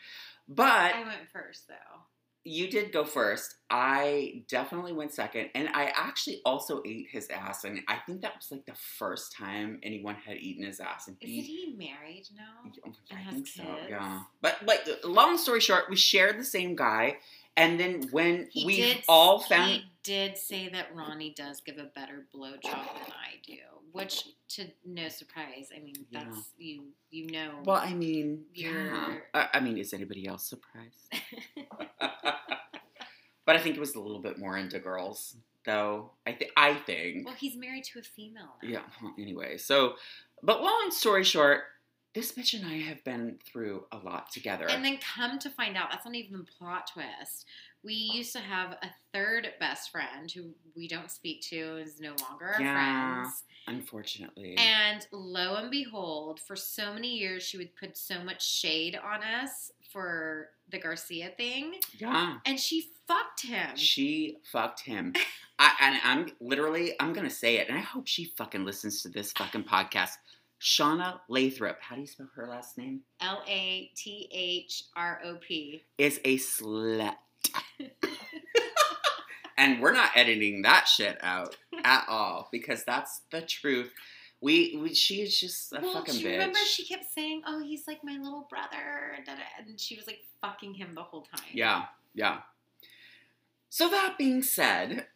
But 0.47 0.93
I 0.95 1.03
went 1.03 1.29
first 1.33 1.67
though. 1.67 2.01
you 2.43 2.69
did 2.69 2.91
go 2.91 3.03
first. 3.03 3.55
I 3.71 4.43
definitely 4.47 4.93
went 4.93 5.13
second, 5.13 5.49
and 5.55 5.69
I 5.69 5.85
actually 5.95 6.41
also 6.45 6.83
ate 6.85 7.07
his 7.09 7.27
ass, 7.29 7.63
and 7.63 7.79
I 7.87 7.97
think 8.05 8.21
that 8.21 8.35
was 8.35 8.51
like 8.51 8.65
the 8.65 8.75
first 8.75 9.35
time 9.35 9.79
anyone 9.81 10.15
had 10.15 10.37
eaten 10.37 10.63
his 10.65 10.79
ass. 10.79 11.07
And 11.07 11.17
Isn't 11.21 11.33
he 11.43 11.73
married 11.77 12.27
now? 12.35 12.69
Yeah, 12.71 12.81
oh 12.87 12.93
And 13.09 13.19
I 13.19 13.21
has 13.23 13.33
think 13.33 13.47
so. 13.47 13.63
Yeah, 13.89 14.21
but 14.41 14.57
like, 14.65 14.81
long 15.03 15.37
story 15.39 15.61
short, 15.61 15.89
we 15.89 15.95
shared 15.95 16.37
the 16.37 16.43
same 16.45 16.75
guy, 16.75 17.17
and 17.57 17.79
then 17.79 18.09
when 18.11 18.47
He 18.51 18.65
we 18.65 18.75
did. 18.75 19.03
all 19.09 19.39
found, 19.39 19.71
He 19.71 19.85
did 20.05 20.37
say 20.37 20.69
that 20.69 20.95
Raoni 20.95 21.35
does 21.35 21.59
give 21.61 21.77
a 21.77 21.89
better 21.95 22.25
blowjob 22.33 22.61
than 22.63 23.11
I 23.11 23.41
do, 23.45 23.57
which, 23.91 24.23
to 24.49 24.67
no 24.85 25.09
surprise, 25.09 25.69
I 25.75 25.79
mean 25.79 25.95
Yeah. 26.09 26.23
that's 26.25 26.51
you. 26.57 26.83
You 27.11 27.31
know. 27.31 27.59
well, 27.65 27.77
I 27.77 27.93
mean, 27.93 28.45
yeah. 28.53 28.69
You're- 28.69 29.21
I, 29.33 29.49
I 29.55 29.59
mean, 29.59 29.77
is 29.77 29.93
anybody 29.93 30.27
else 30.27 30.45
surprised? 30.47 31.11
but 33.45 33.55
I 33.55 33.59
think 33.59 33.75
it 33.75 33.79
was 33.79 33.95
a 33.95 33.99
little 33.99 34.21
bit 34.21 34.37
more 34.37 34.57
into 34.57 34.79
girls. 34.79 35.35
though. 35.65 36.11
I 36.27 36.31
think. 36.33 36.51
I 36.57 36.73
think. 36.75 37.25
Well, 37.25 37.35
he's 37.35 37.55
married 37.55 37.83
to 37.85 37.99
a 37.99 38.03
female. 38.03 38.55
now. 38.61 38.69
Yeah. 38.69 38.81
well, 39.01 39.13
Anyway, 39.19 39.57
so, 39.57 39.95
but 40.43 40.61
long 40.61 40.89
story 40.91 41.23
short, 41.23 41.61
this 42.13 42.31
bitch 42.31 42.53
and 42.53 42.65
I 42.65 42.77
have 42.79 43.03
been 43.03 43.39
through 43.45 43.85
a 43.91 43.97
lot 43.97 44.31
together. 44.31 44.67
And 44.69 44.83
then 44.85 44.97
come 45.15 45.37
to 45.39 45.49
find 45.49 45.75
out, 45.75 45.89
that's 45.91 46.05
not 46.05 46.15
even 46.15 46.37
the 46.37 46.45
plot 46.45 46.89
twist. 46.93 47.45
We 47.85 47.93
used 47.93 48.33
to 48.33 48.39
have 48.39 48.71
a 48.81 48.87
third 49.13 49.53
best 49.59 49.91
friend 49.91 50.29
who 50.31 50.49
we 50.75 50.87
don't 50.87 51.11
speak 51.11 51.41
to, 51.49 51.77
is 51.77 51.99
no 52.01 52.15
longer 52.27 52.45
our 52.55 52.61
Yeah. 52.61 53.21
friends. 53.23 53.43
Unfortunately. 53.67 54.55
And 54.57 55.05
lo 55.11 55.55
and 55.55 55.69
behold, 55.71 56.39
for 56.39 56.55
so 56.55 56.93
many 56.93 57.15
years, 57.15 57.43
she 57.43 57.57
would 57.57 57.75
put 57.75 57.95
so 57.97 58.23
much 58.23 58.43
shade 58.45 58.95
on 58.95 59.23
us 59.23 59.71
for 59.91 60.49
the 60.69 60.79
Garcia 60.79 61.29
thing. 61.37 61.75
yeah. 61.97 62.39
And 62.45 62.59
she 62.59 62.89
fucked 63.07 63.43
him. 63.43 63.75
She 63.77 64.37
fucked 64.51 64.81
him. 64.81 65.13
I, 65.59 65.71
and 65.79 65.99
I'm 66.03 66.31
literally, 66.41 66.95
I'm 66.99 67.13
gonna 67.13 67.29
say 67.29 67.57
it, 67.57 67.69
and 67.69 67.77
I 67.77 67.81
hope 67.81 68.07
she 68.07 68.25
fucking 68.25 68.65
listens 68.65 69.01
to 69.03 69.09
this 69.09 69.31
fucking 69.33 69.63
podcast. 69.63 70.11
Shauna 70.59 71.19
Lathrop, 71.29 71.79
how 71.81 71.95
do 71.95 72.01
you 72.01 72.07
spell 72.07 72.29
her 72.35 72.47
last 72.47 72.77
name? 72.77 73.01
L 73.21 73.43
A 73.47 73.91
T 73.95 74.27
H 74.31 74.85
R 74.95 75.21
O 75.23 75.35
P. 75.35 75.83
Is 75.97 76.19
a 76.25 76.37
slut. 76.37 77.15
and 79.57 79.81
we're 79.81 79.93
not 79.93 80.11
editing 80.15 80.61
that 80.63 80.87
shit 80.87 81.17
out 81.21 81.55
at 81.83 82.05
all 82.07 82.49
because 82.51 82.83
that's 82.83 83.21
the 83.31 83.41
truth. 83.41 83.91
We, 84.41 84.77
we 84.81 84.93
she 84.93 85.21
is 85.21 85.39
just 85.39 85.71
a 85.73 85.79
Well, 85.81 85.93
fucking 85.93 86.15
do 86.15 86.19
you 86.19 86.27
bitch. 86.27 86.31
remember 86.33 86.59
she 86.59 86.85
kept 86.85 87.05
saying, 87.13 87.41
"Oh, 87.47 87.63
he's 87.63 87.87
like 87.87 87.99
my 88.03 88.17
little 88.21 88.45
brother," 88.49 89.17
and 89.57 89.79
she 89.79 89.95
was 89.95 90.05
like 90.07 90.19
fucking 90.41 90.73
him 90.75 90.93
the 90.93 91.03
whole 91.03 91.21
time. 91.23 91.45
Yeah, 91.53 91.85
yeah. 92.13 92.39
So 93.69 93.89
that 93.89 94.17
being 94.17 94.43
said, 94.43 95.05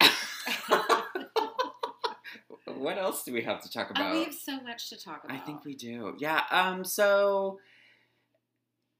what 2.66 2.98
else 2.98 3.24
do 3.24 3.32
we 3.32 3.42
have 3.42 3.62
to 3.62 3.70
talk 3.70 3.90
about? 3.90 4.12
Oh, 4.14 4.18
we 4.18 4.24
have 4.24 4.34
so 4.34 4.60
much 4.62 4.88
to 4.90 4.96
talk 4.96 5.24
about. 5.24 5.36
I 5.36 5.40
think 5.40 5.64
we 5.64 5.74
do. 5.74 6.16
Yeah. 6.18 6.42
Um. 6.50 6.84
So 6.84 7.58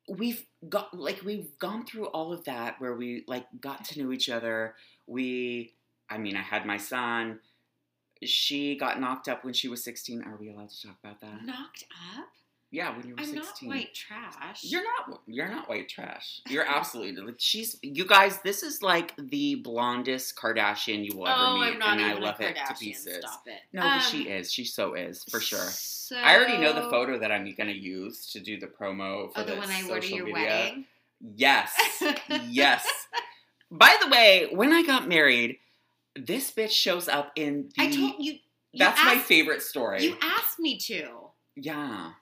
we've 0.08 0.44
got 0.68 0.98
like 0.98 1.22
we've 1.24 1.58
gone 1.58 1.86
through 1.86 2.06
all 2.08 2.32
of 2.32 2.44
that 2.44 2.80
where 2.80 2.94
we 2.94 3.24
like 3.26 3.46
got 3.60 3.84
to 3.86 4.02
know 4.02 4.12
each 4.12 4.28
other. 4.28 4.74
We, 5.06 5.74
I 6.08 6.18
mean, 6.18 6.36
I 6.36 6.42
had 6.42 6.66
my 6.66 6.76
son. 6.76 7.40
She 8.22 8.76
got 8.76 9.00
knocked 9.00 9.28
up 9.28 9.44
when 9.44 9.54
she 9.54 9.68
was 9.68 9.82
sixteen. 9.82 10.22
Are 10.22 10.36
we 10.36 10.50
allowed 10.50 10.70
to 10.70 10.82
talk 10.86 10.96
about 11.02 11.20
that? 11.20 11.44
knocked 11.44 11.84
up. 12.16 12.28
Yeah, 12.72 12.96
when 12.96 13.04
you 13.08 13.14
were 13.16 13.20
I'm 13.20 13.34
not 13.34 13.44
sixteen. 13.46 13.68
white 13.68 13.92
trash. 13.94 14.60
You're 14.62 14.84
not. 14.84 15.20
You're 15.26 15.48
not 15.48 15.68
white 15.68 15.88
trash. 15.88 16.40
You're 16.48 16.64
absolutely. 16.64 17.20
like, 17.20 17.34
She's. 17.38 17.76
You 17.82 18.06
guys. 18.06 18.38
This 18.42 18.62
is 18.62 18.80
like 18.80 19.12
the 19.16 19.56
blondest 19.56 20.36
Kardashian 20.36 21.04
you 21.04 21.16
will 21.18 21.26
ever 21.26 21.36
oh, 21.40 21.58
meet, 21.58 21.78
not 21.80 21.98
and 21.98 22.00
I 22.02 22.14
love 22.14 22.40
it 22.40 22.56
to 22.68 22.74
pieces. 22.74 23.18
Stop 23.20 23.42
it. 23.46 23.60
No, 23.72 23.82
but 23.82 24.00
she 24.00 24.26
Um, 24.26 24.32
is. 24.38 24.52
She 24.52 24.64
so 24.64 24.94
is 24.94 25.24
for 25.24 25.40
sure. 25.40 25.58
So, 25.58 26.14
I 26.16 26.36
already 26.36 26.58
know 26.58 26.72
the 26.72 26.88
photo 26.90 27.18
that 27.18 27.32
I'm 27.32 27.52
gonna 27.56 27.72
use 27.72 28.30
to 28.32 28.40
do 28.40 28.58
the 28.60 28.66
promo 28.68 29.32
for 29.32 29.40
Oh, 29.40 29.44
the 29.44 29.52
the 29.54 29.58
one 29.58 29.68
I 29.70 29.84
wore 29.88 29.98
to 29.98 30.14
your 30.14 30.26
media. 30.26 30.42
wedding. 30.44 30.84
Yes, 31.36 31.72
yes. 32.48 32.86
By 33.70 33.96
the 34.00 34.08
way, 34.08 34.48
when 34.52 34.72
I 34.72 34.82
got 34.84 35.08
married, 35.08 35.58
this 36.16 36.50
bitch 36.52 36.70
shows 36.70 37.08
up 37.08 37.32
in 37.36 37.70
the. 37.76 37.82
I 37.82 37.86
told 37.90 38.14
you. 38.20 38.34
you 38.34 38.38
that's 38.78 39.02
my 39.04 39.18
favorite 39.18 39.62
story. 39.62 40.04
You 40.04 40.16
asked 40.22 40.60
me 40.60 40.78
to. 40.78 41.08
yeah. 41.56 42.12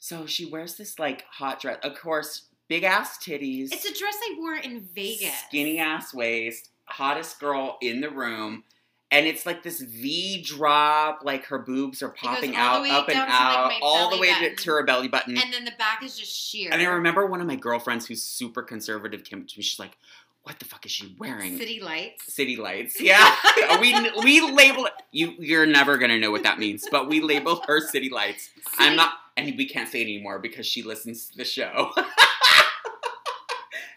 So 0.00 0.26
she 0.26 0.46
wears 0.46 0.76
this 0.76 0.98
like 0.98 1.24
hot 1.30 1.60
dress. 1.60 1.78
Of 1.84 1.94
course, 1.94 2.46
big 2.68 2.84
ass 2.84 3.18
titties. 3.18 3.68
It's 3.70 3.84
a 3.84 3.96
dress 3.96 4.16
I 4.22 4.34
wore 4.38 4.56
in 4.56 4.80
Vegas. 4.94 5.38
Skinny 5.46 5.78
ass 5.78 6.12
waist, 6.14 6.70
hottest 6.86 7.38
girl 7.38 7.76
in 7.80 8.00
the 8.00 8.10
room. 8.10 8.64
And 9.12 9.26
it's 9.26 9.44
like 9.44 9.62
this 9.62 9.80
V 9.80 10.40
drop, 10.42 11.22
like 11.24 11.44
her 11.46 11.58
boobs 11.58 12.00
are 12.00 12.10
popping 12.10 12.54
out, 12.54 12.88
up 12.88 13.08
and 13.08 13.16
to, 13.16 13.20
like, 13.20 13.28
out, 13.28 13.72
all 13.82 14.08
the 14.08 14.18
way 14.18 14.28
to, 14.28 14.40
button. 14.40 14.56
to 14.56 14.70
her 14.70 14.84
belly 14.84 15.08
button. 15.08 15.36
And 15.36 15.52
then 15.52 15.64
the 15.64 15.72
back 15.78 16.02
is 16.04 16.16
just 16.16 16.32
sheer. 16.32 16.70
And 16.72 16.80
I 16.80 16.84
remember 16.86 17.26
one 17.26 17.40
of 17.40 17.46
my 17.46 17.56
girlfriends 17.56 18.06
who's 18.06 18.22
super 18.22 18.62
conservative 18.62 19.24
came 19.24 19.44
to 19.44 19.58
me. 19.58 19.62
She's 19.64 19.80
like, 19.80 19.98
"What 20.44 20.60
the 20.60 20.64
fuck 20.64 20.86
is 20.86 20.92
she 20.92 21.16
wearing?" 21.18 21.58
City 21.58 21.80
lights. 21.80 22.32
City 22.32 22.56
lights. 22.56 23.00
Yeah, 23.00 23.34
we 23.80 23.92
we 24.22 24.40
label 24.48 24.86
it. 24.86 24.92
You 25.10 25.34
you're 25.40 25.66
never 25.66 25.98
gonna 25.98 26.18
know 26.20 26.30
what 26.30 26.44
that 26.44 26.60
means, 26.60 26.86
but 26.88 27.08
we 27.08 27.20
label 27.20 27.64
her 27.66 27.80
city 27.80 28.10
lights. 28.10 28.48
I'm 28.78 28.94
not, 28.94 29.12
and 29.48 29.56
we 29.56 29.68
can't 29.68 29.88
say 29.88 30.00
it 30.00 30.04
anymore 30.04 30.38
because 30.38 30.66
she 30.66 30.82
listens 30.82 31.28
to 31.30 31.38
the 31.38 31.44
show. 31.44 31.90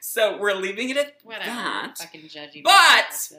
so 0.01 0.37
we're 0.37 0.53
leaving 0.53 0.89
it 0.89 0.97
at 0.97 1.13
Whatever. 1.23 1.45
that. 1.45 1.95
Fucking 1.97 2.21
judgy. 2.23 2.63
But- 2.63 3.31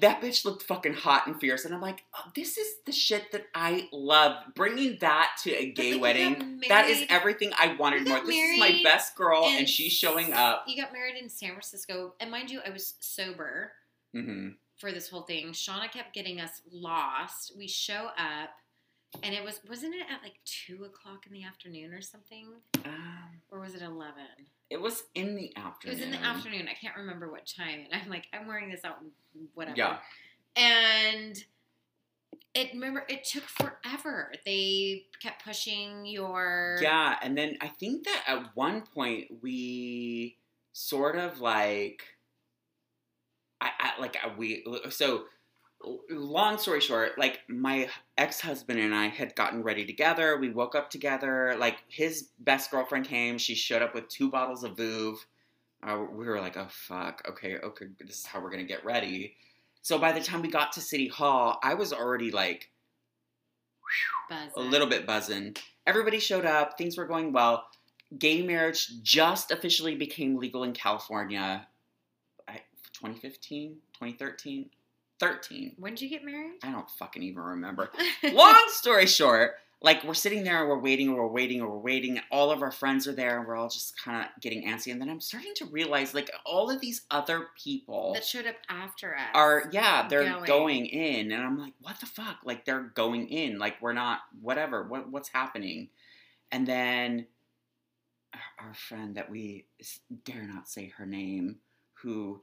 That 0.00 0.20
bitch 0.22 0.44
looked 0.44 0.62
fucking 0.64 0.94
hot 0.94 1.26
and 1.26 1.38
fierce, 1.38 1.64
and 1.64 1.74
I'm 1.74 1.82
like, 1.82 2.02
oh, 2.16 2.30
this 2.34 2.56
is 2.56 2.66
the 2.86 2.92
shit 2.92 3.30
that 3.32 3.44
I 3.54 3.88
love. 3.92 4.42
Bringing 4.54 4.96
that 5.00 5.32
to 5.44 5.50
a 5.52 5.70
gay 5.70 5.96
wedding, 5.96 6.60
that 6.68 6.88
is 6.88 7.04
everything 7.10 7.52
I 7.56 7.76
wanted 7.78 8.08
more. 8.08 8.18
This 8.24 8.34
is 8.34 8.58
my 8.58 8.80
best 8.82 9.14
girl, 9.14 9.44
and 9.44 9.68
she's 9.68 9.92
showing 9.92 10.32
up. 10.32 10.64
You 10.66 10.82
got 10.82 10.92
married 10.94 11.16
in 11.22 11.28
San 11.28 11.50
Francisco, 11.50 12.14
and 12.20 12.30
mind 12.30 12.50
you, 12.50 12.60
I 12.66 12.70
was 12.70 12.94
sober 13.00 13.72
hmm 14.12 14.48
for 14.78 14.92
this 14.92 15.08
whole 15.08 15.22
thing. 15.22 15.48
Shauna 15.52 15.90
kept 15.90 16.14
getting 16.14 16.40
us 16.40 16.62
lost. 16.72 17.52
We 17.56 17.68
show 17.68 18.08
up, 18.18 18.50
and 19.22 19.34
it 19.34 19.42
was 19.44 19.60
wasn't 19.68 19.94
it 19.94 20.02
at 20.12 20.22
like 20.22 20.34
two 20.44 20.84
o'clock 20.84 21.26
in 21.26 21.32
the 21.32 21.44
afternoon 21.44 21.92
or 21.92 22.00
something, 22.02 22.46
Um, 22.84 23.40
or 23.50 23.60
was 23.60 23.74
it 23.74 23.82
eleven? 23.82 24.24
it 24.68 24.80
was 24.80 25.04
in 25.14 25.36
the 25.36 25.52
afternoon. 25.56 25.96
It 25.96 25.98
was 25.98 26.04
in 26.04 26.10
the 26.10 26.26
afternoon. 26.26 26.68
I 26.68 26.74
can't 26.74 26.96
remember 26.96 27.30
what 27.30 27.46
time. 27.46 27.86
And 27.90 28.02
I'm 28.02 28.08
like, 28.10 28.26
I'm 28.32 28.46
wearing 28.48 28.68
this 28.68 28.84
out, 28.84 28.96
whatever. 29.54 29.76
Yeah. 29.76 29.98
And 30.56 31.36
it 32.54 32.72
remember 32.72 33.04
it 33.08 33.24
took 33.24 33.44
forever. 33.44 34.32
They 34.44 35.04
kept 35.22 35.44
pushing 35.44 36.04
your 36.06 36.78
Yeah, 36.82 37.16
and 37.22 37.36
then 37.38 37.58
I 37.60 37.68
think 37.68 38.04
that 38.04 38.24
at 38.26 38.56
one 38.56 38.82
point 38.82 39.26
we 39.42 40.36
sort 40.72 41.16
of 41.16 41.40
like, 41.40 42.02
I, 43.60 43.70
I 43.78 44.00
like 44.00 44.16
we 44.36 44.64
so. 44.90 45.24
Long 46.10 46.58
story 46.58 46.80
short, 46.80 47.18
like 47.18 47.40
my 47.48 47.88
ex 48.18 48.40
husband 48.40 48.80
and 48.80 48.94
I 48.94 49.08
had 49.08 49.36
gotten 49.36 49.62
ready 49.62 49.84
together. 49.84 50.36
We 50.36 50.50
woke 50.50 50.74
up 50.74 50.90
together. 50.90 51.54
Like 51.58 51.76
his 51.88 52.30
best 52.40 52.70
girlfriend 52.70 53.06
came. 53.06 53.38
She 53.38 53.54
showed 53.54 53.82
up 53.82 53.94
with 53.94 54.08
two 54.08 54.30
bottles 54.30 54.64
of 54.64 54.76
Veuve. 54.76 55.18
Uh, 55.82 56.04
we 56.10 56.26
were 56.26 56.40
like, 56.40 56.56
oh 56.56 56.68
fuck, 56.70 57.22
okay, 57.28 57.58
okay, 57.58 57.86
this 58.00 58.20
is 58.20 58.26
how 58.26 58.40
we're 58.40 58.50
gonna 58.50 58.64
get 58.64 58.84
ready. 58.84 59.36
So 59.82 59.98
by 59.98 60.10
the 60.10 60.20
time 60.20 60.42
we 60.42 60.48
got 60.48 60.72
to 60.72 60.80
City 60.80 61.06
Hall, 61.06 61.60
I 61.62 61.74
was 61.74 61.92
already 61.92 62.32
like 62.32 62.70
a 64.56 64.60
little 64.60 64.88
bit 64.88 65.06
buzzing. 65.06 65.56
Everybody 65.86 66.18
showed 66.18 66.44
up. 66.44 66.76
Things 66.76 66.96
were 66.96 67.06
going 67.06 67.32
well. 67.32 67.66
Gay 68.18 68.42
marriage 68.42 69.02
just 69.02 69.50
officially 69.50 69.94
became 69.94 70.36
legal 70.36 70.64
in 70.64 70.72
California. 70.72 71.66
I, 72.48 72.62
2015, 72.94 73.76
2013, 73.94 74.70
13. 75.20 75.74
When 75.78 75.94
did 75.94 76.02
you 76.02 76.08
get 76.10 76.24
married? 76.24 76.54
I 76.62 76.70
don't 76.72 76.90
fucking 76.90 77.22
even 77.22 77.42
remember. 77.42 77.90
Long 78.32 78.62
story 78.68 79.06
short, 79.06 79.52
like 79.82 80.04
we're 80.04 80.14
sitting 80.14 80.44
there 80.44 80.60
and 80.60 80.68
we're 80.68 80.78
waiting 80.78 81.08
and 81.08 81.16
we're 81.16 81.26
waiting 81.26 81.60
and 81.60 81.70
we're 81.70 81.78
waiting. 81.78 82.12
And 82.16 82.24
all 82.30 82.50
of 82.50 82.62
our 82.62 82.70
friends 82.72 83.06
are 83.06 83.12
there 83.12 83.38
and 83.38 83.46
we're 83.46 83.56
all 83.56 83.68
just 83.68 83.98
kind 84.02 84.22
of 84.24 84.42
getting 84.42 84.66
antsy. 84.66 84.92
And 84.92 85.00
then 85.00 85.08
I'm 85.08 85.20
starting 85.20 85.52
to 85.56 85.66
realize 85.66 86.12
like 86.14 86.30
all 86.44 86.70
of 86.70 86.80
these 86.80 87.02
other 87.10 87.48
people 87.62 88.12
that 88.14 88.24
showed 88.24 88.46
up 88.46 88.56
after 88.68 89.14
us. 89.14 89.20
are 89.34 89.64
yeah 89.72 90.06
they're 90.08 90.24
Going. 90.24 90.44
going. 90.44 90.86
in 90.86 91.32
and 91.32 91.42
i'm 91.42 91.58
like 91.58 91.74
what 91.80 91.98
the 92.00 92.06
fuck 92.06 92.38
like 92.44 92.64
they're 92.64 92.80
going 92.94 93.28
in 93.28 93.58
like 93.58 93.80
we're 93.80 93.92
not 93.92 94.20
whatever 94.40 94.82
what, 94.82 95.10
what's 95.10 95.28
happening 95.28 95.88
and 96.52 96.66
then 96.66 97.26
our- 98.34 98.68
our 98.68 98.74
friend 98.74 99.16
that 99.16 99.30
we 99.30 99.66
dare 100.24 100.42
not 100.46 100.68
say 100.68 100.92
her 100.96 101.06
name 101.06 101.56
who 102.02 102.40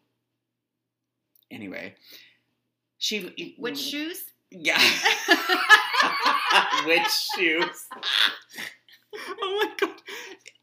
anyway 1.52 1.94
she 3.04 3.56
Which 3.58 3.80
mm. 3.80 3.92
shoes? 3.92 4.24
yeah 4.52 4.78
which 6.86 7.08
shoes 7.36 7.86
oh 9.42 9.60
my 9.62 9.70
god 9.80 9.90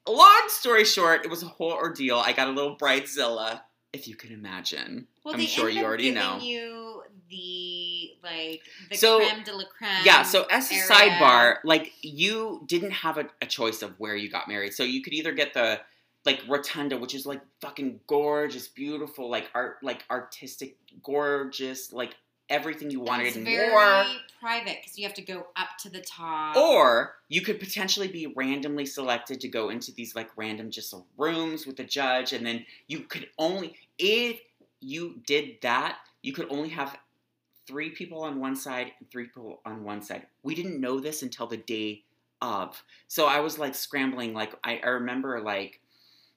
long 0.08 0.42
story 0.48 0.84
short 0.84 1.24
it 1.24 1.30
was 1.30 1.42
a 1.42 1.46
whole 1.46 1.72
ordeal 1.72 2.18
i 2.18 2.32
got 2.32 2.48
a 2.48 2.52
little 2.52 2.76
bridezilla 2.76 3.60
if 3.92 4.06
you 4.06 4.14
can 4.14 4.30
imagine 4.32 5.06
Well, 5.24 5.34
I'm 5.34 5.40
they 5.40 5.46
sure 5.46 5.68
ended 5.68 5.80
you 5.80 5.84
already 5.86 6.02
giving 6.04 6.20
know. 6.22 6.38
You 6.38 7.02
the 7.28 8.10
like 8.22 8.62
the 8.88 8.96
So, 8.96 9.18
creme 9.18 9.42
de 9.42 9.52
la 9.56 9.64
creme. 9.76 10.02
Yeah, 10.04 10.22
so 10.22 10.44
as 10.50 10.70
a 10.70 10.74
area. 10.74 10.86
sidebar, 10.88 11.56
like 11.64 11.92
you 12.02 12.62
didn't 12.66 12.92
have 12.92 13.18
a, 13.18 13.26
a 13.42 13.46
choice 13.46 13.82
of 13.82 13.98
where 13.98 14.14
you 14.14 14.30
got 14.30 14.46
married. 14.46 14.74
So 14.74 14.84
you 14.84 15.02
could 15.02 15.12
either 15.12 15.32
get 15.32 15.54
the 15.54 15.80
like 16.24 16.40
rotunda, 16.48 16.98
which 16.98 17.16
is 17.16 17.26
like 17.26 17.40
fucking 17.60 17.98
gorgeous, 18.06 18.68
beautiful, 18.68 19.28
like 19.28 19.50
art 19.56 19.78
like 19.82 20.04
artistic, 20.08 20.76
gorgeous, 21.02 21.92
like 21.92 22.14
everything 22.50 22.90
you 22.90 23.00
wanted 23.00 23.28
It's 23.28 23.36
and 23.36 23.44
very 23.46 23.70
more. 23.70 24.04
private 24.40 24.78
because 24.82 24.98
you 24.98 25.04
have 25.04 25.14
to 25.14 25.22
go 25.22 25.46
up 25.56 25.68
to 25.80 25.88
the 25.88 26.00
top. 26.00 26.56
Or 26.56 27.14
you 27.28 27.40
could 27.40 27.58
potentially 27.60 28.08
be 28.08 28.26
randomly 28.26 28.84
selected 28.84 29.40
to 29.40 29.48
go 29.48 29.70
into 29.70 29.92
these 29.92 30.14
like 30.14 30.30
random 30.36 30.70
just 30.70 30.94
rooms 31.16 31.66
with 31.66 31.76
the 31.76 31.84
judge, 31.84 32.32
and 32.32 32.44
then 32.44 32.66
you 32.88 33.00
could 33.00 33.28
only 33.38 33.76
if 33.98 34.40
you 34.80 35.20
did 35.26 35.60
that, 35.62 35.98
you 36.22 36.32
could 36.32 36.46
only 36.50 36.70
have 36.70 36.98
three 37.66 37.90
people 37.90 38.22
on 38.22 38.40
one 38.40 38.56
side 38.56 38.92
and 38.98 39.10
three 39.10 39.24
people 39.24 39.60
on 39.64 39.84
one 39.84 40.02
side. 40.02 40.26
We 40.42 40.54
didn't 40.54 40.80
know 40.80 41.00
this 41.00 41.22
until 41.22 41.46
the 41.46 41.56
day 41.58 42.02
of. 42.42 42.82
So 43.06 43.26
I 43.26 43.40
was 43.40 43.58
like 43.58 43.74
scrambling. 43.74 44.34
Like 44.34 44.54
I, 44.64 44.80
I 44.82 44.88
remember 44.88 45.40
like 45.40 45.80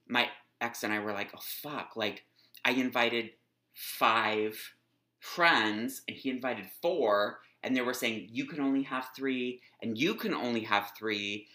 my 0.07 0.27
ex 0.61 0.83
and 0.83 0.93
I 0.93 0.99
were 0.99 1.13
like, 1.13 1.31
oh 1.35 1.39
fuck. 1.41 1.93
Like 1.95 2.23
I 2.65 2.71
invited 2.71 3.31
five 3.73 4.59
friends 5.23 6.01
and 6.09 6.17
he 6.17 6.29
invited 6.29 6.65
four 6.81 7.39
and 7.63 7.73
they 7.73 7.79
were 7.81 7.93
saying 7.93 8.27
you 8.29 8.45
can 8.45 8.59
only 8.59 8.83
have 8.83 9.07
three 9.15 9.61
and 9.81 9.97
you 9.97 10.15
can 10.15 10.33
only 10.33 10.59
have 10.59 10.91
three 10.99 11.47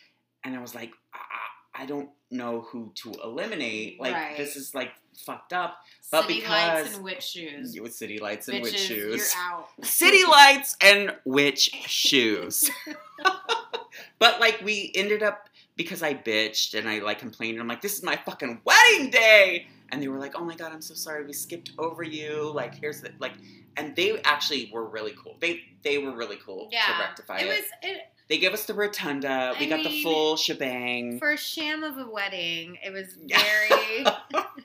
and 0.43 0.57
i 0.57 0.59
was 0.59 0.75
like 0.75 0.91
i, 1.13 1.83
I 1.83 1.85
don't 1.87 2.09
know 2.31 2.63
who 2.63 2.93
to 3.03 3.13
eliminate 3.23 4.01
like 4.01 4.15
Right. 4.15 4.39
this 4.39 4.57
is 4.57 4.75
like 4.75 4.93
fucked 5.19 5.53
up 5.53 5.77
But 6.11 6.23
City 6.23 6.37
because- 6.41 6.51
lights 6.51 6.95
and 6.95 7.05
witch 7.05 7.23
shoes. 7.23 7.79
with 7.79 7.95
city 7.95 8.19
lights 8.19 8.49
and 8.49 8.57
Bitches, 8.59 8.63
witch 8.63 8.79
shoes 8.79 9.35
You're 9.35 9.45
out. 9.45 9.69
city 9.85 10.25
lights 10.25 10.75
and 10.81 11.15
witch 11.27 11.71
shoes 11.87 12.71
but 14.19 14.41
like 14.41 14.61
we 14.65 14.91
ended 14.95 15.23
up 15.23 15.48
because 15.79 16.03
i 16.03 16.13
bitched 16.13 16.79
and 16.79 16.87
i 16.87 16.99
like 16.99 17.19
complained 17.19 17.55
And 17.55 17.63
i'm 17.63 17.69
like 17.69 17.81
this 17.81 17.97
is 17.97 18.03
my 18.03 18.17
fucking 18.27 18.61
wedding 18.67 19.09
day 19.09 19.67
and 19.91 20.03
they 20.03 20.09
were 20.09 20.19
like 20.19 20.35
oh 20.37 20.45
my 20.45 20.55
god 20.55 20.73
i'm 20.73 20.83
so 20.83 20.93
sorry 20.93 21.25
we 21.25 21.33
skipped 21.33 21.71
over 21.79 22.03
you 22.03 22.53
like 22.55 22.75
here's 22.75 23.01
the 23.01 23.11
like 23.19 23.33
and 23.79 23.97
they 23.97 24.21
actually 24.23 24.71
were 24.73 24.85
really 24.87 25.15
cool 25.23 25.37
they 25.41 25.63
they 25.83 25.97
were 25.97 26.15
really 26.15 26.39
cool 26.45 26.69
Yeah, 26.71 26.83
to 26.87 27.01
rectify 27.01 27.39
it 27.39 27.47
it, 27.47 27.49
was 27.49 27.65
it, 27.83 28.01
they 28.29 28.37
gave 28.37 28.53
us 28.53 28.67
the 28.67 28.75
rotunda 28.75 29.55
we 29.59 29.67
I 29.67 29.69
got 29.71 29.83
the 29.85 30.03
full 30.03 30.37
shebang 30.37 31.19
for 31.19 31.31
a 31.31 31.37
sham 31.37 31.83
of 31.83 31.97
a 31.97 32.07
wedding. 32.11 32.77
It 32.85 32.93
was 32.93 33.15
very. 33.27 34.05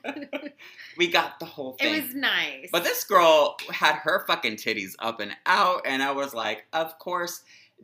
we 0.98 1.08
got 1.08 1.40
the 1.40 1.46
whole 1.46 1.72
thing 1.72 1.94
it 1.94 2.02
was 2.04 2.14
nice. 2.14 2.68
But 2.70 2.84
this 2.84 3.04
girl 3.04 3.56
had 3.70 3.94
her 3.96 4.24
fucking 4.26 4.56
titties 4.56 4.94
up 4.98 5.20
and 5.20 5.34
out, 5.46 5.82
and 5.86 6.02
I 6.02 6.10
was 6.12 6.34
like, 6.34 6.66
of 6.74 6.98
course, 6.98 7.42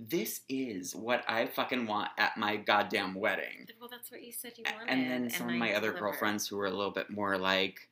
this 0.08 0.40
is 0.48 0.94
what 0.96 1.24
I 1.28 1.46
fucking 1.46 1.86
want 1.86 2.08
at 2.16 2.36
my 2.38 2.56
goddamn 2.56 3.14
wedding. 3.14 3.66
Well, 3.78 3.90
that's 3.90 4.10
what 4.10 4.22
you 4.22 4.32
said 4.32 4.52
you 4.56 4.64
wanted. 4.64 4.88
And 4.90 5.10
then 5.10 5.30
some 5.30 5.48
of 5.48 5.54
I 5.54 5.58
my 5.58 5.70
other 5.72 5.88
delivered. 5.88 6.00
girlfriends 6.00 6.48
who 6.48 6.56
were 6.56 6.66
a 6.66 6.70
little 6.70 6.90
bit 6.92 7.10
more 7.10 7.36
like, 7.36 7.88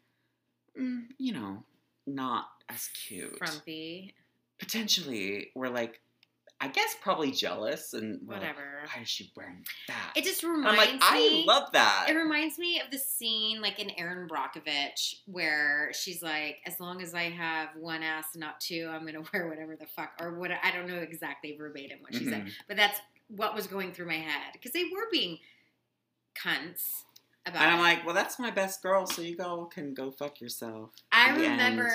mm, 0.78 1.02
you 1.18 1.32
know, 1.32 1.64
not 2.06 2.46
as 2.68 2.88
cute. 2.88 3.36
frumpy, 3.38 4.14
Potentially 4.59 5.50
were 5.54 5.68
like, 5.68 6.00
I 6.61 6.66
guess 6.66 6.96
probably 7.00 7.30
jealous 7.30 7.92
and 7.94 8.18
like, 8.26 8.40
whatever. 8.40 8.80
Why 8.92 9.02
is 9.02 9.09
she 9.09 9.30
wearing 9.36 9.64
that? 9.86 10.12
It 10.16 10.24
just 10.24 10.42
And 10.42 10.52
reminds 10.56 10.80
I'm 10.80 10.86
like, 11.00 11.14
me. 11.14 11.44
I 11.44 11.44
love 11.46 11.70
that. 11.72 12.06
It 12.11 12.14
reminds 12.14 12.59
me 12.59 12.80
of 12.80 12.90
the 12.90 12.98
scene 12.98 13.62
like 13.62 13.78
in 13.78 13.90
Erin 13.96 14.26
Brockovich 14.28 15.16
where 15.26 15.92
she's 15.92 16.20
like, 16.20 16.56
as 16.66 16.80
long 16.80 17.00
as 17.00 17.14
I 17.14 17.30
have 17.30 17.68
one 17.78 18.02
ass, 18.02 18.34
not 18.34 18.61
two, 18.61 18.90
I'm 18.92 19.06
gonna 19.06 19.22
wear 19.32 19.48
whatever 19.48 19.76
the 19.76 19.86
fuck 19.86 20.11
or 20.20 20.36
what. 20.38 20.50
I 20.50 20.72
don't 20.72 20.88
know 20.88 20.96
exactly 20.98 21.54
verbatim 21.56 21.98
what 22.00 22.12
she 22.14 22.24
said, 22.24 22.46
Mhm. 22.46 22.50
but 22.66 22.76
that's 22.76 22.98
what 23.28 23.54
was 23.54 23.66
going 23.68 23.92
through 23.92 24.06
my 24.06 24.14
head 24.14 24.52
because 24.52 24.72
they 24.72 24.84
were 24.84 25.06
being 25.12 25.38
cunts 26.34 27.02
about. 27.46 27.62
And 27.62 27.70
I'm 27.72 27.78
like, 27.80 28.04
well, 28.04 28.14
that's 28.14 28.38
my 28.38 28.50
best 28.50 28.82
girl, 28.82 29.06
so 29.06 29.22
you 29.22 29.36
go 29.36 29.66
can 29.66 29.94
go 29.94 30.11
fuck 30.11 30.40
yourself. 30.40 30.90
I 31.12 31.30
remember 31.30 31.88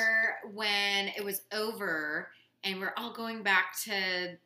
end. 0.45 0.55
when 0.55 1.07
it 1.09 1.23
was 1.23 1.41
over 1.51 2.29
and 2.63 2.79
we're 2.79 2.93
all 2.97 3.11
going 3.13 3.43
back 3.43 3.75
to 3.83 4.37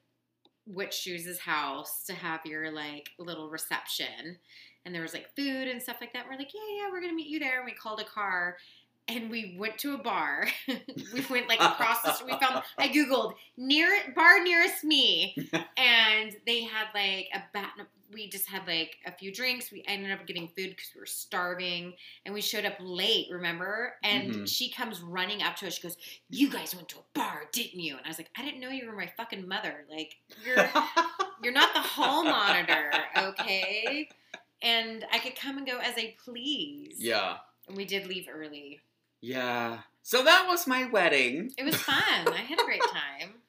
Witch 0.68 0.94
Shoes' 0.94 1.40
house 1.40 2.04
to 2.06 2.14
have 2.14 2.46
your 2.46 2.72
like 2.72 3.10
little 3.20 3.50
reception. 3.50 4.38
And 4.86 4.94
there 4.94 5.02
was 5.02 5.14
like 5.14 5.36
food 5.36 5.68
and 5.68 5.82
stuff 5.82 5.98
like 6.00 6.14
that. 6.14 6.26
We're 6.30 6.38
like, 6.38 6.54
yeah, 6.54 6.78
yeah, 6.78 6.92
we're 6.92 7.02
gonna 7.02 7.14
meet 7.14 7.28
you 7.28 7.40
there. 7.40 7.58
And 7.58 7.66
we 7.66 7.74
called 7.74 8.00
a 8.00 8.06
car 8.06 8.58
and 9.08 9.30
we 9.30 9.56
went 9.58 9.78
to 9.80 9.94
a 9.96 9.98
bar. 9.98 10.48
we 10.68 11.26
went 11.30 11.48
like 11.48 11.62
across 11.62 12.02
the 12.02 12.14
street. 12.14 12.34
We 12.34 12.40
found 12.40 12.64
I 12.78 12.90
Googled 12.90 13.34
near 13.58 13.90
bar 14.16 14.44
nearest 14.44 14.84
me. 14.84 15.36
and 15.78 16.36
they 16.46 16.64
had 16.64 16.88
like 16.94 17.28
a 17.34 17.42
bat 17.54 17.72
we 18.14 18.30
just 18.30 18.48
had 18.48 18.66
like 18.68 18.96
a 19.06 19.12
few 19.12 19.34
drinks. 19.34 19.70
We 19.70 19.84
ended 19.86 20.12
up 20.14 20.26
getting 20.26 20.48
food 20.48 20.70
because 20.70 20.92
we 20.96 21.02
were 21.02 21.06
starving 21.06 21.94
and 22.26 22.34
we 22.34 22.40
showed 22.40 22.64
up 22.64 22.76
late, 22.80 23.28
remember? 23.30 23.96
And 24.02 24.34
Mhm. 24.34 24.48
she 24.48 24.72
comes 24.72 25.02
running 25.02 25.44
up 25.44 25.58
to 25.58 25.68
us. 25.68 25.74
She 25.76 25.82
goes, 25.82 25.98
You 26.30 26.50
guys 26.50 26.74
went 26.74 26.88
to 26.90 27.00
a 27.00 27.04
bar, 27.14 27.50
didn't 27.52 27.82
you? 27.82 27.98
And 27.98 28.06
I 28.06 28.08
was 28.08 28.18
like, 28.18 28.30
I 28.38 28.44
didn't 28.46 28.62
know 28.62 28.70
you 28.70 28.86
were 28.88 28.96
my 28.96 29.12
fucking 29.18 29.46
mother. 29.46 29.86
Like, 29.92 30.16
you're 30.46 30.70
you're 31.44 31.52
not 31.54 31.74
the 31.74 31.82
hall 31.82 32.24
monitor, 32.24 32.92
okay? 33.18 34.08
And 34.62 35.06
I 35.12 35.20
could 35.20 35.36
come 35.36 35.58
and 35.58 35.68
go 35.68 35.78
as 35.78 35.96
I 35.98 36.16
please. 36.24 36.96
yeah. 37.00 37.38
And 37.68 37.76
we 37.76 37.84
did 37.84 38.08
leave 38.08 38.28
early. 38.34 38.80
Yeah. 39.22 39.80
So 40.04 40.24
that 40.24 40.46
was 40.48 40.68
my 40.68 40.86
wedding. 40.86 41.52
It 41.58 41.64
was 41.66 41.76
fun. 41.76 41.98
I 42.28 42.38
had 42.48 42.60
a 42.60 42.66
great 42.66 42.82
time. 42.82 43.34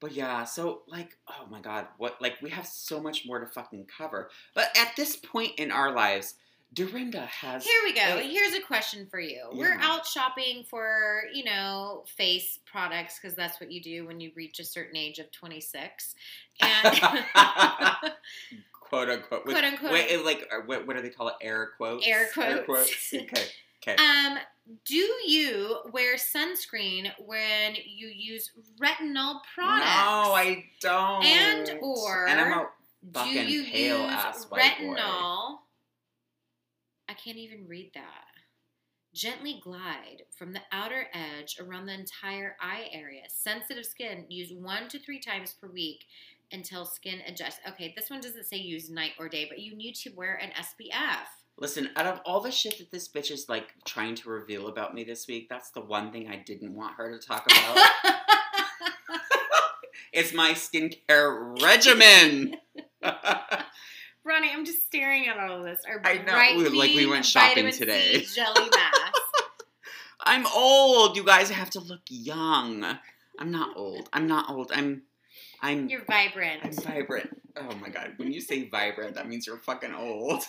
But 0.00 0.12
yeah, 0.12 0.44
so 0.44 0.82
like, 0.86 1.16
oh 1.28 1.48
my 1.50 1.60
god, 1.60 1.88
what 1.96 2.22
like 2.22 2.36
we 2.40 2.50
have 2.50 2.68
so 2.68 3.00
much 3.00 3.26
more 3.26 3.40
to 3.40 3.46
fucking 3.46 3.86
cover. 3.98 4.30
But 4.54 4.68
at 4.78 4.92
this 4.96 5.16
point 5.16 5.54
in 5.58 5.72
our 5.72 5.90
lives, 5.92 6.34
Direnda 6.72 7.26
has 7.26 7.64
Here 7.64 7.80
we 7.82 7.92
go. 7.94 8.18
a- 8.18 8.20
Here's 8.22 8.54
a 8.54 8.60
question 8.60 9.08
for 9.10 9.18
you. 9.18 9.48
We're 9.52 9.76
out 9.80 10.06
shopping 10.06 10.64
for, 10.70 11.22
you 11.34 11.42
know, 11.42 12.04
face 12.16 12.60
products 12.64 13.18
because 13.18 13.34
that's 13.34 13.60
what 13.60 13.72
you 13.72 13.82
do 13.82 14.06
when 14.06 14.20
you 14.20 14.30
reach 14.36 14.60
a 14.60 14.64
certain 14.64 14.96
age 14.96 15.18
of 15.18 15.32
26. 15.32 16.14
And 16.60 17.00
quote 18.80 19.08
unquote. 19.08 19.46
with- 19.46 19.54
Quote, 19.54 19.64
unquote. 19.64 19.90
Wait, 19.92 20.24
like 20.24 20.48
uh, 20.52 20.60
what, 20.66 20.86
what 20.86 20.94
do 20.94 21.02
they 21.02 21.10
call 21.10 21.26
it? 21.26 21.34
Air 21.42 21.70
quotes. 21.76 22.06
Air 22.06 22.28
quotes. 22.32 23.12
Okay. 23.14 23.44
Okay. 23.82 23.96
um, 24.02 24.38
do 24.84 24.96
you 25.26 25.78
wear 25.92 26.16
sunscreen 26.16 27.10
when 27.24 27.74
you 27.86 28.08
use 28.08 28.50
retinol 28.80 29.40
products? 29.54 29.86
No, 29.86 30.34
I 30.34 30.64
don't. 30.80 31.24
And 31.24 31.78
or 31.80 32.26
and 32.26 32.40
I'm 32.40 32.52
a 32.52 32.66
do 33.12 33.28
you 33.30 33.64
pale 33.64 34.02
use 34.02 34.12
ass 34.12 34.44
white 34.48 34.78
boy. 34.78 34.94
retinol? 34.94 35.58
I 37.08 37.14
can't 37.14 37.38
even 37.38 37.66
read 37.66 37.92
that. 37.94 38.24
Gently 39.14 39.60
glide 39.62 40.22
from 40.36 40.52
the 40.52 40.60
outer 40.70 41.06
edge 41.14 41.56
around 41.58 41.86
the 41.86 41.94
entire 41.94 42.56
eye 42.60 42.88
area. 42.92 43.22
Sensitive 43.28 43.86
skin, 43.86 44.26
use 44.28 44.52
one 44.52 44.88
to 44.88 44.98
three 44.98 45.18
times 45.18 45.54
per 45.58 45.68
week 45.68 46.04
until 46.52 46.84
skin 46.84 47.20
adjusts. 47.26 47.60
Okay, 47.68 47.94
this 47.96 48.10
one 48.10 48.20
doesn't 48.20 48.44
say 48.44 48.58
use 48.58 48.90
night 48.90 49.12
or 49.18 49.28
day, 49.28 49.46
but 49.48 49.60
you 49.60 49.74
need 49.74 49.94
to 49.94 50.10
wear 50.10 50.34
an 50.34 50.50
SPF. 50.50 51.26
Listen, 51.60 51.90
out 51.96 52.06
of 52.06 52.20
all 52.24 52.40
the 52.40 52.52
shit 52.52 52.78
that 52.78 52.92
this 52.92 53.08
bitch 53.08 53.32
is 53.32 53.48
like 53.48 53.74
trying 53.84 54.14
to 54.14 54.30
reveal 54.30 54.68
about 54.68 54.94
me 54.94 55.02
this 55.02 55.26
week, 55.26 55.48
that's 55.48 55.70
the 55.70 55.80
one 55.80 56.12
thing 56.12 56.28
I 56.28 56.36
didn't 56.36 56.72
want 56.74 56.94
her 56.94 57.10
to 57.10 57.18
talk 57.18 57.46
about. 57.46 57.88
it's 60.12 60.32
my 60.32 60.52
skincare 60.52 61.60
regimen. 61.60 62.56
Raoni, 63.04 64.52
I'm 64.52 64.64
just 64.64 64.86
staring 64.86 65.26
at 65.26 65.36
all 65.36 65.58
of 65.58 65.64
this. 65.64 65.80
Our 65.88 66.00
I 66.04 66.18
know, 66.18 66.68
like 66.76 66.94
we 66.94 67.06
went 67.06 67.24
shopping 67.24 67.64
vitamin 67.64 67.72
C 67.72 67.78
today. 67.80 68.26
jelly 68.34 68.68
mask. 68.70 69.22
I'm 70.20 70.46
old. 70.46 71.16
You 71.16 71.24
guys 71.24 71.50
have 71.50 71.70
to 71.70 71.80
look 71.80 72.02
young. 72.08 72.84
I'm 73.38 73.50
not 73.50 73.76
old. 73.76 74.08
I'm 74.12 74.28
not 74.28 74.48
old. 74.50 74.70
I'm 74.72 75.02
I'm 75.60 75.88
You're 75.88 76.04
vibrant. 76.04 76.60
I'm 76.62 76.72
vibrant. 76.72 77.30
Oh 77.56 77.74
my 77.80 77.88
god. 77.88 78.12
When 78.16 78.30
you 78.30 78.40
say 78.40 78.68
vibrant, 78.68 79.14
that 79.16 79.28
means 79.28 79.46
you're 79.46 79.58
fucking 79.58 79.94
old. 79.94 80.44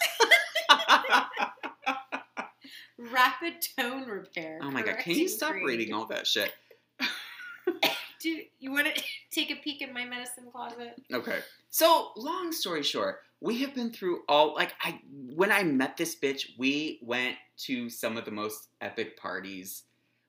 Rapid 2.97 3.53
tone 3.77 4.05
repair. 4.07 4.59
oh 4.61 4.71
my 4.71 4.81
god. 4.81 4.97
Can 4.99 5.15
you 5.15 5.27
stop 5.29 5.51
cream. 5.51 5.65
reading 5.65 5.93
all 5.93 6.05
that 6.07 6.27
shit? 6.27 6.51
Do 8.21 8.41
you 8.59 8.71
want 8.71 8.93
to 8.93 9.01
take 9.31 9.51
a 9.51 9.55
peek 9.55 9.81
in 9.81 9.93
my 9.93 10.03
medicine 10.03 10.45
closet? 10.51 11.01
Okay. 11.13 11.39
So, 11.69 12.09
long 12.17 12.51
story 12.51 12.83
short, 12.83 13.21
we 13.39 13.59
have 13.59 13.73
been 13.73 13.91
through 13.91 14.23
all 14.27 14.53
like 14.53 14.73
I 14.81 14.99
when 15.33 15.51
I 15.51 15.63
met 15.63 15.95
this 15.95 16.15
bitch, 16.15 16.57
we 16.57 16.99
went 17.01 17.37
to 17.59 17.89
some 17.89 18.17
of 18.17 18.25
the 18.25 18.31
most 18.31 18.67
epic 18.81 19.17
parties. 19.17 19.83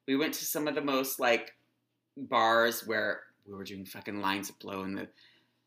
We 0.06 0.16
went 0.16 0.34
to 0.34 0.44
some 0.44 0.68
of 0.68 0.76
the 0.76 0.80
most 0.80 1.18
like 1.18 1.54
bars 2.16 2.86
where 2.86 3.22
we 3.46 3.54
were 3.54 3.64
doing 3.64 3.84
fucking 3.84 4.20
lines 4.20 4.48
of 4.48 4.58
blow 4.60 4.84
in 4.84 4.94
the 4.94 5.08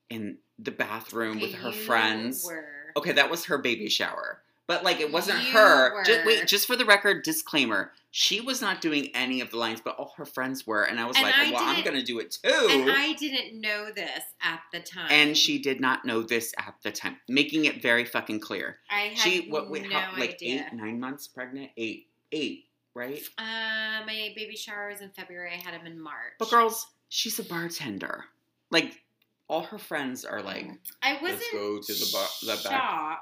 in 0.09 0.37
the 0.59 0.71
bathroom 0.71 1.41
with 1.41 1.53
her 1.55 1.71
You 1.71 1.75
friends. 1.75 2.45
Were. 2.45 2.65
Okay, 2.95 3.11
that 3.13 3.29
was 3.29 3.45
her 3.45 3.57
baby 3.57 3.89
shower. 3.89 4.42
But 4.67 4.83
like 4.83 4.99
it 5.01 5.11
wasn't 5.11 5.43
You 5.43 5.51
her. 5.53 5.93
Were. 5.93 6.03
wait, 6.25 6.47
just 6.47 6.67
for 6.67 6.75
the 6.75 6.85
record, 6.85 7.23
disclaimer. 7.23 7.91
She 8.11 8.39
was 8.41 8.61
not 8.61 8.79
doing 8.79 9.09
any 9.15 9.41
of 9.41 9.49
the 9.49 9.57
lines, 9.57 9.81
but 9.83 9.95
all 9.97 10.13
her 10.17 10.25
friends 10.25 10.67
were, 10.67 10.83
and 10.83 10.99
I 10.99 11.05
was 11.05 11.15
And 11.17 11.25
like, 11.25 11.35
I 11.35 11.51
"Well, 11.51 11.63
I'm 11.63 11.83
gonna 11.83 12.03
do 12.03 12.19
it 12.19 12.31
too." 12.31 12.67
And 12.69 12.89
I 12.91 13.13
didn't 13.13 13.59
know 13.59 13.89
this 13.93 14.21
at 14.41 14.61
the 14.71 14.79
time. 14.79 15.07
And 15.09 15.35
she 15.35 15.59
did 15.59 15.81
not 15.81 16.05
know 16.05 16.21
this 16.21 16.53
at 16.59 16.75
the 16.83 16.91
time, 16.91 17.17
making 17.27 17.65
it 17.65 17.81
very 17.81 18.05
fucking 18.05 18.39
clear. 18.39 18.77
I 18.89 19.07
had 19.07 19.17
She 19.17 19.49
what? 19.49 19.69
Wait, 19.69 19.89
no 19.89 19.97
how, 19.97 20.17
like 20.17 20.35
idea. 20.35 20.67
eight, 20.67 20.73
nine 20.73 20.99
months 20.99 21.27
pregnant? 21.27 21.71
Eight, 21.75 22.07
eight, 22.31 22.65
right? 22.93 23.19
Uh, 23.39 24.05
my 24.05 24.31
baby 24.35 24.55
shower 24.55 24.89
was 24.89 25.01
in 25.01 25.09
February. 25.09 25.51
I 25.51 25.55
had 25.61 25.73
him 25.73 25.87
in 25.87 25.99
March. 25.99 26.33
But 26.37 26.51
girls, 26.51 26.85
she's 27.09 27.37
a 27.39 27.43
bartender. 27.43 28.25
Like 28.69 29.01
all 29.49 29.63
her 29.63 29.79
friends 29.79 30.23
are 30.23 30.41
like, 30.41 30.67
I 31.01 31.17
wasn't 31.21 31.43
go 31.51 31.79
to 31.81 31.93
the 31.93 32.09
bar- 32.13 32.55
the 32.55 32.69
back. 32.69 33.19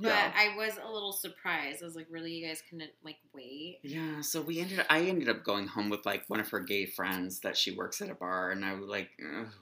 But 0.00 0.08
Yeah. 0.08 0.32
I 0.34 0.56
was 0.56 0.78
a 0.82 0.90
little 0.90 1.12
surprised. 1.12 1.82
I 1.82 1.84
was 1.84 1.94
like, 1.94 2.06
really, 2.10 2.32
you 2.32 2.46
guys 2.46 2.62
couldn't 2.68 2.90
like 3.04 3.18
wait? 3.34 3.80
Yeah, 3.82 4.22
so 4.22 4.40
we 4.40 4.58
ended. 4.60 4.84
I 4.88 5.02
ended 5.02 5.28
up 5.28 5.44
going 5.44 5.66
home 5.66 5.90
with 5.90 6.06
like 6.06 6.24
one 6.28 6.40
of 6.40 6.48
her 6.50 6.60
gay 6.60 6.86
friends 6.86 7.40
that 7.40 7.56
she 7.56 7.70
works 7.72 8.00
at 8.00 8.08
a 8.08 8.14
bar, 8.14 8.50
and 8.50 8.64
I 8.64 8.74
was 8.74 8.88
like, 8.88 9.10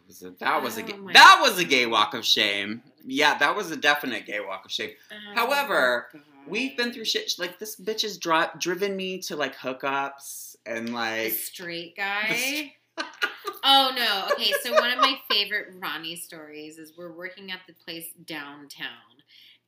was 0.06 0.24
that 0.38 0.62
was 0.62 0.78
a 0.78 0.82
Oh 0.82 0.86
gay, 0.86 0.96
my 0.96 1.12
that 1.12 1.38
was 1.42 1.58
a 1.58 1.64
gay 1.64 1.86
walk 1.86 2.14
of 2.14 2.24
shame. 2.24 2.82
Yeah, 3.04 3.36
that 3.38 3.56
was 3.56 3.70
a 3.72 3.76
definite 3.76 4.26
gay 4.26 4.38
walk 4.40 4.64
of 4.64 4.70
shame. 4.70 4.90
Oh, 5.10 5.34
However, 5.34 6.06
God. 6.12 6.22
We've 6.46 6.76
been 6.76 6.92
through 6.92 7.04
shit. 7.04 7.32
Like 7.38 7.58
this 7.58 7.78
bitch 7.78 8.02
has 8.02 8.16
dri- 8.16 8.46
driven 8.58 8.96
me 8.96 9.18
to 9.22 9.36
like 9.36 9.54
hookups 9.56 10.56
and 10.64 10.88
the 10.88 10.92
like 10.92 11.32
straight 11.32 11.94
guy. 11.96 12.72
oh 13.64 13.92
no. 13.96 14.28
Okay, 14.32 14.52
so 14.62 14.72
one 14.72 14.90
of 14.92 14.98
my 14.98 15.16
favorite 15.30 15.78
Raoni 15.80 16.16
stories 16.16 16.78
is 16.78 16.92
we're 16.96 17.12
working 17.12 17.50
at 17.50 17.60
the 17.66 17.72
place 17.84 18.06
downtown, 18.24 18.88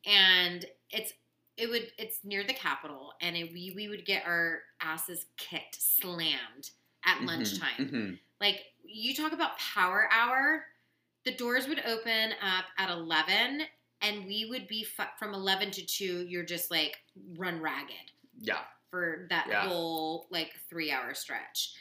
and 0.07 0.65
it's 0.91 1.13
it 1.57 1.69
would 1.69 1.93
it's 1.99 2.25
near 2.25 2.45
the 2.45 2.55
Capitol, 2.55 3.13
and 3.21 3.37
it, 3.37 3.53
we 3.53 3.73
we 3.77 3.89
would 3.89 4.05
get 4.07 4.27
our 4.27 4.63
asses 4.81 5.27
kicked, 5.37 5.77
slammed 5.81 6.71
at 7.05 7.23
Mhm, 7.23 7.27
lunchtime. 7.27 7.71
mhm. 7.79 8.19
Like 8.41 8.61
you 8.85 9.15
talk 9.15 9.33
about 9.33 9.59
power 9.59 10.09
hour, 10.13 10.67
the 11.25 11.35
doors 11.35 11.69
would 11.69 11.81
open 11.85 12.33
up 12.43 12.67
at 12.79 12.91
eleven, 12.91 13.63
and 14.01 14.27
we 14.27 14.47
would 14.47 14.69
be 14.69 14.85
fu- 14.85 15.03
from 15.19 15.35
eleven 15.35 15.71
to 15.73 15.85
two. 15.87 16.27
You're 16.29 16.45
just 16.45 16.71
like 16.71 16.97
run 17.37 17.61
ragged 17.61 18.13
Yeah, 18.41 18.65
for 18.91 19.27
that 19.31 19.49
Yeah. 19.49 19.69
whole 19.69 20.29
like 20.31 20.55
three 20.69 20.91
hour 20.91 21.15
stretch. 21.15 21.75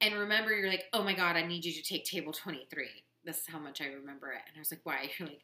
And 0.00 0.14
remember, 0.18 0.52
you're 0.52 0.68
like, 0.68 0.84
oh 0.92 1.02
my 1.04 1.14
god, 1.14 1.36
I 1.36 1.46
need 1.46 1.64
you 1.64 1.72
to 1.72 1.82
take 1.82 2.04
table 2.04 2.32
twenty 2.32 2.66
three. 2.70 3.04
This 3.24 3.40
is 3.40 3.46
how 3.46 3.58
much 3.58 3.80
I 3.80 3.86
remember 3.86 4.32
it. 4.32 4.42
And 4.48 4.56
I 4.56 4.60
was 4.60 4.72
like, 4.72 4.80
why? 4.84 5.10
You're 5.18 5.28
like, 5.28 5.42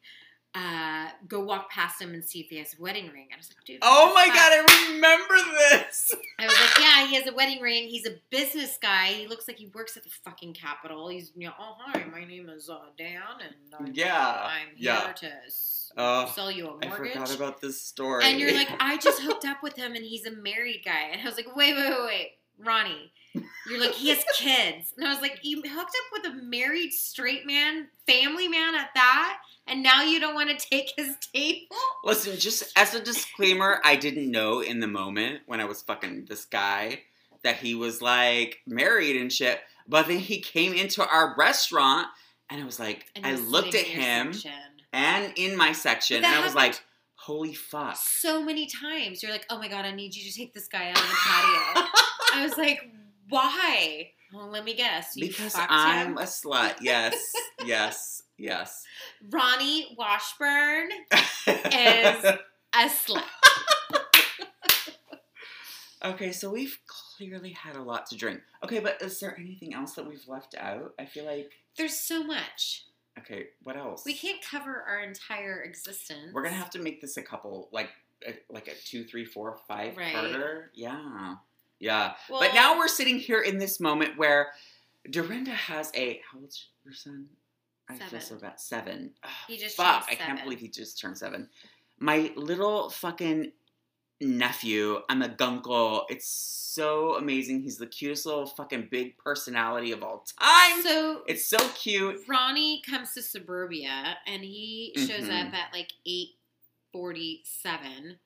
uh, 0.55 1.09
go 1.27 1.41
walk 1.41 1.69
past 1.69 2.01
him 2.01 2.13
and 2.13 2.23
see 2.25 2.39
if 2.39 2.47
he 2.47 2.57
has 2.57 2.73
a 2.77 2.81
wedding 2.81 3.05
ring. 3.13 3.27
And 3.31 3.35
I 3.35 3.37
was 3.37 3.49
like, 3.49 3.63
dude. 3.65 3.79
Oh 3.83 4.11
my 4.13 4.27
god. 4.27 4.37
I 4.37 4.89
remember 4.93 5.35
this. 5.59 6.11
I 6.39 6.45
was 6.45 6.53
like, 6.59 6.79
yeah, 6.79 7.07
he 7.07 7.15
has 7.15 7.27
a 7.27 7.33
wedding 7.33 7.61
ring. 7.61 7.87
He's 7.87 8.07
a 8.07 8.15
business 8.31 8.77
guy. 8.81 9.07
He 9.07 9.27
looks 9.27 9.47
like 9.47 9.57
he 9.57 9.67
works 9.75 9.95
at 9.95 10.03
the 10.03 10.09
fucking 10.25 10.53
Capitol. 10.53 11.07
He's, 11.09 11.31
you 11.35 11.47
know, 11.47 11.53
oh, 11.59 11.75
hi, 11.79 12.03
my 12.11 12.25
name 12.25 12.49
is 12.49 12.69
uh, 12.69 12.79
Dan, 12.97 13.21
and 13.41 13.55
I'm, 13.87 13.93
Yeah, 13.93 14.17
I'm 14.43 14.67
here 14.75 14.93
yeah. 14.93 15.11
to 15.13 15.27
s- 15.45 15.91
Oh, 15.97 16.31
sell 16.35 16.51
you 16.51 16.67
a 16.67 16.77
I 16.85 16.87
mortgage. 16.87 17.15
I 17.17 17.25
forgot 17.25 17.35
about 17.35 17.61
this 17.61 17.81
story. 17.81 18.23
and 18.25 18.39
you're 18.39 18.53
like, 18.53 18.69
I 18.79 18.97
just 18.97 19.21
hooked 19.21 19.45
up 19.45 19.61
with 19.63 19.75
him, 19.75 19.93
and 19.95 20.03
he's 20.05 20.25
a 20.25 20.31
married 20.31 20.81
guy. 20.85 21.09
And 21.11 21.21
I 21.21 21.25
was 21.25 21.35
like, 21.35 21.55
wait, 21.55 21.75
wait, 21.75 21.89
wait, 21.89 21.99
wait, 22.05 22.31
Raoni. 22.65 23.09
You're 23.33 23.79
like, 23.79 23.91
he 23.93 24.09
has 24.09 24.23
kids. 24.35 24.93
And 24.97 25.07
I 25.07 25.11
was 25.11 25.21
like, 25.21 25.39
you 25.43 25.61
hooked 25.61 25.75
up 25.77 26.23
with 26.23 26.31
a 26.31 26.35
married 26.43 26.91
straight 26.91 27.45
man, 27.45 27.87
family 28.07 28.47
man 28.47 28.73
at 28.75 28.89
that, 28.95 29.37
and 29.67 29.83
now 29.83 30.01
you 30.01 30.19
don't 30.19 30.33
want 30.33 30.49
to 30.49 30.69
take 30.69 30.91
his 30.97 31.15
table? 31.33 31.75
Listen, 32.03 32.37
just 32.37 32.71
as 32.75 32.95
a 32.95 32.99
disclaimer, 33.03 33.79
I 33.85 33.95
didn't 33.95 34.31
know 34.31 34.61
in 34.61 34.79
the 34.79 34.87
moment 34.87 35.41
when 35.45 35.59
I 35.61 35.65
was 35.65 35.81
fucking 35.83 36.25
this 36.25 36.45
guy 36.45 37.01
that 37.43 37.57
he 37.57 37.75
was 37.75 38.01
like 38.01 38.59
married 38.65 39.15
and 39.15 39.31
shit. 39.31 39.59
But 39.87 40.07
then 40.07 40.19
he 40.19 40.39
came 40.39 40.73
into 40.73 41.05
our 41.07 41.35
restaurant 41.37 42.07
and 42.49 42.61
I 42.61 42.65
was 42.65 42.79
like, 42.79 43.05
And 43.15 43.25
I 43.25 43.35
looked 43.35 43.67
at 43.75 43.85
sitting 43.85 43.91
in 43.93 43.99
your 44.01 44.05
him 44.09 44.33
section. 44.33 44.51
and 44.91 45.33
in 45.35 45.55
my 45.55 45.71
section 45.71 46.17
and 46.17 46.25
I 46.25 46.43
was 46.43 46.55
like, 46.55 46.81
holy 47.15 47.53
fuck. 47.53 47.95
so 47.97 48.43
many 48.43 48.65
times. 48.65 49.21
You're 49.21 49.31
like, 49.31 49.45
oh 49.51 49.59
my 49.59 49.67
god, 49.67 49.85
I 49.85 49.91
need 49.91 50.15
you 50.15 50.29
to 50.29 50.35
take 50.35 50.53
this 50.53 50.67
guy 50.67 50.89
out 50.89 50.97
on 50.97 51.07
the 51.07 51.15
patio. 51.15 51.87
I 52.33 52.43
was 52.43 52.57
like, 52.57 52.89
why? 53.29 54.11
Well, 54.33 54.49
let 54.49 54.63
me 54.63 54.73
guess. 54.75 55.15
Because 55.15 55.55
I'm 55.57 56.09
him? 56.11 56.17
a 56.17 56.23
slut. 56.23 56.75
Yes, 56.81 57.15
yes, 57.65 58.23
yes. 58.37 58.83
Raoni 59.29 59.95
Washburn, 59.97 60.89
Is- 61.11 62.25
a 62.75 62.87
slut. 62.87 63.23
okay, 66.03 66.31
so 66.31 66.49
we've 66.51 66.77
clearly 66.87 67.51
had 67.51 67.75
a 67.75 67.81
lot 67.81 68.05
to 68.07 68.15
drink. 68.15 68.41
Okay, 68.63 68.79
but 68.79 69.01
is 69.01 69.19
there 69.19 69.35
anything 69.39 69.73
else 69.73 69.93
that 69.93 70.07
we've 70.07 70.27
left 70.27 70.55
out? 70.57 70.93
I 70.99 71.05
feel 71.05 71.25
like 71.25 71.51
There's 71.77 71.95
so 71.97 72.23
much. 72.23 72.85
okay. 73.17 73.47
What 73.63 73.75
else? 73.77 74.03
We 74.05 74.13
can't 74.13 74.41
cover 74.43 74.83
our 74.87 74.99
entire 75.01 75.61
existence. 75.63 76.31
We're 76.33 76.43
gonna 76.43 76.55
have 76.55 76.69
to 76.71 76.79
make 76.79 77.01
this 77.01 77.17
a 77.17 77.21
couple, 77.21 77.69
like, 77.71 77.89
like 78.49 78.67
a 78.67 78.75
two, 78.85 79.03
three, 79.05 79.25
four, 79.25 79.57
five 79.67 79.97
Right. 79.97 80.13
parter. 80.13 80.65
Yeah, 80.73 81.35
yeah. 81.79 82.13
Well, 82.29 82.39
but 82.41 82.53
now 82.53 82.77
we're 82.77 82.87
sitting 82.87 83.19
here 83.19 83.41
in 83.41 83.57
this 83.57 83.79
moment 83.79 84.17
where 84.17 84.51
Direnda 85.07 85.47
has 85.49 85.91
a 85.95 86.21
how 86.31 86.39
old's 86.39 86.67
your 86.83 86.93
son? 86.93 87.27
I 87.89 87.93
feel 87.95 88.07
Seven. 88.19 88.21
so 88.21 88.35
bad. 88.37 88.59
Seven. 88.59 89.11
He 89.47 89.57
just 89.57 89.75
fuck. 89.77 90.05
I 90.09 90.15
can't 90.15 90.43
believe 90.43 90.59
he 90.59 90.67
just 90.69 90.99
turned 90.99 91.17
seven. 91.17 91.49
My 91.99 92.31
little 92.35 92.89
fucking 92.91 93.51
nephew. 94.21 94.99
I'm 95.09 95.21
a 95.21 95.29
gunkle. 95.29 96.03
It's 96.09 96.27
so 96.27 97.15
amazing. 97.15 97.61
He's 97.61 97.77
the 97.77 97.87
cutest 97.87 98.25
little 98.25 98.45
fucking 98.45 98.89
big 98.91 99.17
personality 99.17 99.91
of 99.91 100.03
all 100.03 100.25
time. 100.39 100.81
So 100.83 101.21
it's 101.27 101.45
so 101.49 101.57
cute. 101.75 102.27
Raoni 102.27 102.83
comes 102.83 103.13
to 103.13 103.21
suburbia 103.21 104.17
and 104.27 104.43
he 104.43 104.93
shows 104.97 105.27
Mhm. 105.29 105.47
up 105.47 105.53
at 105.53 105.73
like 105.73 105.91
eight 106.05 106.35
forty 106.91 107.41
seven 107.45 108.19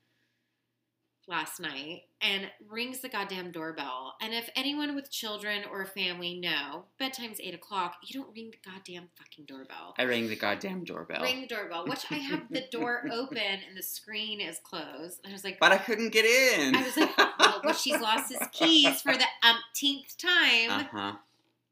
last 1.27 1.59
night 1.59 2.03
and 2.21 2.49
rings 2.69 2.99
the 2.99 3.09
goddamn 3.09 3.51
doorbell. 3.51 4.15
And 4.21 4.33
if 4.33 4.49
anyone 4.55 4.95
with 4.95 5.11
children 5.11 5.63
or 5.71 5.81
a 5.81 5.87
family 5.87 6.39
know, 6.39 6.85
bedtime's 6.99 7.39
eight 7.39 7.53
o'clock, 7.53 7.95
you 8.05 8.19
don't 8.19 8.33
ring 8.33 8.51
the 8.51 8.69
goddamn 8.69 9.09
fucking 9.17 9.45
doorbell. 9.45 9.95
I 9.97 10.03
rang 10.05 10.27
the 10.27 10.35
goddamn 10.35 10.83
doorbell. 10.83 11.21
Ring 11.23 11.41
the 11.41 11.47
doorbell, 11.47 11.85
which 11.87 12.05
I 12.11 12.15
have 12.15 12.43
the 12.49 12.65
door 12.71 13.03
open 13.11 13.37
and 13.37 13.77
the 13.77 13.83
screen 13.83 14.41
is 14.41 14.59
closed. 14.63 15.19
And 15.23 15.31
I 15.31 15.33
was 15.33 15.43
like, 15.43 15.59
but 15.59 15.71
I 15.71 15.77
couldn't 15.77 16.11
get 16.11 16.25
in. 16.25 16.75
I 16.75 16.83
was 16.83 16.97
like, 16.97 17.17
well, 17.17 17.61
well, 17.63 17.73
she's 17.73 17.99
lost 18.01 18.31
his 18.31 18.47
keys 18.51 19.01
for 19.01 19.13
the 19.13 19.25
umpteenth 19.43 20.17
time. 20.17 20.69
uh 20.69 20.83
huh. 20.91 21.13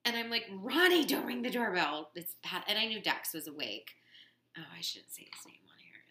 And 0.04 0.16
I'm 0.16 0.32
like, 0.32 0.50
Raoni, 0.50 1.08
don't 1.08 1.26
ring 1.28 1.44
the 1.44 1.52
doorbell. 1.52 2.10
It's 2.16 2.36
Pat. 2.42 2.64
And 2.68 2.80
I 2.80 2.86
knew 2.88 3.00
Dex 3.02 3.34
was 3.34 3.48
awake. 3.48 3.92
Oh, 4.58 4.64
I 4.76 4.82
shouldn't 4.82 5.12
say 5.12 5.24
his 5.32 5.46
name. 5.46 5.56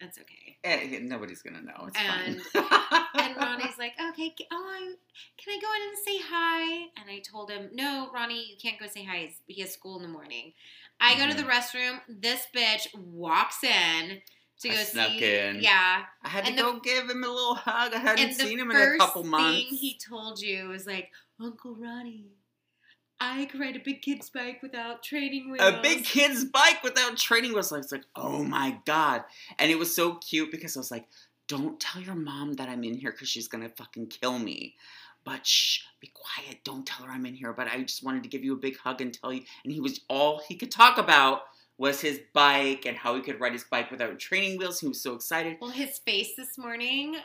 That's 0.01 0.17
okay. 0.19 0.57
Eh, 0.63 0.99
nobody's 1.03 1.41
gonna 1.43 1.61
know. 1.61 1.87
It's 1.87 1.97
And- 1.97 2.41
fine. 2.41 2.63
And 3.13 3.35
Raoni's 3.35 3.77
like, 3.77 3.93
okay, 4.09 4.33
oh, 4.51 4.93
can 5.37 5.53
I 5.53 5.59
go 5.61 5.67
in 5.75 5.89
and 5.89 5.97
say 6.05 6.17
hi? 6.27 6.81
And 6.99 7.09
I 7.09 7.19
told 7.19 7.51
him, 7.51 7.69
no, 7.73 8.09
Raoni, 8.15 8.47
you 8.49 8.55
can't 8.61 8.79
go 8.79 8.87
say 8.87 9.03
hi. 9.03 9.31
He 9.47 9.61
has 9.61 9.71
school 9.71 9.97
in 9.97 10.01
the 10.03 10.07
morning. 10.07 10.53
I 10.99 11.15
go 11.17 11.27
to 11.29 11.35
the 11.37 11.43
restroom. 11.47 11.99
This 12.09 12.47
bitch 12.55 12.87
walks 12.97 13.63
in 13.63 14.21
to 14.61 14.69
I 14.69 14.75
go 14.75 14.83
snuck 14.83 15.09
see. 15.09 15.25
in. 15.37 15.61
Yeah. 15.61 16.03
I 16.23 16.29
had 16.29 16.47
and 16.47 16.57
to 16.57 16.63
the- 16.63 16.71
go 16.71 16.79
give 16.79 17.09
him 17.09 17.23
a 17.23 17.27
little 17.27 17.55
hug. 17.55 17.93
I 17.93 17.97
hadn't 17.99 18.33
seen 18.33 18.57
him 18.59 18.71
in 18.71 18.77
a 18.77 18.97
couple 18.97 19.23
months. 19.23 19.57
thing 19.69 19.77
he 19.77 19.99
told 19.99 20.41
you 20.41 20.69
was 20.69 20.87
like, 20.87 21.11
Uncle 21.39 21.75
Raoni, 21.75 22.23
I 23.23 23.45
can 23.45 23.59
ride 23.59 23.75
a 23.75 23.79
big 23.79 24.01
kid's 24.01 24.31
bike 24.31 24.63
without 24.63 25.03
training 25.03 25.51
wheels. 25.51 25.61
a 25.61 25.79
big 25.79 26.03
kid's 26.03 26.43
bike 26.43 26.83
without 26.83 27.17
training 27.17 27.53
wheels. 27.53 27.71
I 27.71 27.77
was 27.77 27.91
like, 27.91 28.05
oh 28.15 28.43
my 28.43 28.79
god! 28.85 29.23
And 29.59 29.71
it 29.71 29.77
was 29.77 29.95
so 29.95 30.15
cute 30.15 30.49
because 30.49 30.75
I 30.75 30.79
was 30.79 30.89
like, 30.89 31.05
don't 31.47 31.79
tell 31.79 32.01
your 32.01 32.15
mom 32.15 32.53
that 32.53 32.67
I'm 32.67 32.83
in 32.83 32.95
here 32.95 33.11
because 33.11 33.29
she's 33.29 33.47
gonna 33.47 33.69
fucking 33.69 34.07
kill 34.07 34.39
me. 34.39 34.73
But 35.23 35.45
shh, 35.45 35.81
be 35.99 36.11
quiet. 36.11 36.63
Don't 36.63 36.83
tell 36.83 37.05
her 37.05 37.11
I'm 37.11 37.27
in 37.27 37.35
here. 37.35 37.53
But 37.53 37.67
I 37.67 37.83
just 37.83 38.03
wanted 38.03 38.23
to 38.23 38.29
give 38.29 38.43
you 38.43 38.53
a 38.53 38.57
big 38.57 38.75
hug 38.77 39.01
and 39.01 39.13
tell 39.13 39.31
you. 39.31 39.43
And 39.63 39.71
he 39.71 39.79
was 39.79 40.01
all 40.09 40.41
he 40.47 40.55
could 40.55 40.71
talk 40.71 40.97
about 40.97 41.41
was 41.77 42.01
his 42.01 42.21
bike 42.33 42.87
and 42.87 42.97
how 42.97 43.13
he 43.15 43.21
could 43.21 43.39
ride 43.39 43.53
his 43.53 43.65
bike 43.65 43.91
without 43.91 44.17
training 44.17 44.57
wheels. 44.57 44.79
He 44.79 44.87
was 44.87 44.99
so 44.99 45.13
excited. 45.13 45.57
Well, 45.61 45.69
his 45.69 45.99
face 45.99 46.33
this 46.35 46.57
morning 46.57 47.17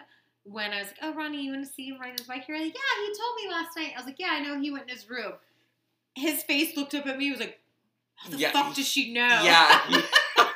when 0.45 0.73
I 0.73 0.81
was 0.81 0.89
like, 0.89 0.99
"Oh, 1.01 1.15
Raoni, 1.15 1.43
you 1.43 1.53
want 1.53 1.67
to 1.67 1.73
see 1.73 1.89
him 1.89 1.99
ride 1.99 2.19
his 2.19 2.29
bike?" 2.29 2.47
You're 2.47 2.59
like, 2.59 2.75
"Yeah, 2.75 3.07
he 3.07 3.19
told 3.19 3.35
me 3.43 3.51
last 3.51 3.77
night." 3.79 3.93
I 3.97 3.99
was 3.99 4.07
like, 4.07 4.19
"Yeah, 4.19 4.33
I 4.33 4.41
know. 4.41 4.61
He 4.61 4.71
went 4.71 4.91
in 4.91 4.95
his 4.95 5.09
room." 5.09 5.33
His 6.17 6.43
face 6.43 6.77
looked 6.77 6.95
up 6.95 7.07
at 7.07 7.17
me. 7.19 7.27
He 7.27 7.31
was 7.31 7.41
like, 7.41 7.61
"How 8.17 8.31
the 8.31 8.39
Yeah, 8.39 8.51
fuck 8.51 8.75
does 8.75 8.89
she 8.89 9.13
know?" 9.13 9.41
Yeah. 9.45 10.03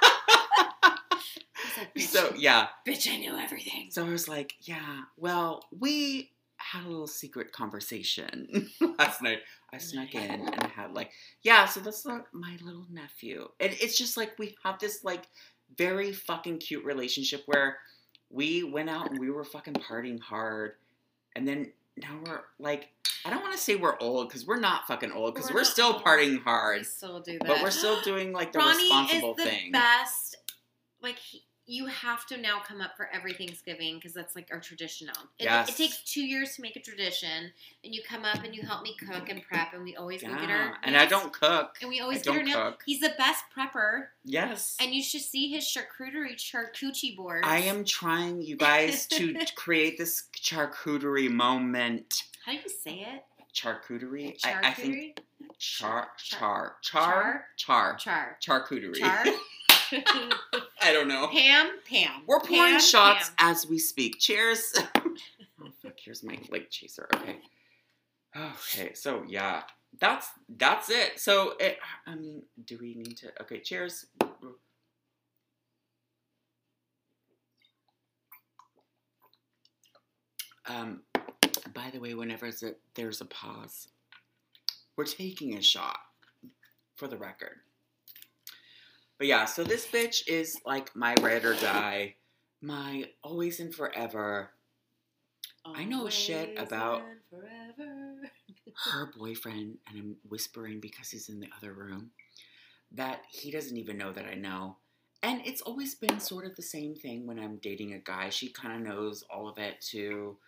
Like, 1.78 2.04
so 2.04 2.34
yeah. 2.36 2.68
bitch, 2.86 3.10
I 3.10 3.16
knew 3.16 3.36
everything. 3.36 3.88
So 3.90 4.04
I 4.04 4.08
was 4.10 4.28
like, 4.28 4.52
yeah, 4.60 5.02
well, 5.16 5.64
we 5.78 6.30
had 6.56 6.84
a 6.84 6.88
little 6.88 7.06
secret 7.06 7.52
conversation 7.52 8.68
last 8.98 9.22
night. 9.22 9.38
I 9.72 9.78
snuck 9.78 10.14
in 10.14 10.20
and 10.30 10.54
I 10.62 10.68
had 10.68 10.92
like, 10.92 11.10
yeah, 11.42 11.64
so 11.64 11.80
that's 11.80 12.04
like 12.04 12.24
my 12.32 12.56
little 12.62 12.86
nephew. 12.90 13.48
And 13.60 13.74
it's 13.80 13.96
just 13.96 14.16
like 14.16 14.38
we 14.38 14.56
have 14.62 14.78
this 14.78 15.04
like 15.04 15.24
very 15.76 16.12
fucking 16.12 16.58
cute 16.58 16.84
relationship 16.84 17.42
where 17.46 17.78
we 18.30 18.62
went 18.62 18.90
out 18.90 19.10
and 19.10 19.18
we 19.18 19.30
were 19.30 19.44
fucking 19.44 19.74
partying 19.74 20.20
hard. 20.20 20.72
And 21.34 21.46
then 21.48 21.72
now 21.96 22.18
we're 22.26 22.42
like, 22.58 22.90
I 23.24 23.30
don't 23.30 23.42
want 23.42 23.52
to 23.52 23.58
say 23.58 23.76
we're 23.76 23.98
old 24.00 24.28
because 24.28 24.46
we're 24.46 24.60
not 24.60 24.86
fucking 24.86 25.12
old 25.12 25.34
because 25.34 25.50
We're 25.50 25.56
we're, 25.60 25.64
still 25.64 25.92
old. 25.94 26.04
partying 26.04 26.42
hard. 26.42 26.86
still 26.86 27.20
do 27.20 27.38
that, 27.38 27.46
But 27.46 27.62
we're 27.62 27.70
still 27.70 28.00
doing 28.02 28.32
like 28.32 28.52
the 28.52 28.58
Raoni 28.60 28.76
responsible 28.76 29.30
is 29.32 29.36
the 29.36 29.50
thing. 29.50 29.72
best. 29.72 30.36
Like 31.02 31.16
he, 31.18 31.42
you 31.66 31.86
have 31.86 32.26
to 32.26 32.36
now 32.36 32.58
come 32.66 32.80
up 32.80 32.96
for 32.96 33.08
every 33.12 33.32
Thanksgiving 33.32 33.94
because 33.94 34.12
that's 34.12 34.34
like 34.34 34.48
our 34.50 34.58
tradition 34.58 35.06
now. 35.06 35.22
It, 35.38 35.44
Yes. 35.44 35.68
it 35.68 35.76
takes 35.76 36.02
two 36.02 36.22
years 36.22 36.56
to 36.56 36.62
make 36.62 36.74
a 36.74 36.80
tradition, 36.80 37.52
and 37.84 37.94
you 37.94 38.02
come 38.02 38.24
up 38.24 38.42
and 38.42 38.52
you 38.56 38.62
help 38.62 38.82
me 38.82 38.96
cook 38.98 39.28
and 39.28 39.40
prep, 39.42 39.72
and 39.72 39.84
we 39.84 39.94
always 39.94 40.20
go 40.20 40.30
get 40.34 40.48
Yeah, 40.48 40.56
our 40.56 40.76
and 40.82 40.96
I 40.96 41.06
don't 41.06 41.32
cook. 41.32 41.76
and 41.80 41.88
we 41.88 42.00
always 42.00 42.20
I 42.26 42.32
get 42.32 42.36
our 42.38 42.42
nails. 42.42 42.74
He's 42.86 42.98
the 43.00 43.12
best 43.16 43.44
prepper, 43.56 44.06
Yes. 44.24 44.76
and 44.80 44.92
you 44.92 45.00
should 45.02 45.20
see 45.20 45.48
his 45.52 45.64
charcuterie 45.64 46.34
charcuterie 46.36 47.16
board. 47.16 47.44
I 47.44 47.58
am 47.60 47.84
trying, 47.84 48.42
you 48.42 48.56
guys, 48.56 49.06
to 49.08 49.36
create 49.54 49.96
this 49.96 50.24
charcuterie 50.36 51.30
moment. 51.30 52.24
How 52.50 52.56
do 52.56 52.62
you 52.64 52.68
say 52.68 53.06
it? 53.06 53.22
Charcuterie? 53.54 54.36
Charcuterie. 54.40 54.64
I, 54.64 54.70
I 54.70 54.72
think 54.72 55.20
char, 55.58 56.08
Char- 56.18 56.74
char, 56.82 57.44
char, 57.56 57.96
char, 57.96 57.96
Char. 57.96 58.38
charcuterie. 58.42 58.96
Char. 58.96 59.24
I 60.82 60.92
don't 60.92 61.06
know. 61.06 61.28
Pam. 61.28 61.70
Pam. 61.88 62.22
We're 62.26 62.40
pouring 62.40 62.72
Pam, 62.72 62.80
shots 62.80 63.30
Pam. 63.38 63.50
as 63.52 63.68
we 63.68 63.78
speak. 63.78 64.18
Cheers. 64.18 64.74
oh 64.96 65.70
fuck, 65.80 65.92
here's 66.02 66.24
my 66.24 66.38
leg 66.50 66.70
chaser. 66.70 67.08
Okay. 67.14 67.36
Okay, 68.36 68.94
so 68.94 69.22
yeah. 69.28 69.62
That's 70.00 70.28
that's 70.48 70.90
it. 70.90 71.20
So 71.20 71.54
it, 71.60 71.78
I 72.04 72.16
mean, 72.16 72.42
do 72.64 72.78
we 72.80 72.94
need 72.96 73.16
to 73.18 73.28
okay, 73.42 73.60
cheers. 73.60 74.06
Um 80.66 81.02
by 81.74 81.90
the 81.90 81.98
way, 82.00 82.14
whenever 82.14 82.50
there's 82.94 83.20
a, 83.20 83.24
pause, 83.24 83.88
we're 84.96 85.04
taking 85.04 85.56
a 85.56 85.62
shot 85.62 85.98
for 86.96 87.08
the 87.08 87.16
record. 87.16 87.56
But 89.18 89.26
yeah, 89.26 89.44
so 89.44 89.64
this 89.64 89.86
bitch 89.86 90.26
is 90.26 90.58
like 90.64 90.94
my 90.96 91.14
ride 91.20 91.44
or 91.44 91.54
die, 91.54 92.16
my 92.62 93.04
always 93.22 93.60
and 93.60 93.74
forever. 93.74 94.50
I 95.64 95.84
know 95.84 96.08
shit 96.08 96.58
about- 96.58 97.02
Her 98.92 99.10
boyfriend, 99.18 99.78
and 99.88 99.98
I'm 99.98 100.16
whispering 100.28 100.80
because 100.80 101.10
he's 101.10 101.28
in 101.28 101.40
the 101.40 101.48
other 101.56 101.72
room, 101.74 102.12
that 102.92 103.22
he 103.30 103.50
doesn't 103.50 103.76
even 103.76 103.98
know 103.98 104.12
that 104.12 104.24
I 104.24 104.34
know. 104.34 104.76
And 105.22 105.42
it's 105.44 105.60
always 105.60 105.94
been 105.94 106.18
sort 106.18 106.46
of 106.46 106.56
the 106.56 106.62
same 106.62 106.94
thing 106.94 107.26
when 107.26 107.38
I'm 107.38 107.56
dating 107.56 107.92
a 107.92 107.98
guy. 107.98 108.30
She 108.30 108.48
kind 108.48 108.74
of 108.74 108.88
knows 108.88 109.22
all 109.30 109.48
of 109.48 109.58
it 109.58 109.80
too. 109.82 110.38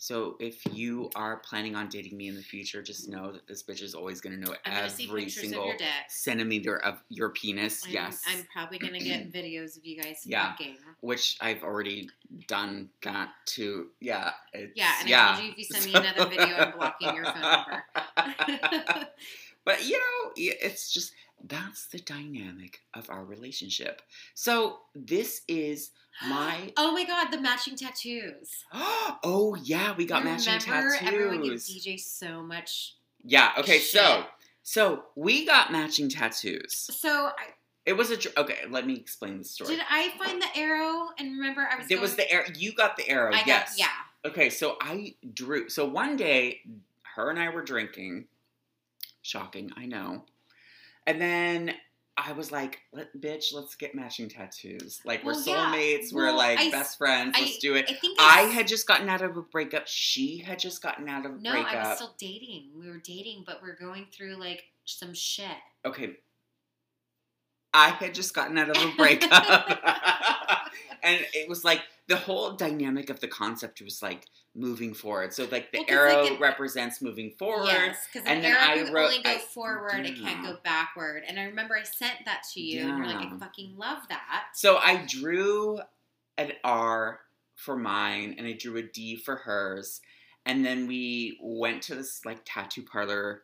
So 0.00 0.36
if 0.38 0.62
you 0.72 1.10
are 1.16 1.38
planning 1.38 1.74
on 1.74 1.88
dating 1.88 2.16
me 2.16 2.28
in 2.28 2.36
the 2.36 2.42
future, 2.42 2.80
just 2.80 3.08
know 3.08 3.32
that 3.32 3.48
this 3.48 3.64
bitch 3.64 3.82
is 3.82 3.96
always 3.96 4.20
gonna 4.20 4.36
know 4.36 4.54
I'm 4.64 4.72
gonna 4.72 4.92
every 5.08 5.28
single 5.28 5.72
of 5.72 5.76
centimeter 6.08 6.80
of 6.84 7.02
your 7.08 7.30
penis. 7.30 7.84
I'm, 7.84 7.92
yes. 7.92 8.22
I'm 8.28 8.46
probably 8.52 8.78
gonna 8.78 8.98
get 9.00 9.32
videos 9.32 9.76
of 9.76 9.84
you 9.84 10.00
guys 10.00 10.22
Yeah. 10.24 10.52
fucking. 10.52 10.76
which 11.00 11.36
I've 11.40 11.64
already 11.64 12.08
done 12.46 12.90
that 13.02 13.30
to. 13.46 13.88
Yeah, 13.98 14.30
it's, 14.52 14.72
Yeah, 14.76 14.92
and 15.00 15.08
yeah. 15.08 15.30
I 15.30 15.34
told 15.34 15.44
you 15.46 15.50
if 15.50 15.58
you 15.58 15.64
send 15.64 15.84
me 15.86 15.94
another 15.94 16.26
video, 16.30 16.56
I'm 16.56 16.78
blocking 16.78 17.14
your 17.16 17.24
phone 17.24 17.42
number. 17.42 17.84
but 19.64 19.84
you 19.84 19.98
know, 19.98 20.32
it's 20.36 20.92
just 20.92 21.12
that's 21.46 21.86
the 21.86 21.98
dynamic 21.98 22.80
of 22.94 23.08
our 23.10 23.24
relationship. 23.24 24.02
So 24.34 24.78
this 24.94 25.42
is 25.48 25.90
my. 26.28 26.72
oh 26.76 26.92
my 26.92 27.04
god, 27.04 27.30
the 27.30 27.40
matching 27.40 27.76
tattoos. 27.76 28.64
oh 28.72 29.56
yeah, 29.62 29.94
we 29.96 30.04
got 30.04 30.24
matching 30.24 30.58
tattoos. 30.58 30.96
everyone 31.02 31.42
gives 31.42 31.70
DJ 31.70 31.98
so 31.98 32.42
much. 32.42 32.96
yeah. 33.24 33.52
Okay. 33.58 33.78
So 33.78 34.00
shit. 34.00 34.26
so 34.62 35.04
we 35.14 35.44
got 35.46 35.70
matching 35.72 36.08
tattoos. 36.08 36.74
So 36.74 37.08
I, 37.08 37.52
It 37.86 37.96
was 37.96 38.10
a 38.10 38.40
okay. 38.40 38.58
Let 38.68 38.86
me 38.86 38.94
explain 38.94 39.38
the 39.38 39.44
story. 39.44 39.76
did 39.76 39.84
I 39.88 40.10
find 40.18 40.42
the 40.42 40.56
arrow? 40.56 41.08
And 41.18 41.38
remember, 41.38 41.68
I 41.72 41.76
was. 41.78 41.88
There 41.88 42.00
was 42.00 42.16
the 42.16 42.30
arrow. 42.30 42.46
You 42.54 42.72
got 42.72 42.96
the 42.96 43.08
arrow. 43.08 43.32
I 43.32 43.38
got, 43.38 43.46
yes. 43.46 43.76
Yeah. 43.78 43.86
Okay, 44.26 44.50
so 44.50 44.76
I 44.80 45.14
drew. 45.32 45.68
So 45.68 45.86
one 45.86 46.16
day, 46.16 46.60
her 47.14 47.30
and 47.30 47.38
I 47.38 47.48
were 47.50 47.62
drinking. 47.62 48.26
Shocking, 49.22 49.70
I 49.76 49.86
know. 49.86 50.24
And 51.08 51.20
then 51.20 51.74
I 52.18 52.32
was 52.32 52.52
like, 52.52 52.80
bitch, 53.18 53.54
let's 53.54 53.74
get 53.76 53.94
matching 53.94 54.28
tattoos. 54.28 55.00
Like 55.04 55.24
we're 55.24 55.32
Well, 55.32 55.42
yeah. 55.46 55.72
soulmates. 55.72 56.12
We're 56.12 56.32
like 56.32 56.58
I- 56.58 56.70
best 56.70 56.98
friends. 56.98 57.34
I- 57.36 57.40
let's 57.42 57.58
do 57.58 57.74
it." 57.76 57.90
I 58.18 58.40
I 58.40 58.42
had 58.42 58.68
just 58.68 58.86
gotten 58.86 59.08
out 59.08 59.22
of 59.22 59.36
a 59.36 59.42
breakup. 59.42 59.84
She 59.86 60.38
had 60.38 60.58
just 60.58 60.82
gotten 60.82 61.08
out 61.08 61.24
of 61.26 61.32
a 61.32 61.38
No, 61.40 61.52
breakup. 61.52 61.72
I 61.74 61.88
was 61.88 61.96
still 61.96 62.14
dating. 62.18 62.70
We 62.78 62.88
were 62.88 62.98
dating, 62.98 63.44
but 63.46 63.62
we're 63.62 63.76
going 63.76 64.06
through 64.12 64.36
like 64.36 64.64
some 64.84 65.14
shit. 65.14 65.56
okay. 65.84 66.16
I 67.74 67.90
had 67.90 68.14
just 68.14 68.34
gotten 68.34 68.56
out 68.58 68.70
of 68.70 68.76
a 68.82 68.96
breakup. 68.96 69.30
and 71.02 71.24
it 71.34 71.48
was 71.48 71.64
like 71.64 71.82
the 72.08 72.16
whole 72.16 72.52
dynamic 72.52 73.10
of 73.10 73.20
the 73.20 73.28
concept 73.28 73.80
was 73.82 74.02
like 74.02 74.24
moving 74.54 74.94
forward. 74.94 75.32
So 75.34 75.46
like 75.50 75.70
the 75.72 75.78
Well, 75.80 75.86
arrow 75.90 76.22
like, 76.22 76.32
it- 76.32 76.40
represents 76.40 77.00
moving 77.02 77.30
forward. 77.38 77.66
Yes, 77.66 78.06
because 78.12 78.26
and 78.26 78.38
an 78.38 78.42
then 78.42 78.56
arrow 78.56 78.72
I 78.80 78.84
can 78.84 78.92
wrote- 78.94 79.04
only 79.10 79.22
go 79.22 79.30
I- 79.30 79.38
forward; 79.38 80.06
it 80.06 80.18
can't 80.18 80.42
go 80.44 80.56
backward. 80.64 81.24
And 81.28 81.38
I 81.38 81.44
remember 81.44 81.76
I 81.76 81.82
sent 81.82 82.24
that 82.24 82.42
to 82.54 82.60
you, 82.60 82.88
and 82.88 82.98
you're 82.98 83.06
like, 83.06 83.26
"I 83.26 83.38
fucking 83.38 83.76
love 83.76 84.08
that." 84.08 84.48
So 84.54 84.78
I 84.78 85.04
drew 85.06 85.80
an 86.38 86.52
R 86.64 87.20
for 87.54 87.76
mine 87.76 88.36
and 88.38 88.46
I 88.46 88.52
drew 88.52 88.76
a 88.76 88.82
D 88.82 89.16
for 89.16 89.36
hers. 89.36 90.00
And 90.46 90.64
then 90.64 90.86
we 90.86 91.38
went 91.42 91.82
to 91.82 91.94
this 91.96 92.24
like 92.24 92.38
tattoo 92.44 92.84
parlor 92.84 93.42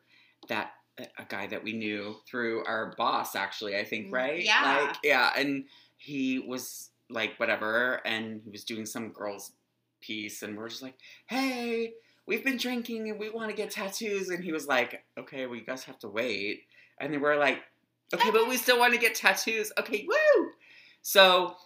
that 0.48 0.72
a 1.18 1.24
guy 1.28 1.48
that 1.48 1.64
we 1.64 1.72
knew 1.72 2.16
through 2.26 2.64
our 2.64 2.94
boss 2.96 3.34
actually, 3.34 3.76
I 3.76 3.84
think, 3.84 4.06
Mm, 4.06 4.12
right? 4.12 4.42
yeah. 4.44 4.84
Like 4.86 4.96
yeah, 5.02 5.32
and 5.36 5.64
he 5.96 6.38
was 6.38 6.90
like 7.10 7.38
whatever 7.38 8.00
and 8.04 8.40
he 8.44 8.50
was 8.50 8.64
doing 8.64 8.86
some 8.86 9.10
girl's 9.10 9.52
piece 10.00 10.42
and 10.42 10.56
we're 10.56 10.68
just 10.68 10.82
like, 10.82 10.96
"Hey, 11.26 11.94
we've 12.26 12.44
been 12.44 12.56
drinking 12.56 13.10
and 13.10 13.18
we 13.18 13.30
want 13.30 13.50
to 13.50 13.56
get 13.56 13.70
tattoos." 13.70 14.30
And 14.30 14.44
he 14.44 14.52
was 14.52 14.66
like, 14.66 15.04
"Okay, 15.18 15.46
well 15.46 15.56
you 15.56 15.64
guys 15.64 15.84
have 15.84 15.98
to 16.00 16.08
wait." 16.08 16.62
And 17.00 17.12
then 17.12 17.20
we're 17.20 17.38
like, 17.38 17.60
"Okay, 18.12 18.30
but 18.30 18.48
we 18.48 18.56
still 18.56 18.78
want 18.78 18.94
to 18.94 19.00
get 19.00 19.14
tattoos." 19.14 19.72
Okay, 19.78 20.06
woo! 20.08 20.50
So 21.02 21.56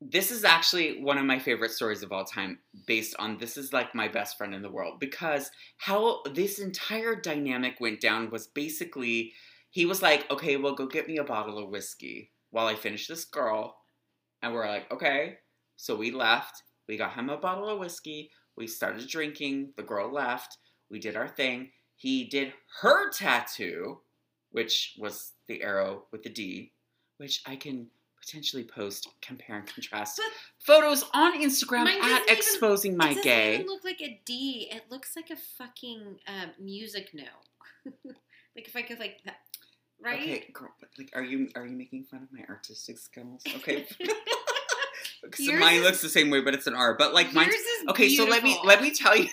this 0.00 0.30
is 0.30 0.44
actually 0.44 1.02
one 1.02 1.18
of 1.18 1.24
my 1.24 1.38
favorite 1.38 1.72
stories 1.72 2.02
of 2.02 2.12
all 2.12 2.24
time 2.24 2.58
based 2.86 3.16
on 3.18 3.36
this 3.38 3.56
is 3.56 3.72
like 3.72 3.94
my 3.94 4.06
best 4.06 4.38
friend 4.38 4.54
in 4.54 4.62
the 4.62 4.70
world 4.70 5.00
because 5.00 5.50
how 5.78 6.22
this 6.34 6.60
entire 6.60 7.16
dynamic 7.16 7.80
went 7.80 8.00
down 8.00 8.30
was 8.30 8.46
basically 8.46 9.32
he 9.70 9.86
was 9.86 10.00
like 10.00 10.30
okay 10.30 10.56
well 10.56 10.74
go 10.74 10.86
get 10.86 11.08
me 11.08 11.18
a 11.18 11.24
bottle 11.24 11.58
of 11.58 11.68
whiskey 11.68 12.30
while 12.50 12.68
i 12.68 12.76
finish 12.76 13.08
this 13.08 13.24
girl 13.24 13.77
and 14.42 14.52
we're 14.52 14.66
like 14.68 14.90
okay 14.92 15.36
so 15.76 15.94
we 15.96 16.10
left 16.10 16.62
we 16.88 16.96
got 16.96 17.12
him 17.14 17.28
a 17.30 17.36
bottle 17.36 17.68
of 17.68 17.78
whiskey 17.78 18.30
we 18.56 18.66
started 18.66 19.06
drinking 19.08 19.72
the 19.76 19.82
girl 19.82 20.12
left 20.12 20.58
we 20.90 20.98
did 20.98 21.16
our 21.16 21.28
thing 21.28 21.70
he 21.96 22.24
did 22.24 22.52
her 22.80 23.10
tattoo 23.10 23.98
which 24.52 24.96
was 24.98 25.32
the 25.48 25.62
arrow 25.62 26.04
with 26.12 26.22
the 26.22 26.30
d 26.30 26.72
which 27.18 27.42
i 27.46 27.54
can 27.56 27.86
potentially 28.20 28.64
post 28.64 29.08
compare 29.22 29.56
and 29.58 29.66
contrast 29.66 30.16
But- 30.18 30.32
photos 30.58 31.04
on 31.14 31.40
Instagram 31.40 31.86
at 31.86 32.22
even- 32.22 32.36
exposing 32.36 32.96
my 32.96 33.14
Gay. 33.14 33.54
it 33.54 33.58
doesn't 33.58 33.66
look 33.68 33.84
like 33.84 34.00
a 34.02 34.20
D. 34.26 34.68
It 34.72 34.82
looks 34.90 35.14
like 35.14 35.30
a 35.30 35.36
fucking 35.36 36.18
um, 36.26 36.50
music 36.58 37.10
note. 37.14 37.86
like 38.04 38.66
if 38.66 38.74
I 38.74 38.82
could 38.82 38.98
like 38.98 39.18
that, 39.24 39.36
right? 40.02 40.20
Okay, 40.20 40.44
girl, 40.52 40.70
but 40.80 40.88
like, 40.98 41.10
are 41.14 41.22
you 41.24 41.48
are 41.54 41.66
you 41.66 41.76
making 41.76 42.04
fun 42.04 42.22
of 42.22 42.32
my 42.32 42.44
artistic 42.48 42.98
skills? 42.98 43.42
Okay, 43.56 43.86
Yours 45.38 45.60
mine 45.60 45.76
is- 45.78 45.84
looks 45.84 46.02
the 46.02 46.08
same 46.08 46.30
way, 46.30 46.40
but 46.40 46.54
it's 46.54 46.66
an 46.66 46.74
R. 46.74 46.94
But 46.94 47.14
like 47.14 47.32
mine. 47.32 47.50
Okay, 47.88 48.08
so 48.14 48.24
let 48.24 48.42
me 48.42 48.58
let 48.64 48.82
me 48.82 48.90
tell 48.90 49.16
you. 49.16 49.28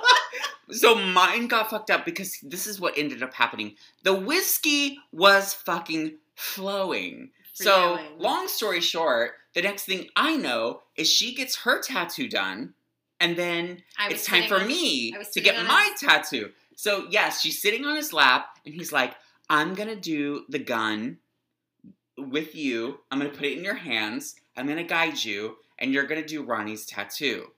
so 0.70 0.94
mine 0.94 1.48
got 1.48 1.70
fucked 1.70 1.90
up 1.90 2.04
because 2.04 2.38
this 2.42 2.66
is 2.66 2.80
what 2.80 2.96
ended 2.96 3.22
up 3.22 3.34
happening. 3.34 3.74
The 4.04 4.14
whiskey 4.14 4.98
was 5.12 5.54
fucking 5.54 6.14
flowing. 6.34 7.30
So, 7.52 7.98
long 8.18 8.46
story 8.46 8.80
short, 8.80 9.32
the 9.54 9.62
next 9.62 9.84
thing 9.84 10.06
I 10.14 10.36
know 10.36 10.82
is 10.94 11.10
she 11.10 11.34
gets 11.34 11.56
her 11.62 11.82
tattoo 11.82 12.28
done, 12.28 12.74
and 13.18 13.36
then 13.36 13.82
it's 14.08 14.24
time 14.24 14.44
for 14.48 14.60
on- 14.60 14.68
me 14.68 15.12
to 15.32 15.40
get 15.40 15.66
my 15.66 15.90
tattoo. 15.98 16.52
So, 16.76 17.06
yes, 17.10 17.40
she's 17.40 17.60
sitting 17.60 17.84
on 17.84 17.96
his 17.96 18.12
lap, 18.12 18.46
and 18.64 18.72
he's 18.72 18.92
like, 18.92 19.14
I'm 19.50 19.74
gonna 19.74 19.96
do 19.96 20.44
the 20.48 20.58
gun 20.58 21.18
with 22.16 22.54
you. 22.54 22.98
I'm 23.10 23.18
gonna 23.18 23.30
put 23.30 23.44
it 23.46 23.56
in 23.58 23.64
your 23.64 23.74
hands. 23.74 24.36
I'm 24.56 24.66
gonna 24.66 24.84
guide 24.84 25.22
you, 25.22 25.56
and 25.78 25.92
you're 25.92 26.06
gonna 26.06 26.26
do 26.26 26.42
Ronnie's 26.42 26.86
tattoo. 26.86 27.50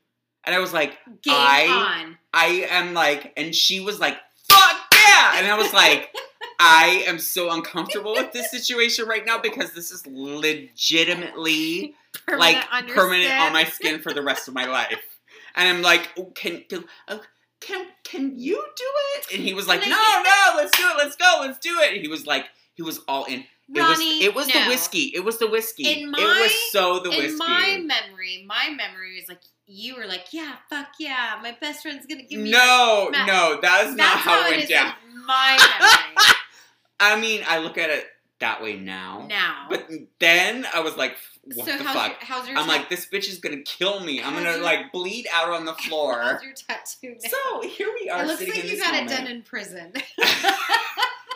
And 0.45 0.55
I 0.55 0.59
was 0.59 0.73
like, 0.73 0.99
Game 1.23 1.35
I- 1.35 2.03
on. 2.07 2.19
I 2.33 2.67
am 2.71 2.95
like, 2.95 3.33
and 3.37 3.55
she 3.55 3.81
was 3.81 4.01
like, 4.01 4.17
fuck 4.49 4.77
yeah! 4.93 5.33
And 5.37 5.47
I 5.47 5.57
was 5.57 5.73
like, 5.73 6.15
I 6.61 7.05
am 7.07 7.19
so 7.19 7.51
uncomfortable 7.51 8.13
with 8.13 8.33
this 8.33 8.51
situation 8.51 9.07
right 9.07 9.25
now 9.25 9.39
because 9.39 9.73
this 9.73 9.91
is 9.91 10.07
legitimately 10.07 11.95
Permanent 12.27 12.67
like 12.73 12.89
permanent 12.89 13.33
on 13.33 13.53
my 13.53 13.65
skin 13.65 14.01
for 14.01 14.13
the 14.13 14.23
rest 14.23 14.47
of 14.49 14.55
my 14.55 14.67
life. 14.67 15.19
And 15.55 15.69
I'm 15.69 15.83
like, 15.83 16.11
oh, 16.19 16.27
can 16.27 16.63
oh, 17.09 17.21
can 17.61 17.87
can 18.05 18.39
you 18.39 18.57
do 18.77 18.85
it? 19.17 19.35
And 19.35 19.43
he 19.43 19.55
was 19.55 19.67
like, 19.67 19.81
no, 19.81 19.89
no, 19.89 20.57
let's 20.57 20.77
do 20.77 20.85
it, 20.85 20.97
let's 20.97 21.17
go, 21.17 21.39
let's 21.41 21.59
do 21.59 21.79
it. 21.81 21.93
And 21.93 22.01
he 22.03 22.09
was 22.09 22.27
like, 22.27 22.47
he 22.75 22.83
was 22.83 23.01
all 23.07 23.25
in. 23.25 23.45
It 23.73 23.83
was 23.83 23.99
it 24.01 24.35
was 24.35 24.47
the 24.49 24.65
whiskey. 24.67 25.13
It 25.15 25.25
was 25.25 25.39
the 25.39 25.47
whiskey. 25.47 26.03
In 26.03 26.09
it 26.09 26.17
was 26.17 26.53
so 26.73 26.99
the 26.99 27.11
In 27.11 27.19
whiskey. 27.19 27.33
In 27.33 27.39
my 27.39 27.79
memory, 27.79 28.45
my 28.47 28.71
memory 28.71 29.17
was 29.17 29.29
like 29.29 29.43
you 29.67 29.95
were 29.95 30.07
like, 30.07 30.33
yeah, 30.33 30.57
fuck 30.69 30.89
yeah, 30.99 31.39
my 31.41 31.57
best 31.61 31.83
friend's 31.83 32.05
gonna 32.07 32.25
give 32.25 32.41
me. 32.41 32.51
no, 32.51 33.11
no, 33.13 33.61
that 33.63 33.87
is 33.87 33.95
not 33.95 34.19
how, 34.19 34.43
how 34.43 34.47
it 34.47 34.51
went 34.51 34.63
is 34.65 34.69
down. 34.69 34.93
in 35.09 35.25
my 35.25 35.57
memory. 35.79 36.35
I 37.01 37.21
mean, 37.21 37.43
I 37.47 37.59
look 37.59 37.79
at 37.79 37.91
it 37.91 38.07
that 38.41 38.63
way 38.63 38.77
now. 38.77 39.27
now, 39.29 39.67
But 39.69 39.89
then 40.19 40.67
I 40.75 40.81
was 40.81 40.97
like, 40.97 41.17
what 41.45 41.67
so 41.67 41.77
the 41.77 41.85
how's 41.85 41.95
fuck? 41.95 42.09
Your, 42.09 42.17
how's 42.21 42.49
your 42.49 42.59
I'm 42.59 42.67
like, 42.67 42.89
this 42.89 43.07
bitch 43.07 43.29
is 43.29 43.39
gonna 43.39 43.63
kill 43.63 44.01
me. 44.01 44.23
I'm 44.23 44.35
gonna 44.35 44.53
your- 44.53 44.63
like 44.63 44.93
bleed 44.93 45.27
out 45.33 45.51
on 45.51 45.65
the 45.65 45.75
floor. 45.89 46.21
How's 46.21 46.43
your 46.43 46.55
tattoo 46.55 47.17
now? 47.23 47.31
so 47.31 47.69
here 47.69 47.89
we 48.01 48.09
are 48.11 48.25
it 48.25 48.27
looks 48.27 48.41
like 48.41 48.65
you 48.65 48.79
got 48.79 48.93
moment. 48.93 49.11
it 49.11 49.17
done 49.17 49.27
in 49.27 49.43
prison. 49.43 49.93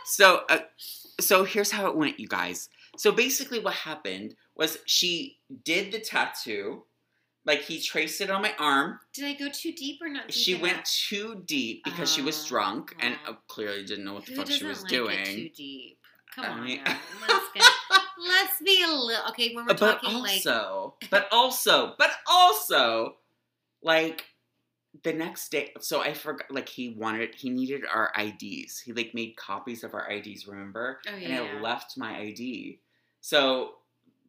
So, 0.05 0.43
uh, 0.49 0.59
so 1.21 1.45
here's 1.45 1.71
how 1.71 1.87
it 1.87 1.97
went, 1.97 2.21
you 2.21 2.29
guys. 2.29 2.69
So 2.97 3.11
basically, 3.11 3.59
what 3.59 3.75
happened 3.75 4.35
was 4.55 4.79
she 4.87 5.39
did 5.65 5.93
the 5.93 5.99
tattoo, 5.99 6.85
like 7.45 7.63
he 7.63 7.81
traced 7.81 8.21
it 8.21 8.31
on 8.31 8.43
my 8.43 8.55
arm. 8.59 9.01
Did 9.13 9.25
I 9.25 9.33
go 9.33 9.49
too 9.51 9.73
deep 9.73 10.01
or 10.01 10.09
not? 10.09 10.29
Deep 10.29 10.37
She 10.37 10.55
went 10.55 10.85
too 10.85 11.43
deep 11.47 11.85
because 11.85 12.13
she 12.13 12.23
was 12.23 12.45
drunk 12.45 12.95
and 13.01 13.17
oh. 13.27 13.33
uh, 13.33 13.37
clearly 13.49 13.85
didn't 13.85 14.05
know 14.05 14.15
what 14.15 14.27
the 14.27 14.37
fuck 14.37 14.49
she 14.49 14.65
was 14.65 14.83
like 14.83 14.91
doing. 14.91 15.25
Too 15.25 15.49
deep. 15.57 15.99
Come 16.35 16.45
I 16.45 16.49
on, 16.49 16.65
mean- 16.65 16.81
let's 16.85 17.45
get, 17.55 17.65
let's 18.29 18.61
be 18.65 18.83
a 18.83 18.89
little 18.93 19.29
okay 19.31 19.55
when 19.55 19.65
we're 19.67 19.75
but 19.75 20.01
talking 20.03 20.19
like 20.21 20.33
also, 20.47 20.95
but 21.11 21.29
also, 21.33 21.95
but 21.99 22.11
also, 22.29 23.17
like 23.83 24.25
the 25.03 25.13
next 25.13 25.51
day. 25.51 25.73
So 25.81 26.01
I 26.01 26.15
forgot. 26.15 26.51
Like 26.51 26.69
he 26.69 26.91
wanted, 26.91 27.35
he 27.35 27.51
needed 27.51 27.83
our 27.93 28.13
IDs. 28.19 28.81
He 28.81 28.93
like 28.93 29.13
made 29.15 29.37
copies 29.37 29.85
of 29.85 29.95
our 29.95 30.11
IDs. 30.11 30.47
Remember? 30.47 31.01
oh 31.09 31.17
yeah, 31.17 31.43
and 31.43 31.59
I 31.59 31.61
left 31.61 31.97
my 31.97 32.17
ID. 32.19 32.81
So, 33.21 33.75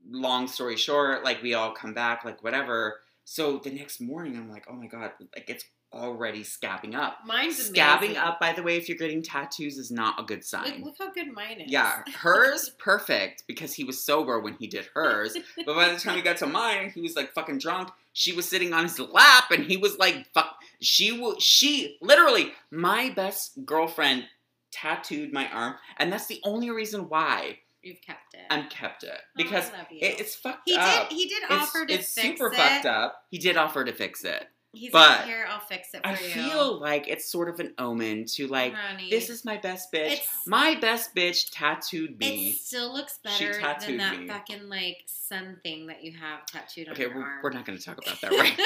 long 0.09 0.47
story 0.47 0.77
short, 0.77 1.23
like 1.23 1.41
we 1.41 1.53
all 1.53 1.71
come 1.71 1.93
back, 1.93 2.23
like 2.25 2.43
whatever. 2.43 2.99
So 3.25 3.57
the 3.57 3.71
next 3.71 3.99
morning, 3.99 4.37
I'm 4.37 4.49
like, 4.51 4.65
oh 4.69 4.73
my 4.73 4.85
god, 4.87 5.11
like 5.35 5.49
it's 5.49 5.65
already 5.93 6.43
scabbing 6.43 6.93
up. 6.95 7.19
mine's 7.25 7.69
Scabbing 7.69 7.97
amazing. 7.97 8.17
up, 8.17 8.39
by 8.39 8.51
the 8.53 8.61
way, 8.63 8.75
if 8.75 8.89
you're 8.89 8.97
getting 8.97 9.21
tattoos, 9.23 9.77
is 9.77 9.91
not 9.91 10.19
a 10.19 10.23
good 10.23 10.43
sign. 10.43 10.83
look 10.83 10.95
how 10.99 11.11
good 11.11 11.31
mine 11.33 11.61
is. 11.61 11.71
Yeah, 11.71 12.03
hers 12.19 12.71
perfect 12.79 13.43
because 13.47 13.73
he 13.73 13.83
was 13.83 14.03
sober 14.03 14.39
when 14.39 14.55
he 14.55 14.67
did 14.67 14.87
hers. 14.93 15.37
But 15.65 15.75
by 15.75 15.89
the 15.89 15.99
time 15.99 16.15
he 16.15 16.21
got 16.21 16.37
to 16.37 16.47
mine, 16.47 16.91
he 16.93 17.01
was 17.01 17.15
like 17.15 17.33
fucking 17.33 17.59
drunk. 17.59 17.89
She 18.13 18.33
was 18.33 18.47
sitting 18.47 18.73
on 18.73 18.83
his 18.83 18.99
lap, 18.99 19.45
and 19.51 19.63
he 19.65 19.77
was 19.77 19.97
like, 19.97 20.27
"Fuck." 20.33 20.55
She 20.81 21.11
will. 21.17 21.39
She 21.39 21.97
literally, 22.01 22.51
my 22.71 23.09
best 23.15 23.65
girlfriend, 23.65 24.25
tattooed 24.71 25.31
my 25.33 25.49
arm, 25.49 25.75
and 25.97 26.11
that's 26.11 26.27
the 26.27 26.41
only 26.43 26.69
reason 26.69 27.07
why 27.09 27.59
You've 27.81 28.01
kept 28.01 28.33
it. 28.33 28.41
I'm 28.49 28.67
kept 28.67 29.03
it 29.03 29.11
Oh, 29.13 29.19
because 29.37 29.69
you. 29.91 29.99
it, 30.01 30.19
it's 30.19 30.35
fucked 30.35 30.61
he 30.65 30.75
up. 30.75 31.07
did. 31.09 31.15
He 31.17 31.27
did 31.27 31.43
it's 31.43 31.51
offer 31.51 31.85
to 31.85 31.93
it's 31.93 32.13
fix 32.13 32.17
it. 32.17 32.29
It's 32.31 32.39
super 32.39 32.51
fucked 32.51 32.85
up. 32.87 33.15
He 33.29 33.37
did 33.37 33.57
offer 33.57 33.85
to 33.85 33.93
fix 33.93 34.23
it. 34.23 34.43
He's 34.75 34.91
But 34.91 35.19
like, 35.19 35.25
here, 35.27 35.45
I'll 35.49 35.59
fix 35.59 35.93
it 35.93 36.01
for 36.01 36.07
I 36.07 36.11
you. 36.11 36.17
feel 36.17 36.79
like 36.79 37.07
it's 37.07 37.29
sort 37.29 37.49
of 37.49 37.59
an 37.59 37.73
omen 37.77 38.25
to 38.35 38.47
like. 38.47 38.73
Honey, 38.73 39.09
This 39.09 39.29
is 39.29 39.43
my 39.45 39.57
best 39.57 39.91
bitch. 39.91 40.11
It's- 40.13 40.27
my 40.45 40.75
best 40.75 41.15
bitch 41.15 41.49
tattooed 41.51 42.19
me. 42.19 42.49
It 42.49 42.55
still 42.57 42.93
looks 42.93 43.19
better 43.23 43.53
than 43.85 43.97
that 43.97 44.19
me. 44.19 44.27
fucking 44.27 44.69
like 44.69 44.97
sun 45.07 45.59
thing 45.63 45.87
that 45.87 46.03
you 46.03 46.11
have 46.17 46.45
tattooed 46.45 46.87
on 46.87 46.93
Okay, 46.93 47.03
your 47.03 47.15
we're, 47.15 47.21
arm. 47.23 47.39
we're 47.43 47.51
not 47.51 47.65
going 47.65 47.77
to 47.77 47.83
talk 47.83 47.97
about 48.05 48.19
that 48.21 48.31
right 48.37 48.59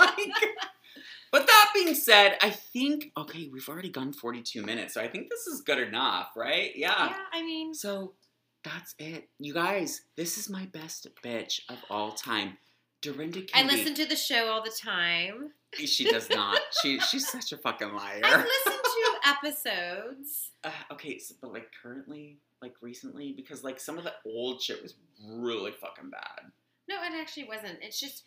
Like, 0.00 0.32
but 1.32 1.46
that 1.46 1.70
being 1.74 1.94
said, 1.94 2.36
I 2.42 2.50
think 2.50 3.12
okay, 3.16 3.48
we've 3.52 3.68
already 3.68 3.90
gone 3.90 4.12
42 4.12 4.62
minutes, 4.62 4.94
so 4.94 5.00
I 5.00 5.08
think 5.08 5.28
this 5.30 5.46
is 5.46 5.60
good 5.62 5.78
enough, 5.78 6.30
right? 6.36 6.72
Yeah. 6.76 6.94
yeah, 7.08 7.16
I 7.32 7.42
mean, 7.42 7.74
So 7.74 8.12
that's 8.62 8.94
it, 8.98 9.28
you 9.38 9.52
guys. 9.52 10.02
This 10.16 10.38
is 10.38 10.48
my 10.48 10.64
best 10.66 11.06
bitch 11.22 11.60
of 11.68 11.76
all 11.90 12.12
time, 12.12 12.56
Direnda 13.04 13.48
I 13.54 13.64
listen 13.64 13.94
to 13.94 14.06
the 14.06 14.16
show 14.16 14.48
all 14.48 14.62
the 14.62 14.70
time. 14.70 15.50
She 15.74 16.04
does 16.10 16.30
not. 16.30 16.60
She 16.82 16.98
she's 17.00 17.28
such 17.28 17.52
a 17.52 17.58
fucking 17.58 17.92
liar. 17.92 18.20
I've 18.24 18.44
listened 18.44 18.84
to 18.84 19.28
episodes. 19.28 20.50
Uh, 20.64 20.70
okay, 20.94 21.18
so, 21.18 21.34
but 21.42 21.52
like 21.52 21.66
currently, 21.82 22.38
like 22.62 22.72
recently, 22.80 23.34
because 23.36 23.62
like 23.62 23.78
some 23.78 23.98
of 23.98 24.04
the 24.04 24.14
old 24.24 24.62
shit 24.62 24.82
was 24.82 24.94
really 25.28 25.72
fucking 25.72 26.08
bad. 26.08 26.50
No, 26.88 27.02
it 27.02 27.12
actually 27.20 27.44
wasn't. 27.44 27.80
It's 27.82 28.00
just 28.00 28.24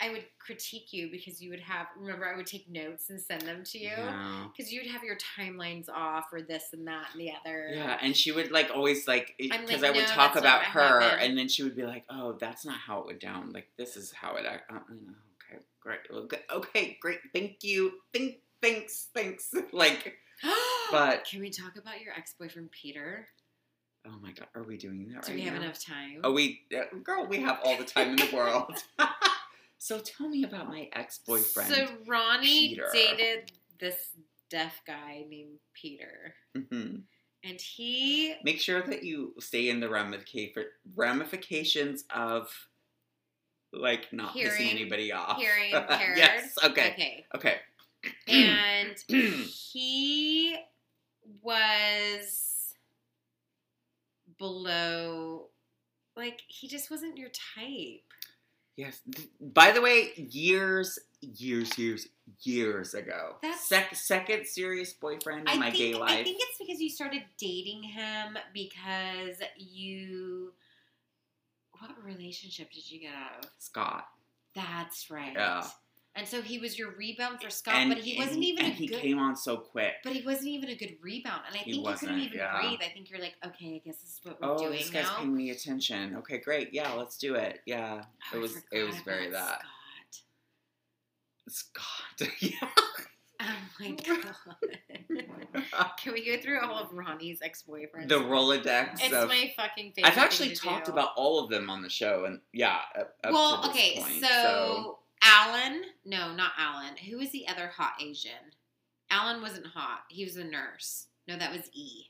I 0.00 0.10
would 0.10 0.24
critique 0.38 0.92
you 0.92 1.10
because 1.10 1.40
you 1.42 1.50
would 1.50 1.60
have. 1.60 1.86
Remember, 1.98 2.26
I 2.26 2.36
would 2.36 2.46
take 2.46 2.68
notes 2.68 3.10
and 3.10 3.20
send 3.20 3.42
them 3.42 3.64
to 3.64 3.78
you 3.78 3.88
Yeah. 3.90 4.46
because 4.56 4.72
you'd 4.72 4.86
have 4.86 5.02
your 5.02 5.16
timelines 5.16 5.88
off 5.88 6.32
or 6.32 6.40
this 6.42 6.66
and 6.72 6.86
that 6.86 7.08
and 7.12 7.20
the 7.20 7.32
other. 7.32 7.70
Yeah, 7.74 7.98
and 8.00 8.16
she 8.16 8.32
would 8.32 8.50
like 8.50 8.70
always 8.74 9.08
like 9.08 9.34
because 9.38 9.82
like, 9.82 9.84
I 9.84 9.90
would 9.90 10.00
"No, 10.00 10.06
talk 10.06 10.36
about 10.36 10.62
her, 10.64 11.00
happened." 11.00 11.22
and 11.22 11.38
then 11.38 11.48
she 11.48 11.62
would 11.62 11.76
be 11.76 11.84
like, 11.84 12.04
"Oh, 12.08 12.32
that's 12.40 12.64
not 12.64 12.78
how 12.78 13.00
it 13.00 13.06
went 13.06 13.20
down. 13.20 13.52
Like 13.52 13.68
this 13.76 13.96
is 13.96 14.12
how 14.12 14.36
it." 14.36 14.46
Uh, 14.46 14.58
uh, 14.72 14.78
okay, 15.52 15.62
great. 15.80 16.00
Okay, 16.10 16.40
okay, 16.52 16.98
great. 17.00 17.18
Thank 17.34 17.62
you. 17.62 17.92
Thank, 18.12 18.36
thanks, 18.62 19.08
thanks. 19.14 19.52
like, 19.72 20.14
But- 20.90 21.24
can 21.28 21.40
we 21.40 21.50
talk 21.50 21.76
about 21.76 22.00
your 22.00 22.12
ex 22.14 22.34
boyfriend 22.38 22.70
Peter? 22.70 23.26
oh 24.06 24.18
my 24.22 24.32
god, 24.32 24.46
are 24.54 24.62
we 24.62 24.78
doing 24.78 25.06
that 25.12 25.24
Do 25.24 25.32
right 25.32 25.34
we 25.34 25.40
have 25.42 25.54
now? 25.54 25.62
enough 25.64 25.84
time? 25.84 26.20
Oh, 26.24 26.32
we, 26.32 26.60
uh, 26.74 26.96
girl, 27.02 27.26
we 27.26 27.40
have 27.42 27.58
all 27.62 27.76
the 27.76 27.84
time 27.84 28.10
in 28.10 28.16
the 28.16 28.30
world. 28.34 28.72
so 29.78 30.00
tell 30.00 30.28
me 30.28 30.44
about 30.44 30.68
my 30.68 30.88
ex-boyfriend. 30.92 31.72
So 31.72 31.86
Raoni 32.06 32.42
Peter. 32.42 32.88
dated 32.92 33.52
this 33.80 34.10
deaf 34.50 34.80
guy 34.86 35.24
named 35.28 35.58
Peter, 35.74 36.34
Mhm. 36.56 37.04
and 37.44 37.60
he 37.60 38.34
Make 38.42 38.60
sure 38.60 38.82
that 38.82 39.02
you 39.04 39.34
stay 39.40 39.68
in 39.68 39.80
the 39.80 39.88
ramifications 40.96 42.04
of. 42.10 42.68
Like 43.70 44.14
not 44.14 44.32
Hearing- 44.32 44.62
pissing 44.62 44.70
anybody 44.70 45.12
off. 45.12 45.36
hearing 45.38 45.72
impaired. 45.74 46.16
yes. 46.16 46.56
Okay. 46.64 46.90
okay, 46.92 47.26
Okay. 47.34 47.60
and 48.26 48.96
he 49.44 50.56
was 51.42 52.74
below 54.38 55.50
like 56.16 56.40
he 56.48 56.66
just 56.68 56.90
wasn't 56.90 57.18
your 57.18 57.28
type 57.28 58.07
yes. 58.78 59.00
By 59.40 59.72
the 59.72 59.82
way, 59.82 60.12
years, 60.16 60.98
years, 61.20 61.76
years, 61.78 62.08
years 62.40 62.94
ago, 62.94 63.36
That's- 63.42 63.68
Sec- 63.68 63.94
second 63.94 64.46
serious 64.46 64.94
boyfriend 64.94 65.42
in 65.42 65.48
I 65.48 65.56
my 65.56 65.70
think, 65.70 65.76
gay 65.76 65.94
life. 65.94 66.10
I 66.10 66.24
think 66.24 66.38
it's 66.40 66.56
because 66.58 66.80
you 66.80 66.88
started 66.88 67.24
dating 67.38 67.82
him 67.82 68.38
because 68.54 69.36
you 69.58 70.54
what 71.80 71.90
relationship 72.02 72.70
did 72.72 72.90
you 72.90 73.00
get 73.00 73.14
out 73.14 73.44
of 73.44 73.50
Scott. 73.58 74.08
that's 74.54 75.10
right 75.10 75.32
Yeah. 75.34 75.62
And 76.16 76.26
so 76.26 76.42
he 76.42 76.58
was 76.58 76.76
your 76.76 76.96
rebound 76.96 77.40
for 77.40 77.48
Scott 77.48 77.74
and 77.76 77.90
but 77.90 77.98
he 77.98 78.18
wasn't 78.18 78.42
even 78.42 78.66
a 78.66 78.70
he 78.70 78.88
good 78.88 79.00
came 79.00 79.20
on 79.20 79.36
so 79.36 79.56
quick. 79.56 79.92
but 80.02 80.12
he 80.12 80.22
wasn't 80.26 80.48
even 80.48 80.68
a 80.70 80.74
good 80.74 80.96
rebound 81.00 81.42
and 81.46 81.54
I 81.54 81.58
He 81.60 81.72
think 81.74 81.86
you 81.86 81.94
couldn't 81.94 82.18
even 82.18 82.38
yeah. 82.38 82.60
breathe 82.60 82.80
I 82.82 82.88
think 82.92 83.08
you're 83.08 83.20
like 83.20 83.34
okay 83.46 83.76
I 83.76 83.78
guess 83.86 83.98
this 83.98 84.14
is 84.14 84.20
what 84.24 84.40
we're 84.40 84.48
Oh, 84.50 84.58
doing 84.58 84.72
this 84.72 84.90
guy's 84.90 85.04
now 85.04 85.18
paying 85.18 85.36
me 85.36 85.50
attention. 85.50 86.16
Okay, 86.16 86.38
great. 86.38 86.70
Yeah, 86.74 86.92
let's 86.94 87.18
do 87.18 87.36
it. 87.36 87.60
Yeah, 87.66 88.02
Oh, 88.32 88.36
it 88.36 88.40
was 88.40 88.56
it 88.72 88.82
was 88.82 88.96
very 89.04 89.30
that. 89.30 89.60
Scott. 91.48 91.84
Scott. 92.18 92.28
yeah. 92.40 92.50
Oh 93.40 93.46
my 93.78 93.90
god. 94.04 95.96
Can 96.02 96.12
we 96.12 96.26
go 96.26 96.40
through 96.42 96.60
all 96.60 96.76
of 96.78 96.90
Raoni's 96.90 97.40
ex 97.42 97.62
boyfriends? 97.68 98.08
the 98.08 98.16
Rolodex 98.16 98.94
It's 99.00 99.14
of. 99.14 99.28
my 99.28 99.52
fucking 99.56 99.92
favorite. 99.92 100.10
I've 100.12 100.18
actually 100.18 100.54
talked 100.56 100.86
do. 100.86 100.92
about 100.92 101.10
all 101.16 101.42
of 101.42 101.48
them 101.50 101.70
on 101.70 101.80
the 101.82 101.88
show, 101.88 102.24
and 102.24 102.40
yeah. 102.52 102.78
Well, 103.24 103.64
okay, 103.70 103.98
point, 104.00 104.24
so, 104.24 104.97
Alan, 105.28 105.82
no, 106.04 106.34
not 106.34 106.52
Alan. 106.58 106.96
Who 106.96 107.18
was 107.18 107.30
the 107.30 107.46
other 107.48 107.68
hot 107.68 107.92
Asian? 108.00 108.30
Alan 109.10 109.42
wasn't 109.42 109.66
hot. 109.66 110.00
He 110.08 110.24
was 110.24 110.36
a 110.36 110.44
nurse. 110.44 111.06
No, 111.26 111.36
that 111.36 111.52
was 111.52 111.68
E. 111.74 112.06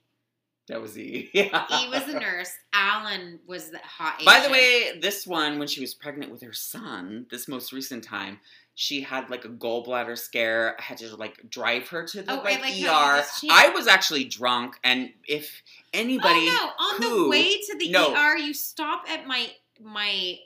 that 0.69 0.81
was 0.81 0.97
E. 0.97 1.29
Yeah. 1.35 1.67
E 1.81 1.89
was 1.89 2.09
a 2.09 2.19
nurse. 2.19 2.53
Alan 2.73 3.41
was 3.47 3.71
the 3.71 3.79
hot 3.79 4.21
Asian. 4.21 4.27
By 4.27 4.47
the 4.47 4.53
way, 4.53 4.99
this 5.01 5.27
one, 5.27 5.59
when 5.59 5.67
she 5.69 5.81
was 5.81 5.95
pregnant 5.95 6.31
with 6.31 6.43
her 6.43 6.53
son, 6.53 7.27
this 7.31 7.49
most 7.49 7.73
recent 7.73 8.05
time, 8.05 8.39
she 8.75 9.01
had 9.01 9.29
like 9.29 9.45
a 9.45 9.49
gallbladder 9.49 10.17
scare. 10.17 10.77
I 10.79 10.83
had 10.83 10.99
to 10.99 11.17
like 11.17 11.51
drive 11.51 11.89
her 11.89 12.05
to 12.05 12.23
the 12.23 12.33
Oh, 12.33 12.39
I 12.39 12.43
like, 12.43 12.61
like 12.61 12.75
how 12.75 13.17
you 13.17 13.21
ER. 13.21 13.25
I 13.51 13.71
was 13.71 13.89
actually 13.89 14.25
drunk, 14.25 14.77
and 14.85 15.11
if 15.27 15.63
anybody, 15.93 16.47
oh 16.49 16.75
no, 17.01 17.09
on 17.09 17.23
the 17.25 17.29
way 17.29 17.59
to 17.59 17.77
the 17.77 17.91
no. 17.91 18.15
ER, 18.15 18.39
you 18.39 18.55
stop 18.55 19.11
at 19.11 19.27
my 19.27 19.51
my 19.83 20.39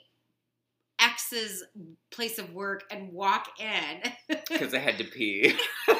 ex's 1.03 1.63
place 2.11 2.39
of 2.39 2.53
work 2.53 2.83
and 2.89 3.11
walk 3.11 3.47
in. 3.59 4.11
because 4.49 4.73
I 4.73 4.79
had 4.79 4.97
to 4.97 5.03
pee. 5.03 5.55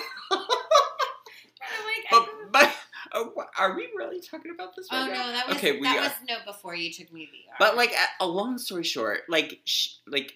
Like, 1.86 2.06
but, 2.12 2.30
oh, 2.30 2.50
but 2.52 2.76
oh, 3.14 3.46
are 3.58 3.76
we 3.76 3.90
really 3.96 4.20
talking 4.22 4.52
about 4.54 4.76
this 4.76 4.88
right 4.92 5.04
oh 5.04 5.08
now? 5.08 5.28
no, 5.28 5.32
that 5.32 5.48
was 5.48 5.58
okay. 5.58 5.74
We 5.74 5.84
that 5.84 5.98
are. 5.98 6.02
was 6.02 6.12
no 6.28 6.36
before 6.46 6.76
you 6.76 6.92
took 6.92 7.12
me 7.12 7.26
to 7.26 7.32
the. 7.32 7.38
But 7.58 7.76
like, 7.78 7.94
a, 8.20 8.28
long 8.28 8.58
story 8.58 8.84
short, 8.84 9.22
like, 9.30 9.62
sh- 9.66 9.96
like, 10.08 10.34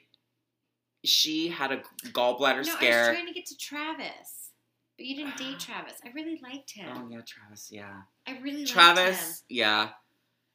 she 1.04 1.50
had 1.50 1.72
a 1.72 1.82
gallbladder 2.10 2.66
no, 2.66 2.76
I 2.80 3.00
was 3.00 3.08
trying 3.16 3.28
to 3.28 3.34
get 3.34 3.46
to 3.48 3.58
Travis. 3.58 4.52
But 4.98 5.06
you 5.06 5.16
didn't 5.16 5.38
date 5.38 5.60
Travis. 5.60 5.94
I 6.04 6.10
really 6.14 6.40
liked 6.42 6.72
him. 6.72 6.90
Oh 6.90 7.08
yeah, 7.10 7.22
Travis. 7.26 7.70
Yeah, 7.72 7.94
I 8.26 8.38
really 8.40 8.60
liked. 8.60 8.72
Travis. 8.72 9.44
Yeah. 9.50 9.90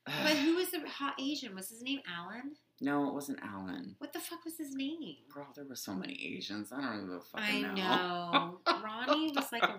But 0.04 0.14
who 0.36 0.56
was 0.56 0.70
the 0.70 0.80
hot 0.88 1.14
Asian? 1.20 1.54
Was 1.54 1.68
his 1.68 1.82
name 1.82 2.00
Alan? 2.12 2.54
No, 2.82 3.06
it 3.08 3.14
wasn't 3.14 3.38
Alan. 3.44 3.94
What 3.98 4.12
the 4.12 4.18
fuck 4.18 4.44
was 4.44 4.58
his 4.58 4.74
name? 4.74 5.14
Girl, 5.32 5.46
there 5.54 5.64
were 5.64 5.76
so 5.76 5.94
many 5.94 6.14
Asians. 6.36 6.72
I 6.72 6.80
don't 6.80 7.04
even 7.04 7.20
I 7.32 7.40
fucking 7.40 7.62
know. 7.62 7.74
know. 7.74 8.58
Raoni 8.66 9.36
was 9.36 9.52
like 9.52 9.62
a 9.62 9.78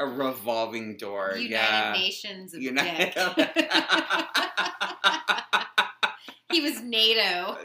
A 0.00 0.04
revolving 0.06 0.96
door. 0.96 1.34
United 1.36 1.50
yeah. 1.50 1.92
Nations 1.92 2.54
of 2.54 2.60
United- 2.60 3.14
dick. 3.36 3.36
he 6.50 6.60
was 6.60 6.80
NATO. 6.82 7.56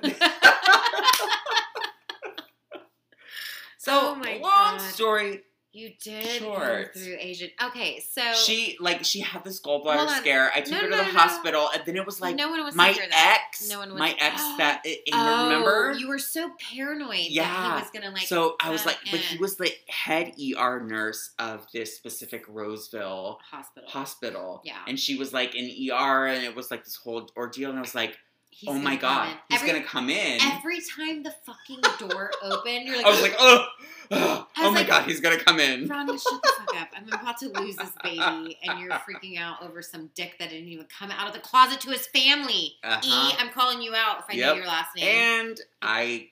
So 3.77 3.91
Oh 3.91 4.15
my 4.15 4.33
long 4.33 4.77
God. 4.77 4.81
story. 4.81 5.41
You 5.73 5.91
did 6.01 6.39
go 6.41 6.83
through 6.93 7.17
Asian. 7.19 7.49
Okay, 7.65 7.99
so 7.99 8.21
She 8.33 8.77
like 8.79 9.03
she 9.03 9.21
had 9.21 9.43
this 9.43 9.59
gallbladder 9.59 10.07
scare. 10.19 10.51
I 10.53 10.61
took 10.61 10.71
No, 10.71 10.77
her 10.77 10.83
to 10.83 10.89
no, 10.91 10.97
the 10.97 11.11
no, 11.11 11.19
hospital, 11.19 11.69
and 11.73 11.83
then 11.85 11.95
it 11.97 12.05
was 12.05 12.21
like 12.21 12.35
no 12.35 12.49
one 12.49 12.63
was 12.63 12.75
my 12.75 12.93
that. 12.93 13.41
ex, 13.49 13.67
No 13.69 13.79
one 13.79 13.89
was- 13.91 13.99
my 13.99 14.15
ex 14.19 14.37
that 14.57 14.83
eh, 14.85 14.95
Oh, 15.11 15.43
remember. 15.49 15.93
you 15.97 16.07
were 16.07 16.19
so 16.19 16.51
paranoid 16.71 17.09
that 17.17 17.31
Yeah. 17.31 17.75
he 17.75 17.81
was 17.81 17.89
gonna 17.91 18.11
like. 18.11 18.27
so 18.27 18.55
I 18.61 18.69
was 18.69 18.85
like, 18.85 18.99
but 19.11 19.19
he 19.19 19.37
was 19.39 19.55
the 19.57 19.71
head 19.89 20.33
ER 20.39 20.79
nurse 20.79 21.31
of 21.39 21.65
this 21.73 21.95
specific 21.97 22.43
Roseville 22.47 23.39
hospital. 23.49 23.89
hospital. 23.89 24.61
Yeah. 24.63 24.77
And 24.87 24.99
she 24.99 25.17
was 25.17 25.33
like 25.33 25.55
in 25.55 25.65
ER, 25.91 26.27
and 26.27 26.43
it 26.43 26.55
was 26.55 26.69
like 26.71 26.83
this 26.83 26.95
whole 26.95 27.29
ordeal. 27.35 27.69
And 27.71 27.79
I 27.79 27.81
was 27.81 27.95
like, 27.95 28.17
He's 28.55 28.69
oh 28.69 28.73
my 28.73 28.95
god, 28.95 29.35
he's 29.49 29.61
every, 29.61 29.73
gonna 29.73 29.83
come 29.83 30.09
in. 30.09 30.39
Every 30.41 30.79
time 30.79 31.23
the 31.23 31.33
fucking 31.45 31.81
door 31.97 32.31
opened, 32.43 32.85
you're 32.85 32.97
like, 32.97 33.05
I 33.05 33.09
was 33.09 33.21
like, 33.21 33.35
oh, 33.39 33.67
oh, 34.11 34.47
was 34.57 34.71
my 34.71 34.79
like, 34.79 34.87
god, 34.87 35.05
he's 35.05 35.19
gonna 35.19 35.39
come 35.39 35.59
in. 35.59 35.89
Raoni, 35.89 36.21
shut 36.21 36.41
the 36.41 36.53
fuck 36.57 36.81
up. 36.81 36.89
I'm 36.95 37.07
about 37.07 37.39
to 37.39 37.49
lose 37.49 37.75
this 37.75 37.91
baby, 38.03 38.57
and 38.63 38.79
you're 38.79 38.91
freaking 38.91 39.39
out 39.39 39.63
over 39.63 39.81
some 39.81 40.11
dick 40.13 40.37
that 40.37 40.51
didn't 40.51 40.67
even 40.67 40.85
come 40.85 41.09
out 41.09 41.27
of 41.27 41.33
the 41.33 41.39
closet 41.39 41.81
to 41.81 41.89
his 41.89 42.05
family. 42.07 42.75
Uh-huh. 42.83 43.01
E, 43.03 43.35
I'm 43.39 43.49
calling 43.49 43.81
you 43.81 43.95
out 43.95 44.19
if 44.19 44.25
I 44.29 44.35
know 44.35 44.53
your 44.53 44.67
last 44.67 44.95
name. 44.95 45.05
And 45.05 45.59
I 45.81 46.29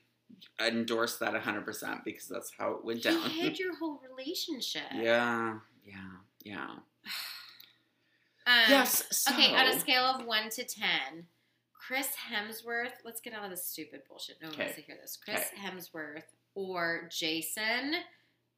endorse 0.59 1.17
that 1.17 1.33
100% 1.33 2.03
because 2.03 2.27
that's 2.27 2.51
how 2.57 2.73
it 2.73 2.85
went 2.85 3.03
down. 3.03 3.29
hid 3.29 3.57
your 3.59 3.75
whole 3.77 3.99
relationship. 4.07 4.83
yeah, 4.93 5.57
yeah, 5.85 5.95
yeah. 6.43 6.67
Um, 8.47 8.53
yes, 8.69 9.03
so. 9.11 9.31
Okay, 9.31 9.53
on 9.53 9.67
a 9.67 9.79
scale 9.79 10.03
of 10.03 10.25
one 10.25 10.49
to 10.49 10.63
ten, 10.63 11.27
Chris 11.91 12.07
Hemsworth. 12.31 12.93
Let's 13.03 13.19
get 13.19 13.33
out 13.33 13.43
of 13.43 13.49
this 13.49 13.65
stupid 13.65 14.03
bullshit. 14.07 14.37
No 14.41 14.47
one 14.47 14.57
wants 14.57 14.75
to 14.75 14.81
hear 14.81 14.95
this. 15.01 15.17
Chris 15.21 15.49
Hemsworth 15.61 16.23
or 16.55 17.09
Jason. 17.11 17.95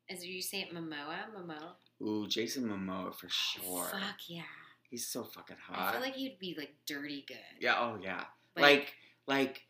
As 0.07 0.23
you 0.23 0.39
say 0.39 0.61
it, 0.61 0.71
Momoa. 0.71 1.17
Momoa. 1.35 1.71
Ooh, 2.05 2.27
Jason 2.27 2.65
Momoa 2.65 3.11
for 3.15 3.25
ah, 3.25 3.29
sure. 3.29 3.85
Fuck 3.85 4.19
yeah. 4.27 4.43
He's 4.87 5.07
so 5.07 5.23
fucking 5.23 5.55
hot. 5.67 5.89
I 5.89 5.91
feel 5.93 6.01
like 6.01 6.13
he'd 6.13 6.37
be 6.37 6.53
like 6.55 6.75
dirty 6.85 7.25
good. 7.27 7.37
yeah, 7.59 7.73
oh 7.79 7.97
yeah. 7.99 8.25
Like- 8.55 8.63
Like, 8.63 8.93
like, 9.25 9.61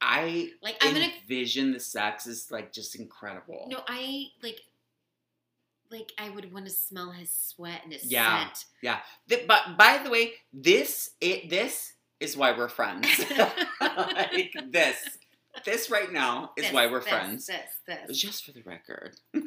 I 0.00 0.52
Like 0.62 0.76
I'm 0.80 0.92
gonna 0.94 1.10
envision 1.20 1.72
the 1.72 1.80
sex 1.80 2.28
is 2.28 2.52
like 2.52 2.72
just 2.72 2.94
incredible. 2.94 3.66
No, 3.68 3.80
I 3.88 4.26
like 4.44 4.60
like 5.90 6.12
I 6.18 6.30
would 6.30 6.52
want 6.52 6.66
to 6.66 6.70
smell 6.70 7.10
his 7.10 7.32
sweat 7.32 7.80
and 7.82 7.92
his 7.92 8.04
Yeah. 8.04 8.44
scent. 8.44 9.00
Th- 9.28 9.48
but 9.48 9.76
by 9.76 9.98
the 9.98 10.08
way, 10.08 10.34
this 10.52 11.10
it 11.20 11.50
this 11.50 11.94
is 12.20 12.36
why 12.36 12.52
we're 12.56 12.68
friends. 12.68 13.06
like 13.80 14.52
this, 14.70 14.96
this 15.64 15.90
right 15.90 16.12
now 16.12 16.52
is 16.56 16.64
This, 16.66 16.72
why 16.72 16.86
we're 16.86 17.00
this, 17.00 17.08
friends. 17.08 17.46
This, 17.46 17.60
this. 18.08 18.18
Just 18.18 18.44
for 18.44 18.52
the 18.52 18.62
record, 18.62 19.16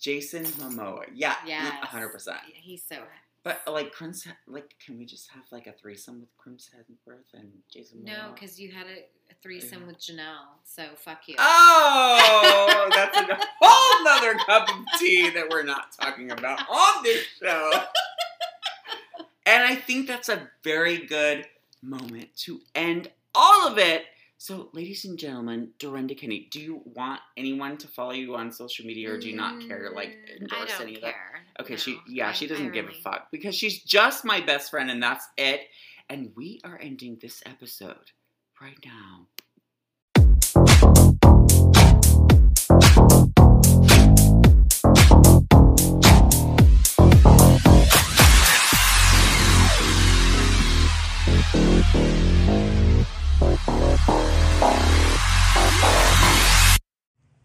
Jason 0.00 0.44
Momoa. 0.44 1.04
Yeah, 1.14 1.34
hundred 1.82 2.10
percent. 2.10 2.38
He's 2.52 2.84
so 2.86 2.98
But 3.42 3.62
like 3.66 3.92
Chris, 3.92 4.26
like, 4.46 4.74
can 4.84 4.98
we 4.98 5.06
just 5.06 5.30
have 5.30 5.44
like 5.50 5.66
a 5.66 5.72
threesome 5.72 6.20
with 6.20 6.28
Chris 6.36 6.68
Hemsworth 6.76 7.32
and 7.38 7.50
Jason 7.72 8.00
Momoa? 8.00 8.04
no, 8.06 8.32
because 8.34 8.60
you 8.60 8.70
had 8.70 8.86
a, 8.86 8.98
a 9.30 9.34
threesome 9.42 9.80
Yeah. 9.82 9.86
with 9.86 9.98
Janelle. 9.98 10.46
So 10.64 10.84
fuck 10.96 11.22
you. 11.26 11.36
Oh, 11.38 12.88
that's 12.94 13.16
a 13.30 13.38
whole 13.60 14.04
nother 14.04 14.38
cup 14.44 14.68
of 14.68 15.00
tea 15.00 15.30
that 15.30 15.48
we're 15.48 15.62
not 15.62 15.92
talking 15.98 16.30
about 16.30 16.60
on 16.68 17.02
this 17.02 17.24
show. 17.42 17.70
And 19.46 19.62
I 19.62 19.74
think 19.74 20.06
that's 20.06 20.30
a 20.30 20.48
very 20.62 20.98
good 21.06 21.44
moment 21.84 22.28
to 22.38 22.60
end 22.74 23.10
all 23.34 23.68
of 23.68 23.78
it. 23.78 24.04
So, 24.38 24.68
ladies 24.72 25.04
and 25.04 25.18
gentlemen, 25.18 25.70
Direnda 25.78 26.16
Kenny, 26.18 26.48
do 26.50 26.60
you 26.60 26.82
want 26.84 27.20
anyone 27.36 27.76
to 27.78 27.88
follow 27.88 28.10
you 28.12 28.34
on 28.34 28.50
social 28.52 28.84
media 28.84 29.12
or 29.12 29.18
do 29.18 29.28
you 29.28 29.36
not 29.36 29.60
care 29.66 29.88
to 29.88 29.94
like 29.94 30.08
Mm, 30.10 30.40
endorse 30.42 30.60
I 30.62 30.66
don't 30.78 30.80
any 30.82 30.96
of 30.96 31.02
that? 31.02 31.14
Okay, 31.60 31.74
No, 31.74 31.78
she 31.78 31.98
yeah, 32.08 32.28
I- 32.28 32.32
she 32.32 32.46
doesn't 32.46 32.72
give 32.72 32.86
really- 32.86 32.98
a 32.98 33.02
fuck 33.02 33.30
because 33.30 33.54
she's 33.54 33.82
just 33.82 34.24
my 34.24 34.40
best 34.40 34.70
friend 34.70 34.90
and 34.90 35.02
that's 35.02 35.26
it. 35.38 35.68
And 36.10 36.32
we 36.36 36.60
are 36.64 36.78
ending 36.78 37.18
this 37.22 37.42
episode 37.46 38.10
right 38.60 38.78
now. 38.84 39.28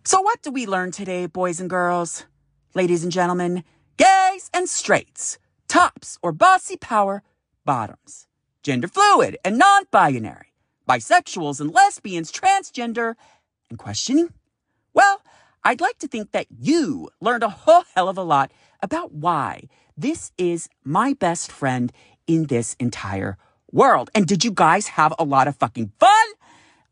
So, 0.10 0.22
what 0.22 0.42
do 0.42 0.50
we 0.50 0.66
learn 0.66 0.90
today, 0.90 1.28
boys 1.28 1.60
and 1.60 1.70
girls? 1.70 2.26
Ladies 2.74 3.04
and 3.04 3.12
gentlemen, 3.12 3.64
gays 3.96 4.50
and 4.56 4.68
straights, 4.68 5.38
tops 5.68 6.18
or 6.24 6.32
bossy 6.32 6.78
power, 6.78 7.22
bottoms, 7.64 8.26
gender 8.64 8.88
fluid 8.88 9.38
and 9.46 9.60
non 9.60 9.84
binary, 9.92 10.56
bisexuals 10.90 11.62
and 11.62 11.72
lesbians, 11.72 12.32
transgender, 12.32 13.14
and 13.70 13.78
questioning? 13.78 14.34
Well, 14.96 15.22
I'd 15.64 15.80
like 15.80 16.00
to 16.00 16.08
think 16.08 16.32
that 16.32 16.48
you 16.50 17.12
learned 17.22 17.44
a 17.44 17.50
whole 17.50 17.84
hell 17.94 18.10
of 18.10 18.18
a 18.18 18.24
lot 18.24 18.50
about 18.82 19.12
why 19.12 19.70
this 19.96 20.32
is 20.40 20.70
my 20.84 21.14
best 21.14 21.52
friend 21.52 21.92
in 22.26 22.46
this 22.46 22.76
entire 22.80 23.38
world. 23.72 24.10
And 24.16 24.26
did 24.26 24.44
you 24.44 24.50
guys 24.50 24.88
have 24.88 25.14
a 25.20 25.24
lot 25.24 25.48
of 25.48 25.58
fucking 25.58 25.92
fun? 26.00 26.28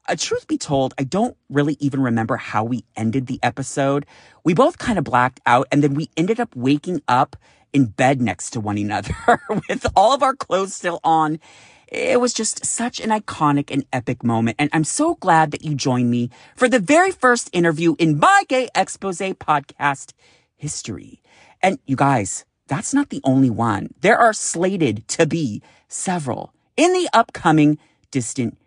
Uh, 0.07 0.15
truth 0.17 0.47
be 0.47 0.57
told, 0.57 0.93
I 0.97 1.03
don't 1.03 1.35
really 1.49 1.75
even 1.79 2.01
remember 2.01 2.37
how 2.37 2.63
we 2.63 2.85
ended 2.95 3.27
the 3.27 3.39
episode. 3.43 4.05
We 4.43 4.53
both 4.53 4.77
kind 4.77 4.97
of 4.97 5.03
blacked 5.03 5.41
out 5.45 5.67
and 5.71 5.83
then 5.83 5.93
we 5.95 6.09
ended 6.15 6.39
up 6.39 6.55
waking 6.55 7.01
up 7.07 7.35
in 7.73 7.85
bed 7.85 8.21
next 8.21 8.51
to 8.51 8.59
one 8.59 8.77
another 8.77 9.15
with 9.69 9.85
all 9.95 10.13
of 10.13 10.23
our 10.23 10.35
clothes 10.35 10.73
still 10.73 10.99
on. 11.03 11.39
It 11.89 12.19
was 12.19 12.33
just 12.33 12.65
such 12.65 12.99
an 12.99 13.09
iconic 13.11 13.71
and 13.71 13.85
epic 13.93 14.23
moment. 14.23 14.57
And 14.59 14.69
I'm 14.73 14.83
so 14.83 15.15
glad 15.15 15.51
that 15.51 15.63
you 15.63 15.73
joined 15.73 16.09
me 16.09 16.29
for 16.55 16.67
the 16.67 16.79
very 16.79 17.11
first 17.11 17.49
interview 17.53 17.95
in 17.97 18.19
my 18.19 18.43
gay 18.47 18.69
expose 18.75 19.19
podcast 19.19 20.13
history. 20.55 21.21
And 21.61 21.79
you 21.85 21.95
guys, 21.95 22.45
that's 22.67 22.93
not 22.93 23.09
the 23.09 23.21
only 23.23 23.49
one. 23.49 23.93
There 24.01 24.17
are 24.17 24.33
slated 24.33 25.07
to 25.09 25.25
be 25.25 25.61
several 25.87 26.53
in 26.75 26.93
the 26.93 27.09
upcoming 27.13 27.77
distant 28.11 28.57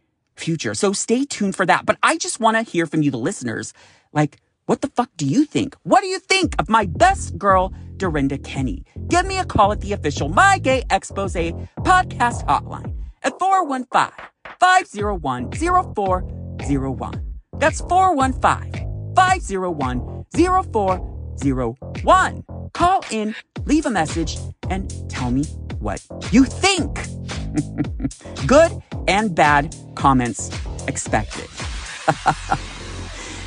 future. 0.40 0.74
So 0.74 0.92
stay 0.92 1.24
tuned 1.24 1.54
for 1.54 1.66
that. 1.66 1.86
But 1.86 1.98
I 2.02 2.16
just 2.16 2.40
want 2.40 2.56
to 2.56 2.62
hear 2.62 2.86
from 2.86 3.02
you, 3.02 3.10
the 3.10 3.18
listeners. 3.18 3.72
Like, 4.12 4.38
what 4.66 4.80
the 4.80 4.88
fuck 4.88 5.10
do 5.16 5.26
you 5.26 5.44
think? 5.44 5.76
What 5.82 6.00
do 6.00 6.06
you 6.06 6.18
think 6.18 6.54
of 6.58 6.68
my 6.68 6.86
best 6.86 7.38
girl, 7.38 7.72
Direnda 7.96 8.42
Kenny? 8.42 8.84
Give 9.08 9.26
me 9.26 9.38
a 9.38 9.44
call 9.44 9.72
at 9.72 9.80
the 9.80 9.92
official 9.92 10.28
My 10.28 10.58
Gay 10.58 10.84
Expose 10.90 11.52
podcast 11.82 12.46
hotline 12.46 12.94
at 13.22 13.38
415 13.38 14.12
501 14.58 15.52
0401. 15.52 17.26
That's 17.58 17.80
415 17.82 19.14
501 19.14 20.26
0401. 20.32 22.44
Call 22.72 23.04
in, 23.10 23.34
leave 23.64 23.86
a 23.86 23.90
message, 23.90 24.38
and 24.68 25.10
tell 25.10 25.30
me 25.30 25.44
what 25.80 26.06
you 26.30 26.44
think. 26.44 26.98
Good 28.46 28.72
and 29.08 29.34
bad 29.34 29.74
comments 29.94 30.50
expected. 30.86 31.48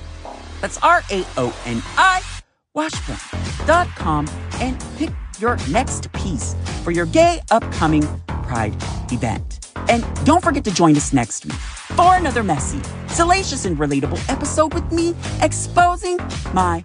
That's 0.61 0.77
R 0.79 1.03
A 1.11 1.23
O 1.37 1.55
N 1.65 1.81
I 1.97 2.21
Washburn.com 2.73 4.27
and 4.59 4.83
pick 4.97 5.09
your 5.39 5.57
next 5.69 6.11
piece 6.13 6.55
for 6.83 6.91
your 6.91 7.05
gay 7.07 7.41
upcoming 7.51 8.07
Pride 8.27 8.75
event. 9.11 9.73
And 9.89 10.05
don't 10.25 10.43
forget 10.43 10.63
to 10.65 10.73
join 10.73 10.95
us 10.95 11.13
next 11.13 11.45
week 11.45 11.53
for 11.53 12.15
another 12.15 12.43
messy, 12.43 12.81
salacious, 13.07 13.65
and 13.65 13.77
relatable 13.77 14.29
episode 14.29 14.73
with 14.73 14.89
me 14.91 15.15
exposing 15.41 16.17
my 16.53 16.83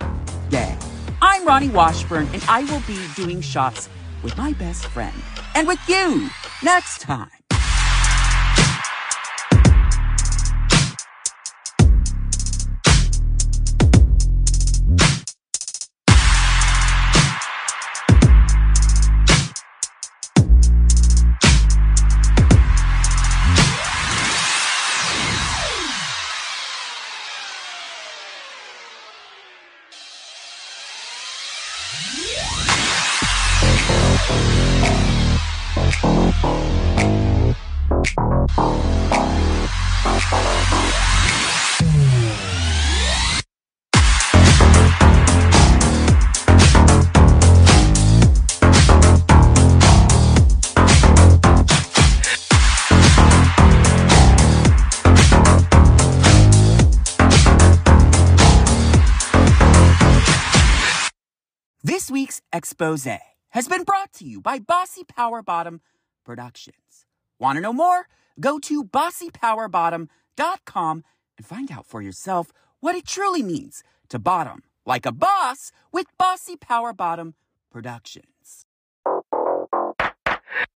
gay. 0.51 0.77
I'm 1.20 1.47
Raoni 1.47 1.73
Washburn, 1.73 2.29
and 2.33 2.45
I 2.49 2.64
will 2.64 2.83
be 2.87 2.99
doing 3.14 3.41
shots 3.41 3.89
with 4.23 4.37
my 4.37 4.53
best 4.55 4.87
friend 4.87 5.14
and 5.55 5.68
with 5.68 5.79
you 5.89 6.29
next 6.62 7.01
time. 7.01 7.41
Expose 62.73 63.07
has 63.51 63.68
been 63.68 63.85
brought 63.85 64.14
to 64.14 64.25
you 64.25 64.41
by 64.41 64.59
Bossy 64.59 65.05
Power 65.05 65.43
Bottom 65.43 65.83
Productions. 66.25 67.05
Want 67.39 67.57
to 67.57 67.61
know 67.61 67.75
more? 67.75 68.09
Go 68.41 68.59
to 68.61 68.85
bossypowerbottom.com 68.85 71.05
and 71.37 71.47
find 71.47 71.70
out 71.70 71.85
for 71.85 72.01
yourself 72.01 72.51
what 72.81 72.95
it 72.95 73.07
truly 73.07 73.43
means 73.43 73.83
to 74.09 74.18
bottom 74.18 74.62
like 74.87 75.05
a 75.05 75.12
boss 75.12 75.70
with 75.93 76.07
Bossy 76.16 76.57
Power 76.57 76.95
Bottom 76.95 77.35
Productions. 77.70 78.32